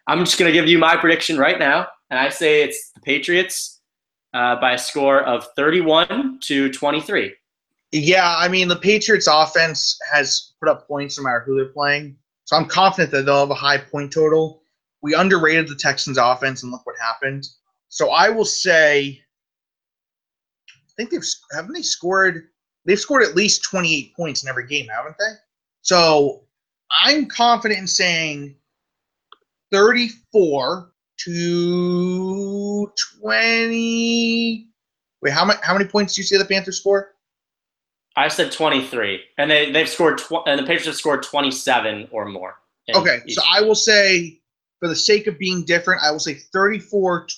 I'm 0.07 0.25
just 0.25 0.39
going 0.39 0.51
to 0.51 0.59
give 0.59 0.69
you 0.69 0.79
my 0.79 0.97
prediction 0.97 1.37
right 1.39 1.59
now. 1.59 1.87
And 2.11 2.19
I 2.19 2.29
say 2.29 2.63
it's 2.63 2.91
the 2.93 3.01
Patriots 3.01 3.80
uh, 4.35 4.57
by 4.61 4.73
a 4.73 4.79
score 4.79 5.23
of 5.23 5.47
31 5.57 6.39
to 6.43 6.73
23. 6.73 7.35
Yeah, 7.93 8.35
I 8.37 8.49
mean 8.49 8.69
the 8.69 8.77
Patriots 8.77 9.29
offense 9.31 9.99
has 10.13 10.53
put 10.61 10.69
up 10.69 10.87
points 10.87 11.19
no 11.19 11.25
matter 11.25 11.41
who 11.41 11.57
they're 11.57 11.73
playing. 11.73 12.17
So 12.45 12.57
I'm 12.57 12.67
confident 12.67 13.11
that 13.13 13.27
they'll 13.27 13.41
have 13.41 13.51
a 13.51 13.55
high 13.55 13.79
point 13.79 14.13
total. 14.13 14.63
We 15.03 15.15
underrated 15.15 15.69
the 15.69 15.75
Texans 15.75 16.19
offense 16.19 16.63
and 16.63 16.71
look 16.71 16.87
what 16.87 16.97
happened. 17.01 17.47
So 17.89 18.11
I 18.11 18.29
will 18.29 18.45
say 18.45 19.21
I 20.69 20.93
think 20.97 21.11
they've 21.11 21.25
haven't 21.53 21.75
they 21.75 21.83
scored 21.83 22.49
they've 22.85 22.99
scored 22.99 23.25
at 23.25 23.35
least 23.35 23.65
28 23.65 24.15
points 24.15 24.43
in 24.43 24.49
every 24.49 24.67
game, 24.67 24.87
haven't 24.89 25.17
they? 25.19 25.33
So 25.83 26.45
I'm 26.91 27.27
confident 27.27 27.81
in 27.81 27.87
saying 27.87 28.55
34 29.73 30.90
to 31.25 32.93
20 33.21 34.71
Wait, 35.23 35.33
how 35.33 35.45
many 35.45 35.59
how 35.63 35.75
many 35.75 35.85
points 35.85 36.15
do 36.15 36.23
you 36.23 36.27
say 36.27 36.39
the 36.39 36.45
Panthers 36.45 36.79
score? 36.79 37.13
I 38.17 38.29
said 38.29 38.53
23, 38.53 39.21
and 39.39 39.51
they 39.51 39.71
they've 39.71 39.89
scored 39.89 40.19
tw- 40.19 40.47
and 40.47 40.59
the 40.59 40.65
Patriots 40.65 40.87
have 40.87 40.97
scored 40.97 41.23
27 41.23 42.09
or 42.11 42.27
more. 42.27 42.57
Okay, 42.93 43.21
so 43.29 43.41
I 43.49 43.61
will 43.61 43.77
say, 43.77 44.41
for 44.81 44.89
the 44.89 44.97
sake 44.97 45.29
of 45.29 45.39
being 45.39 45.65
different, 45.65 46.03
I 46.03 46.11
will 46.11 46.19
say 46.19 46.39
34-24. 46.53 47.29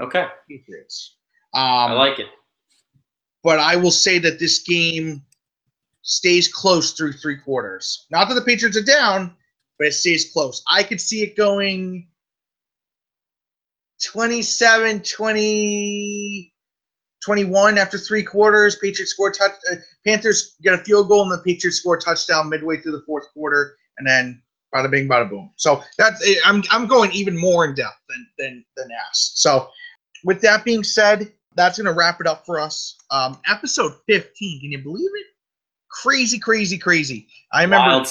Okay, 0.00 0.26
Patriots. 0.48 1.16
Um, 1.52 1.62
I 1.62 1.92
like 1.92 2.18
it. 2.18 2.28
But 3.42 3.58
I 3.58 3.76
will 3.76 3.90
say 3.90 4.18
that 4.20 4.38
this 4.38 4.60
game 4.60 5.22
stays 6.02 6.48
close 6.48 6.92
through 6.92 7.12
three 7.12 7.36
quarters. 7.36 8.06
Not 8.10 8.28
that 8.28 8.34
the 8.34 8.40
Patriots 8.40 8.78
are 8.78 8.82
down, 8.82 9.34
but 9.78 9.88
it 9.88 9.92
stays 9.92 10.32
close. 10.32 10.62
I 10.70 10.82
could 10.82 11.02
see 11.02 11.22
it 11.22 11.36
going 11.36 12.08
27 14.02 15.02
20 15.02 16.52
21 17.24 17.78
after 17.78 17.98
three 17.98 18.22
quarters. 18.22 18.76
Patriots 18.76 19.12
score 19.12 19.30
touch. 19.30 19.52
Uh, 19.70 19.76
Panthers 20.06 20.56
get 20.62 20.74
a 20.74 20.78
field 20.78 21.08
goal 21.08 21.22
and 21.22 21.32
the 21.32 21.38
Patriots 21.38 21.78
score 21.78 21.98
touchdown 21.98 22.48
midway 22.48 22.78
through 22.78 22.92
the 22.92 23.02
fourth 23.06 23.26
quarter, 23.32 23.76
and 23.98 24.06
then 24.06 24.42
bada 24.74 24.90
bing, 24.90 25.08
bada 25.08 25.28
boom. 25.28 25.50
So 25.56 25.82
that's 25.98 26.26
eh, 26.26 26.36
I'm 26.44 26.62
I'm 26.70 26.86
going 26.86 27.10
even 27.12 27.36
more 27.36 27.64
in 27.64 27.74
depth 27.74 27.98
than 28.08 28.26
than 28.38 28.64
than 28.76 28.88
asked. 29.08 29.42
So 29.42 29.68
with 30.24 30.40
that 30.42 30.64
being 30.64 30.84
said, 30.84 31.32
that's 31.54 31.78
gonna 31.78 31.92
wrap 31.92 32.20
it 32.20 32.26
up 32.26 32.46
for 32.46 32.60
us. 32.60 32.96
Um, 33.10 33.38
episode 33.48 33.92
15. 34.06 34.60
Can 34.60 34.72
you 34.72 34.82
believe 34.82 35.10
it? 35.14 35.26
Crazy, 35.90 36.38
crazy, 36.38 36.78
crazy. 36.78 37.26
I 37.52 37.62
remember. 37.62 38.08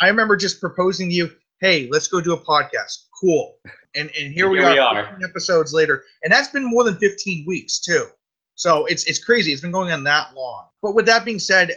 I 0.00 0.08
remember 0.08 0.36
just 0.36 0.60
proposing 0.60 1.08
to 1.08 1.14
you, 1.14 1.30
hey, 1.60 1.88
let's 1.90 2.06
go 2.06 2.20
do 2.20 2.34
a 2.34 2.40
podcast. 2.40 3.06
Cool. 3.18 3.56
And 3.96 4.10
and 4.18 4.32
here, 4.32 4.32
here 4.32 4.50
we, 4.50 4.58
are, 4.60 4.72
we 4.72 4.78
are. 4.78 5.18
episodes 5.24 5.72
later, 5.72 6.04
and 6.22 6.32
that's 6.32 6.48
been 6.48 6.64
more 6.64 6.84
than 6.84 6.96
15 6.96 7.44
weeks 7.46 7.80
too. 7.80 8.06
So 8.54 8.86
it's 8.86 9.04
it's 9.04 9.22
crazy. 9.22 9.52
It's 9.52 9.62
been 9.62 9.72
going 9.72 9.92
on 9.92 10.04
that 10.04 10.34
long. 10.34 10.66
But 10.82 10.94
with 10.94 11.06
that 11.06 11.24
being 11.24 11.38
said, 11.38 11.72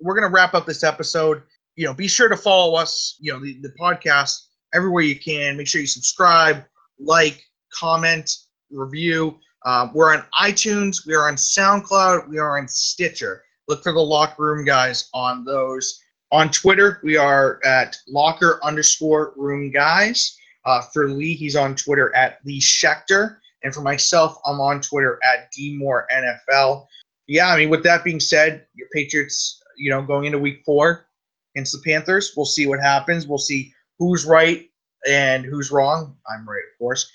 we're 0.00 0.14
gonna 0.14 0.28
wrap 0.28 0.54
up 0.54 0.66
this 0.66 0.84
episode. 0.84 1.42
You 1.76 1.86
know, 1.86 1.94
be 1.94 2.08
sure 2.08 2.28
to 2.28 2.36
follow 2.36 2.74
us. 2.74 3.16
You 3.20 3.32
know, 3.32 3.40
the, 3.40 3.58
the 3.62 3.72
podcast 3.80 4.46
everywhere 4.74 5.02
you 5.02 5.18
can. 5.18 5.56
Make 5.56 5.68
sure 5.68 5.80
you 5.80 5.86
subscribe, 5.86 6.64
like, 6.98 7.42
comment, 7.72 8.30
review. 8.70 9.38
Um, 9.64 9.92
we're 9.94 10.12
on 10.14 10.24
iTunes. 10.40 11.06
We 11.06 11.14
are 11.14 11.28
on 11.28 11.36
SoundCloud. 11.36 12.28
We 12.28 12.38
are 12.38 12.58
on 12.58 12.68
Stitcher. 12.68 13.44
Look 13.68 13.82
for 13.82 13.92
the 13.92 14.00
Locker 14.00 14.42
Room 14.42 14.64
guys 14.64 15.08
on 15.14 15.44
those. 15.44 16.00
On 16.32 16.50
Twitter, 16.50 17.00
we 17.04 17.16
are 17.16 17.60
at 17.64 17.96
Locker 18.08 18.58
underscore 18.62 19.34
Room 19.36 19.70
guys. 19.70 20.36
Uh, 20.64 20.80
for 20.92 21.08
Lee, 21.08 21.34
he's 21.34 21.56
on 21.56 21.74
Twitter 21.74 22.14
at 22.14 22.38
Lee 22.44 22.60
Schechter. 22.60 23.38
And 23.64 23.74
for 23.74 23.80
myself, 23.80 24.38
I'm 24.46 24.60
on 24.60 24.80
Twitter 24.80 25.18
at 25.24 25.52
DMoreNFL. 25.52 26.86
Yeah, 27.28 27.48
I 27.48 27.56
mean, 27.56 27.70
with 27.70 27.84
that 27.84 28.04
being 28.04 28.20
said, 28.20 28.66
your 28.74 28.88
Patriots, 28.92 29.62
you 29.76 29.90
know, 29.90 30.02
going 30.02 30.24
into 30.24 30.38
week 30.38 30.62
four 30.64 31.06
against 31.54 31.72
the 31.72 31.82
Panthers, 31.84 32.32
we'll 32.36 32.46
see 32.46 32.66
what 32.66 32.80
happens. 32.80 33.26
We'll 33.26 33.38
see 33.38 33.72
who's 33.98 34.24
right 34.24 34.68
and 35.08 35.44
who's 35.44 35.70
wrong. 35.70 36.16
I'm 36.28 36.48
right, 36.48 36.62
of 36.72 36.78
course. 36.78 37.10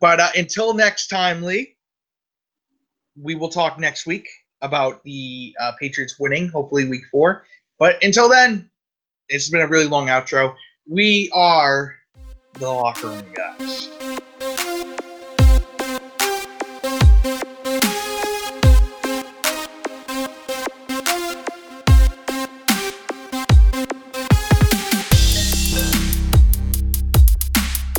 But 0.00 0.20
uh, 0.20 0.30
until 0.36 0.74
next 0.74 1.08
time, 1.08 1.42
Lee, 1.42 1.76
we 3.20 3.34
will 3.34 3.48
talk 3.48 3.78
next 3.78 4.06
week 4.06 4.28
about 4.60 5.02
the 5.04 5.54
uh, 5.60 5.72
Patriots 5.80 6.16
winning, 6.18 6.48
hopefully 6.48 6.88
week 6.88 7.04
four. 7.10 7.44
But 7.78 8.02
until 8.02 8.28
then, 8.28 8.70
it's 9.28 9.50
been 9.50 9.62
a 9.62 9.66
really 9.66 9.86
long 9.86 10.08
outro. 10.08 10.54
We 10.88 11.30
are 11.32 11.94
the 12.54 12.68
locker 12.68 13.08
room 13.08 13.24
guys. 13.34 13.88